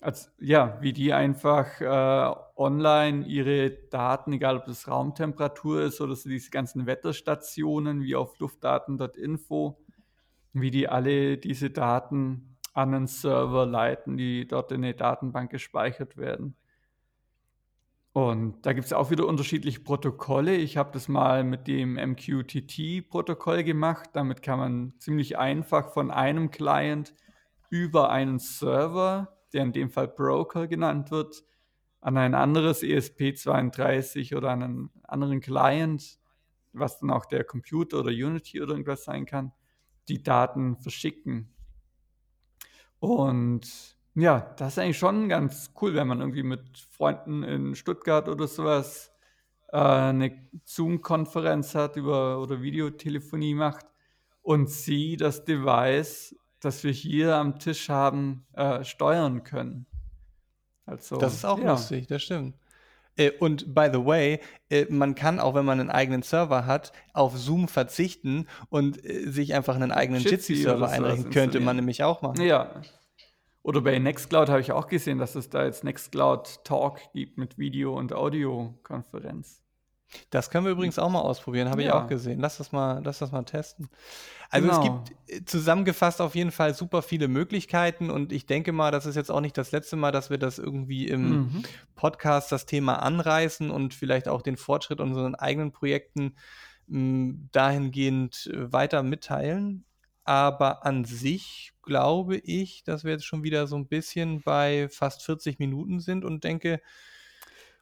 als, 0.00 0.32
ja, 0.38 0.78
wie 0.80 0.92
die 0.92 1.12
einfach 1.12 1.80
äh, 1.80 2.34
online 2.56 3.26
ihre 3.26 3.70
Daten, 3.70 4.32
egal 4.32 4.56
ob 4.56 4.64
das 4.64 4.88
Raumtemperatur 4.88 5.82
ist 5.82 6.00
oder 6.00 6.16
so 6.16 6.28
diese 6.28 6.50
ganzen 6.50 6.86
Wetterstationen 6.86 8.02
wie 8.02 8.16
auf 8.16 8.38
luftdaten.info, 8.38 9.78
wie 10.54 10.70
die 10.70 10.88
alle 10.88 11.36
diese 11.36 11.70
Daten 11.70 12.56
an 12.72 12.94
einen 12.94 13.06
Server 13.06 13.66
leiten, 13.66 14.16
die 14.16 14.46
dort 14.46 14.72
in 14.72 14.84
eine 14.84 14.94
Datenbank 14.94 15.50
gespeichert 15.50 16.16
werden. 16.16 16.56
Und 18.12 18.66
da 18.66 18.72
gibt 18.72 18.86
es 18.86 18.92
auch 18.92 19.10
wieder 19.10 19.26
unterschiedliche 19.26 19.80
Protokolle. 19.80 20.56
Ich 20.56 20.76
habe 20.76 20.90
das 20.92 21.08
mal 21.08 21.44
mit 21.44 21.68
dem 21.68 21.94
MQTT-Protokoll 21.94 23.62
gemacht. 23.62 24.10
Damit 24.14 24.42
kann 24.42 24.58
man 24.58 24.94
ziemlich 24.98 25.38
einfach 25.38 25.92
von 25.92 26.10
einem 26.10 26.50
Client 26.50 27.14
über 27.68 28.10
einen 28.10 28.40
Server, 28.40 29.39
der 29.52 29.62
in 29.62 29.72
dem 29.72 29.90
Fall 29.90 30.08
Broker 30.08 30.66
genannt 30.66 31.10
wird, 31.10 31.44
an 32.00 32.16
ein 32.16 32.34
anderes 32.34 32.82
ESP32 32.82 34.36
oder 34.36 34.50
an 34.50 34.62
einen 34.62 34.90
anderen 35.02 35.40
Client, 35.40 36.18
was 36.72 36.98
dann 36.98 37.10
auch 37.10 37.26
der 37.26 37.44
Computer 37.44 38.00
oder 38.00 38.10
Unity 38.10 38.62
oder 38.62 38.72
irgendwas 38.72 39.04
sein 39.04 39.26
kann, 39.26 39.52
die 40.08 40.22
Daten 40.22 40.76
verschicken. 40.76 41.54
Und 42.98 43.96
ja, 44.14 44.40
das 44.56 44.74
ist 44.74 44.78
eigentlich 44.78 44.98
schon 44.98 45.28
ganz 45.28 45.72
cool, 45.80 45.94
wenn 45.94 46.08
man 46.08 46.20
irgendwie 46.20 46.42
mit 46.42 46.78
Freunden 46.78 47.42
in 47.42 47.74
Stuttgart 47.74 48.28
oder 48.28 48.46
sowas 48.46 49.12
äh, 49.72 49.78
eine 49.78 50.48
Zoom-Konferenz 50.64 51.74
hat 51.74 51.96
über 51.96 52.40
oder 52.40 52.60
Videotelefonie 52.60 53.54
macht 53.54 53.86
und 54.42 54.68
sie 54.68 55.16
das 55.16 55.44
Device, 55.44 56.36
das 56.60 56.84
wir 56.84 56.92
hier 56.92 57.36
am 57.36 57.58
Tisch 57.58 57.88
haben, 57.88 58.44
äh, 58.52 58.84
steuern 58.84 59.42
können. 59.44 59.86
Also, 60.86 61.16
das 61.16 61.34
ist 61.34 61.44
auch 61.44 61.58
ja. 61.58 61.72
lustig, 61.72 62.06
das 62.06 62.22
stimmt. 62.22 62.56
Äh, 63.16 63.32
und 63.38 63.74
by 63.74 63.88
the 63.92 64.04
way, 64.04 64.40
äh, 64.70 64.86
man 64.88 65.14
kann 65.14 65.40
auch, 65.40 65.54
wenn 65.54 65.64
man 65.64 65.80
einen 65.80 65.90
eigenen 65.90 66.22
Server 66.22 66.66
hat, 66.66 66.92
auf 67.12 67.36
Zoom 67.36 67.68
verzichten 67.68 68.46
und 68.68 69.04
äh, 69.04 69.30
sich 69.30 69.54
einfach 69.54 69.74
einen 69.74 69.92
eigenen 69.92 70.22
Jitsi-Server 70.22 70.88
einrichten. 70.88 71.30
Könnte 71.30 71.60
man 71.60 71.76
nämlich 71.76 72.02
auch 72.02 72.22
machen. 72.22 72.40
Ja, 72.40 72.82
oder 73.62 73.82
bei 73.82 73.98
Nextcloud 73.98 74.48
habe 74.48 74.60
ich 74.60 74.72
auch 74.72 74.86
gesehen, 74.86 75.18
dass 75.18 75.34
es 75.34 75.50
da 75.50 75.64
jetzt 75.64 75.84
Nextcloud 75.84 76.64
Talk 76.64 77.00
gibt 77.12 77.36
mit 77.36 77.58
Video- 77.58 77.96
und 77.96 78.12
Audiokonferenz. 78.12 79.62
Das 80.30 80.50
können 80.50 80.64
wir 80.64 80.72
übrigens 80.72 80.98
auch 80.98 81.10
mal 81.10 81.20
ausprobieren, 81.20 81.70
habe 81.70 81.82
ja. 81.82 81.88
ich 81.88 81.94
auch 81.94 82.08
gesehen. 82.08 82.40
Lass 82.40 82.58
das 82.58 82.72
mal, 82.72 83.00
lass 83.04 83.18
das 83.18 83.32
mal 83.32 83.44
testen. 83.44 83.88
Also 84.50 84.68
genau. 84.68 84.78
es 84.78 84.84
gibt 84.84 85.30
äh, 85.30 85.44
zusammengefasst 85.44 86.20
auf 86.20 86.34
jeden 86.34 86.50
Fall 86.50 86.74
super 86.74 87.02
viele 87.02 87.28
Möglichkeiten 87.28 88.10
und 88.10 88.32
ich 88.32 88.46
denke 88.46 88.72
mal, 88.72 88.90
das 88.90 89.06
ist 89.06 89.14
jetzt 89.14 89.30
auch 89.30 89.40
nicht 89.40 89.56
das 89.56 89.70
letzte 89.70 89.96
Mal, 89.96 90.10
dass 90.10 90.28
wir 90.28 90.38
das 90.38 90.58
irgendwie 90.58 91.06
im 91.06 91.30
mhm. 91.30 91.62
Podcast 91.94 92.50
das 92.50 92.66
Thema 92.66 92.96
anreißen 92.96 93.70
und 93.70 93.94
vielleicht 93.94 94.28
auch 94.28 94.42
den 94.42 94.56
Fortschritt 94.56 95.00
unseren 95.00 95.36
eigenen 95.36 95.70
Projekten 95.70 96.34
mh, 96.88 96.98
hm, 96.98 97.48
dahingehend 97.52 98.50
äh, 98.52 98.72
weiter 98.72 99.02
mitteilen. 99.02 99.84
Aber 100.24 100.84
an 100.84 101.04
sich 101.04 101.72
glaube 101.82 102.36
ich, 102.36 102.84
dass 102.84 103.04
wir 103.04 103.12
jetzt 103.12 103.24
schon 103.24 103.42
wieder 103.42 103.66
so 103.66 103.76
ein 103.76 103.86
bisschen 103.86 104.42
bei 104.42 104.88
fast 104.90 105.24
40 105.24 105.58
Minuten 105.58 105.98
sind 106.00 106.24
und 106.24 106.44
denke, 106.44 106.80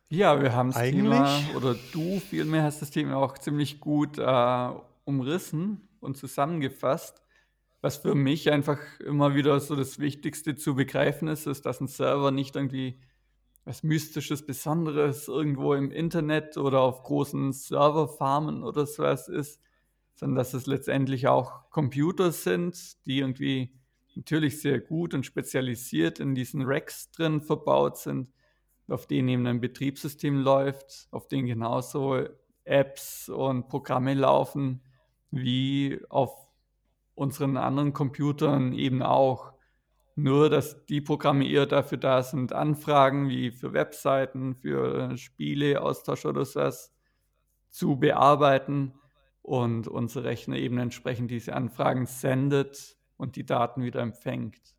ja, 0.08 0.40
wir 0.40 0.54
haben 0.54 0.72
das 0.72 0.82
Thema, 0.82 1.40
oder 1.54 1.74
du 1.92 2.20
vielmehr 2.20 2.62
hast 2.62 2.80
das 2.80 2.90
Thema 2.90 3.16
auch 3.16 3.36
ziemlich 3.38 3.80
gut 3.80 4.18
äh, 4.18 4.70
umrissen 5.04 5.88
und 6.00 6.16
zusammengefasst. 6.16 7.22
Was 7.80 7.98
für 7.98 8.14
mich 8.14 8.50
einfach 8.50 8.78
immer 9.00 9.34
wieder 9.34 9.60
so 9.60 9.76
das 9.76 9.98
Wichtigste 9.98 10.56
zu 10.56 10.74
begreifen 10.74 11.28
ist, 11.28 11.46
ist, 11.46 11.64
dass 11.64 11.80
ein 11.80 11.86
Server 11.86 12.30
nicht 12.30 12.56
irgendwie 12.56 12.98
was 13.64 13.82
Mystisches, 13.82 14.46
Besonderes 14.46 15.28
irgendwo 15.28 15.74
im 15.74 15.90
Internet 15.90 16.56
oder 16.56 16.80
auf 16.80 17.02
großen 17.02 17.52
Serverfarmen 17.52 18.64
oder 18.64 18.86
sowas 18.86 19.28
ist, 19.28 19.60
sondern 20.14 20.36
dass 20.36 20.54
es 20.54 20.66
letztendlich 20.66 21.28
auch 21.28 21.70
Computer 21.70 22.32
sind, 22.32 23.04
die 23.06 23.18
irgendwie 23.18 23.74
natürlich 24.16 24.60
sehr 24.60 24.80
gut 24.80 25.12
und 25.12 25.26
spezialisiert 25.26 26.18
in 26.18 26.34
diesen 26.34 26.62
Racks 26.62 27.10
drin 27.10 27.42
verbaut 27.42 27.98
sind, 27.98 28.32
auf 28.88 29.06
denen 29.06 29.28
eben 29.28 29.46
ein 29.46 29.60
Betriebssystem 29.60 30.38
läuft, 30.38 31.08
auf 31.10 31.28
denen 31.28 31.46
genauso 31.46 32.24
Apps 32.64 33.28
und 33.28 33.68
Programme 33.68 34.14
laufen, 34.14 34.82
wie 35.30 36.00
auf 36.08 36.48
unseren 37.14 37.56
anderen 37.56 37.92
Computern 37.92 38.72
eben 38.72 39.02
auch. 39.02 39.52
Nur, 40.14 40.50
dass 40.50 40.84
die 40.86 41.00
Programme 41.00 41.46
eher 41.46 41.66
dafür 41.66 41.98
da 41.98 42.22
sind, 42.22 42.52
Anfragen 42.52 43.28
wie 43.28 43.52
für 43.52 43.72
Webseiten, 43.72 44.56
für 44.56 45.16
Spiele, 45.16 45.80
Austausch 45.80 46.24
oder 46.24 46.44
sowas 46.44 46.92
zu 47.70 47.96
bearbeiten 47.96 48.94
und 49.42 49.86
unser 49.86 50.24
Rechner 50.24 50.56
eben 50.56 50.78
entsprechend 50.78 51.30
diese 51.30 51.54
Anfragen 51.54 52.06
sendet 52.06 52.96
und 53.16 53.36
die 53.36 53.46
Daten 53.46 53.82
wieder 53.82 54.00
empfängt. 54.00 54.77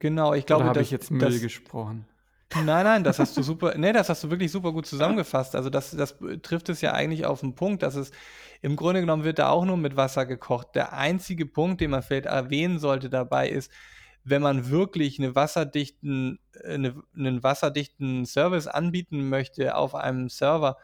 Genau, 0.00 0.34
ich 0.34 0.46
glaube, 0.46 0.64
da 0.64 0.70
habe 0.70 0.82
ich 0.82 0.90
jetzt 0.90 1.10
Müll 1.10 1.20
das, 1.20 1.40
gesprochen. 1.40 2.06
Nein, 2.54 2.84
nein, 2.84 3.04
das 3.04 3.20
hast 3.20 3.36
du 3.36 3.42
super, 3.42 3.74
nee, 3.78 3.92
das 3.92 4.08
hast 4.08 4.24
du 4.24 4.30
wirklich 4.30 4.50
super 4.50 4.72
gut 4.72 4.86
zusammengefasst. 4.86 5.54
Also 5.54 5.70
das, 5.70 5.92
das 5.92 6.16
trifft 6.42 6.68
es 6.70 6.80
ja 6.80 6.92
eigentlich 6.92 7.26
auf 7.26 7.40
den 7.40 7.54
Punkt, 7.54 7.82
dass 7.82 7.94
es 7.94 8.10
im 8.62 8.76
Grunde 8.76 9.00
genommen 9.00 9.24
wird 9.24 9.38
da 9.38 9.50
auch 9.50 9.64
nur 9.64 9.76
mit 9.76 9.96
Wasser 9.96 10.26
gekocht. 10.26 10.74
Der 10.74 10.94
einzige 10.94 11.46
Punkt, 11.46 11.80
den 11.80 11.90
man 11.90 12.02
vielleicht 12.02 12.26
erwähnen 12.26 12.78
sollte 12.78 13.08
dabei 13.08 13.48
ist, 13.48 13.70
wenn 14.24 14.42
man 14.42 14.70
wirklich 14.70 15.18
eine 15.18 15.34
wasserdichten, 15.34 16.40
eine, 16.64 17.02
einen 17.14 17.42
wasserdichten 17.42 18.26
Service 18.26 18.66
anbieten 18.66 19.28
möchte 19.28 19.76
auf 19.76 19.94
einem 19.94 20.28
Server, 20.28 20.76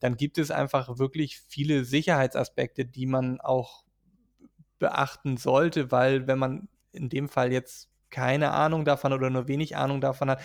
dann 0.00 0.16
gibt 0.16 0.38
es 0.38 0.50
einfach 0.50 0.98
wirklich 0.98 1.40
viele 1.40 1.84
Sicherheitsaspekte, 1.84 2.84
die 2.84 3.06
man 3.06 3.40
auch 3.40 3.84
beachten 4.78 5.36
sollte, 5.36 5.90
weil 5.90 6.26
wenn 6.26 6.38
man 6.38 6.68
in 6.92 7.08
dem 7.08 7.28
Fall 7.28 7.52
jetzt 7.52 7.90
keine 8.10 8.52
Ahnung 8.52 8.84
davon 8.84 9.12
oder 9.12 9.30
nur 9.30 9.48
wenig 9.48 9.76
Ahnung 9.76 10.00
davon 10.00 10.30
hat, 10.30 10.40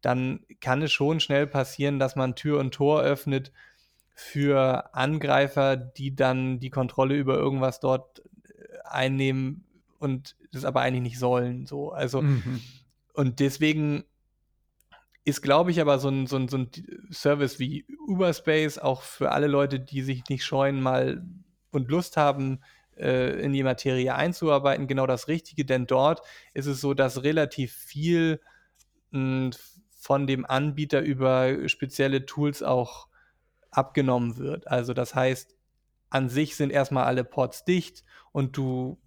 dann 0.00 0.40
kann 0.60 0.82
es 0.82 0.92
schon 0.92 1.20
schnell 1.20 1.46
passieren, 1.46 1.98
dass 1.98 2.16
man 2.16 2.36
Tür 2.36 2.60
und 2.60 2.72
Tor 2.72 3.02
öffnet 3.02 3.52
für 4.14 4.94
Angreifer, 4.94 5.76
die 5.76 6.14
dann 6.14 6.60
die 6.60 6.70
Kontrolle 6.70 7.16
über 7.16 7.36
irgendwas 7.36 7.80
dort 7.80 8.20
äh, 8.20 8.78
einnehmen 8.84 9.64
und 9.98 10.36
das 10.52 10.64
aber 10.64 10.80
eigentlich 10.80 11.02
nicht 11.02 11.18
sollen. 11.18 11.66
So, 11.66 11.92
also 11.92 12.22
mhm. 12.22 12.60
und 13.12 13.40
deswegen 13.40 14.04
ist, 15.24 15.42
glaube 15.42 15.70
ich, 15.70 15.80
aber 15.80 15.98
so 15.98 16.08
ein, 16.08 16.26
so, 16.26 16.36
ein, 16.36 16.48
so 16.48 16.56
ein 16.56 16.70
Service 17.12 17.58
wie 17.58 17.84
Uberspace 18.06 18.78
auch 18.78 19.02
für 19.02 19.30
alle 19.32 19.46
Leute, 19.46 19.78
die 19.78 20.02
sich 20.02 20.24
nicht 20.28 20.44
scheuen, 20.44 20.80
mal 20.80 21.22
und 21.70 21.90
Lust 21.90 22.16
haben, 22.16 22.60
äh, 22.98 23.40
in 23.40 23.52
die 23.52 23.62
Materie 23.62 24.14
einzuarbeiten, 24.14 24.86
genau 24.86 25.06
das 25.06 25.28
Richtige, 25.28 25.64
denn 25.64 25.86
dort 25.86 26.22
ist 26.54 26.66
es 26.66 26.80
so, 26.80 26.94
dass 26.94 27.22
relativ 27.22 27.72
viel 27.72 28.40
mh, 29.10 29.20
hm, 29.20 29.50
von 30.00 30.26
dem 30.26 30.46
Anbieter 30.46 31.00
über 31.00 31.68
spezielle 31.68 32.24
Tools 32.24 32.62
auch 32.62 33.08
abgenommen 33.70 34.36
wird. 34.36 34.68
Also 34.68 34.94
das 34.94 35.14
heißt, 35.14 35.56
an 36.10 36.28
sich 36.28 36.56
sind 36.56 36.70
erstmal 36.70 37.04
alle 37.04 37.24
Ports 37.24 37.64
dicht 37.64 38.04
und 38.32 38.56
du 38.56 38.98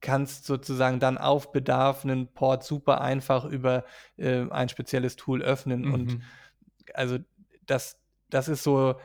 kannst 0.00 0.46
sozusagen 0.46 1.00
dann 1.00 1.18
auf 1.18 1.52
Bedarf 1.52 2.04
einen 2.04 2.28
Port 2.28 2.64
super 2.64 3.00
einfach 3.00 3.44
über 3.44 3.84
äh, 4.16 4.48
ein 4.50 4.68
spezielles 4.68 5.16
Tool 5.16 5.42
öffnen. 5.42 5.82
Mhm. 5.82 5.94
Und 5.94 6.18
also 6.94 7.18
das, 7.66 7.98
das 8.28 8.48
ist 8.48 8.62
so 8.62 8.96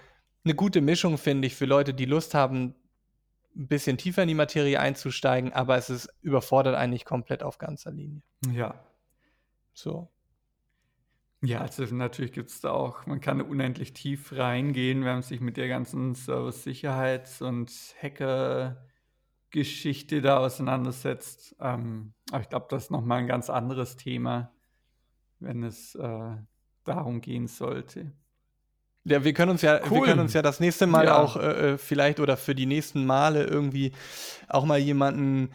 eine 0.43 0.55
gute 0.55 0.81
Mischung, 0.81 1.17
finde 1.17 1.47
ich, 1.47 1.55
für 1.55 1.65
Leute, 1.65 1.93
die 1.93 2.05
Lust 2.05 2.33
haben, 2.33 2.75
ein 3.57 3.67
bisschen 3.67 3.97
tiefer 3.97 4.21
in 4.21 4.27
die 4.27 4.33
Materie 4.35 4.79
einzusteigen, 4.79 5.51
aber 5.53 5.77
es 5.77 5.89
ist 5.89 6.09
überfordert 6.21 6.75
eigentlich 6.75 7.05
komplett 7.05 7.43
auf 7.43 7.57
ganzer 7.57 7.91
Linie. 7.91 8.21
Ja. 8.51 8.79
So. 9.73 10.09
Ja, 11.41 11.61
also 11.61 11.83
natürlich 11.85 12.31
gibt 12.31 12.49
es 12.49 12.61
da 12.61 12.71
auch, 12.71 13.05
man 13.05 13.21
kann 13.21 13.41
unendlich 13.41 13.93
tief 13.93 14.31
reingehen, 14.33 14.99
wenn 15.05 15.15
man 15.15 15.21
sich 15.21 15.39
mit 15.39 15.57
der 15.57 15.67
ganzen 15.67 16.15
Service-Sicherheits- 16.15 17.41
und 17.41 17.71
Hacker- 18.01 18.83
Geschichte 19.49 20.21
da 20.21 20.39
auseinandersetzt. 20.39 21.55
Ähm, 21.59 22.13
aber 22.31 22.41
ich 22.41 22.49
glaube, 22.49 22.67
das 22.69 22.85
ist 22.85 22.91
nochmal 22.91 23.19
ein 23.19 23.27
ganz 23.27 23.49
anderes 23.49 23.95
Thema, 23.95 24.53
wenn 25.39 25.63
es 25.63 25.95
äh, 25.95 26.35
darum 26.83 27.21
gehen 27.21 27.47
sollte. 27.47 28.11
Ja, 29.07 29.23
wir 29.23 29.33
können 29.33 29.51
uns 29.51 29.61
ja, 29.61 29.79
cool. 29.85 29.99
wir 29.99 30.01
können 30.03 30.19
uns 30.19 30.33
ja 30.33 30.41
das 30.41 30.59
nächste 30.59 30.85
Mal 30.85 31.05
ja. 31.05 31.17
auch 31.17 31.37
äh, 31.37 31.73
äh, 31.73 31.77
vielleicht 31.77 32.19
oder 32.19 32.35
für 32.35 32.53
die 32.53 32.65
nächsten 32.65 33.05
Male 33.05 33.45
irgendwie 33.45 33.93
auch 34.49 34.65
mal 34.65 34.77
jemanden 34.77 35.51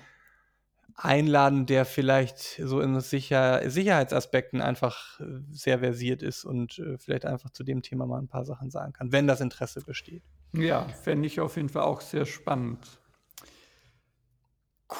einladen, 0.95 1.67
der 1.67 1.85
vielleicht 1.85 2.39
so 2.63 2.81
in 2.81 2.99
Sicher 3.01 3.69
Sicherheitsaspekten 3.69 4.63
einfach 4.63 5.21
äh, 5.21 5.25
sehr 5.51 5.81
versiert 5.81 6.23
ist 6.23 6.47
und 6.47 6.79
äh, 6.79 6.97
vielleicht 6.97 7.27
einfach 7.27 7.51
zu 7.51 7.63
dem 7.63 7.83
Thema 7.83 8.07
mal 8.07 8.21
ein 8.21 8.29
paar 8.29 8.47
Sachen 8.47 8.71
sagen 8.71 8.95
kann, 8.95 9.13
wenn 9.13 9.27
das 9.27 9.43
Interesse 9.43 9.83
besteht. 9.83 10.23
Ja, 10.55 10.89
fände 10.89 11.27
ich 11.27 11.39
auf 11.39 11.57
jeden 11.57 11.69
Fall 11.69 11.83
auch 11.83 12.01
sehr 12.01 12.25
spannend. 12.25 13.01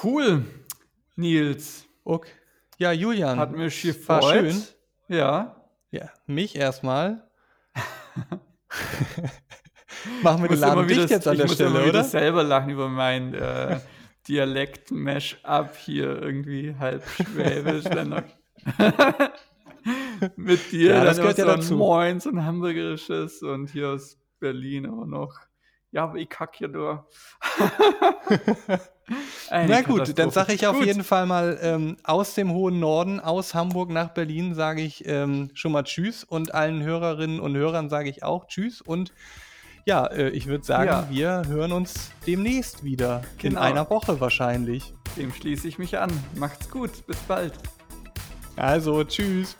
Cool, 0.03 0.45
Nils. 1.15 1.87
Okay. 2.03 2.31
Ja, 2.77 2.91
Julian. 2.91 3.39
Hat 3.39 3.51
mich 3.51 3.81
gefreut. 3.81 4.21
War 4.21 4.33
schön. 4.33 4.61
Ja. 5.07 5.55
Ja, 5.89 6.11
mich 6.27 6.55
erstmal. 6.55 7.27
Machen 10.23 10.43
wir 10.43 10.49
den 10.49 10.59
Laden 10.59 10.87
dicht 10.87 11.09
jetzt 11.09 11.27
an 11.27 11.37
der 11.37 11.47
Stelle, 11.47 11.71
oder? 11.71 11.87
Ich 11.87 11.93
muss 11.93 12.11
selber 12.11 12.43
lachen 12.43 12.71
über 12.71 12.89
mein 12.89 13.33
äh, 13.33 13.79
Dialekt-Mash-up 14.27 15.77
hier 15.77 16.21
irgendwie 16.21 16.75
halb 16.77 17.03
schwäbisch. 17.07 17.85
mit 20.35 20.71
dir. 20.71 20.95
Ja, 20.95 21.03
das 21.03 21.17
gehört 21.17 21.37
ja 21.37 21.45
so 21.45 21.55
dazu. 21.55 21.75
Moin, 21.75 22.19
so 22.19 22.29
ein 22.29 22.45
hamburgerisches 22.45 23.43
und 23.43 23.69
hier 23.69 23.89
aus 23.89 24.17
Berlin 24.39 24.87
auch 24.87 25.05
noch. 25.05 25.39
Ja, 25.93 26.05
aber 26.05 26.17
ich 26.17 26.27
kack 26.27 26.55
hier 26.55 26.69
nur. 26.69 27.07
Na 29.51 29.81
gut, 29.81 30.17
dann 30.17 30.31
sage 30.31 30.53
ich 30.53 30.65
auf 30.65 30.77
gut. 30.77 30.87
jeden 30.87 31.03
Fall 31.03 31.27
mal 31.27 31.59
ähm, 31.61 31.97
aus 32.03 32.33
dem 32.33 32.51
hohen 32.51 32.79
Norden, 32.79 33.19
aus 33.19 33.53
Hamburg 33.53 33.91
nach 33.91 34.09
Berlin, 34.09 34.55
sage 34.55 34.81
ich 34.81 35.07
ähm, 35.07 35.51
schon 35.53 35.71
mal 35.71 35.83
Tschüss 35.83 36.23
und 36.23 36.55
allen 36.55 36.81
Hörerinnen 36.81 37.39
und 37.39 37.55
Hörern 37.55 37.89
sage 37.89 38.09
ich 38.09 38.23
auch 38.23 38.47
Tschüss 38.47 38.81
und 38.81 39.13
ja, 39.85 40.07
äh, 40.07 40.29
ich 40.29 40.47
würde 40.47 40.63
sagen, 40.63 40.89
ja. 40.89 41.07
wir 41.11 41.43
hören 41.47 41.71
uns 41.71 42.09
demnächst 42.25 42.83
wieder. 42.83 43.21
Genau. 43.37 43.59
In 43.59 43.63
einer 43.63 43.87
Woche 43.89 44.19
wahrscheinlich. 44.19 44.95
Dem 45.15 45.31
schließe 45.31 45.67
ich 45.67 45.77
mich 45.77 45.99
an. 45.99 46.09
Macht's 46.35 46.71
gut. 46.71 47.05
Bis 47.05 47.17
bald. 47.17 47.53
Also, 48.55 49.03
tschüss. 49.03 49.57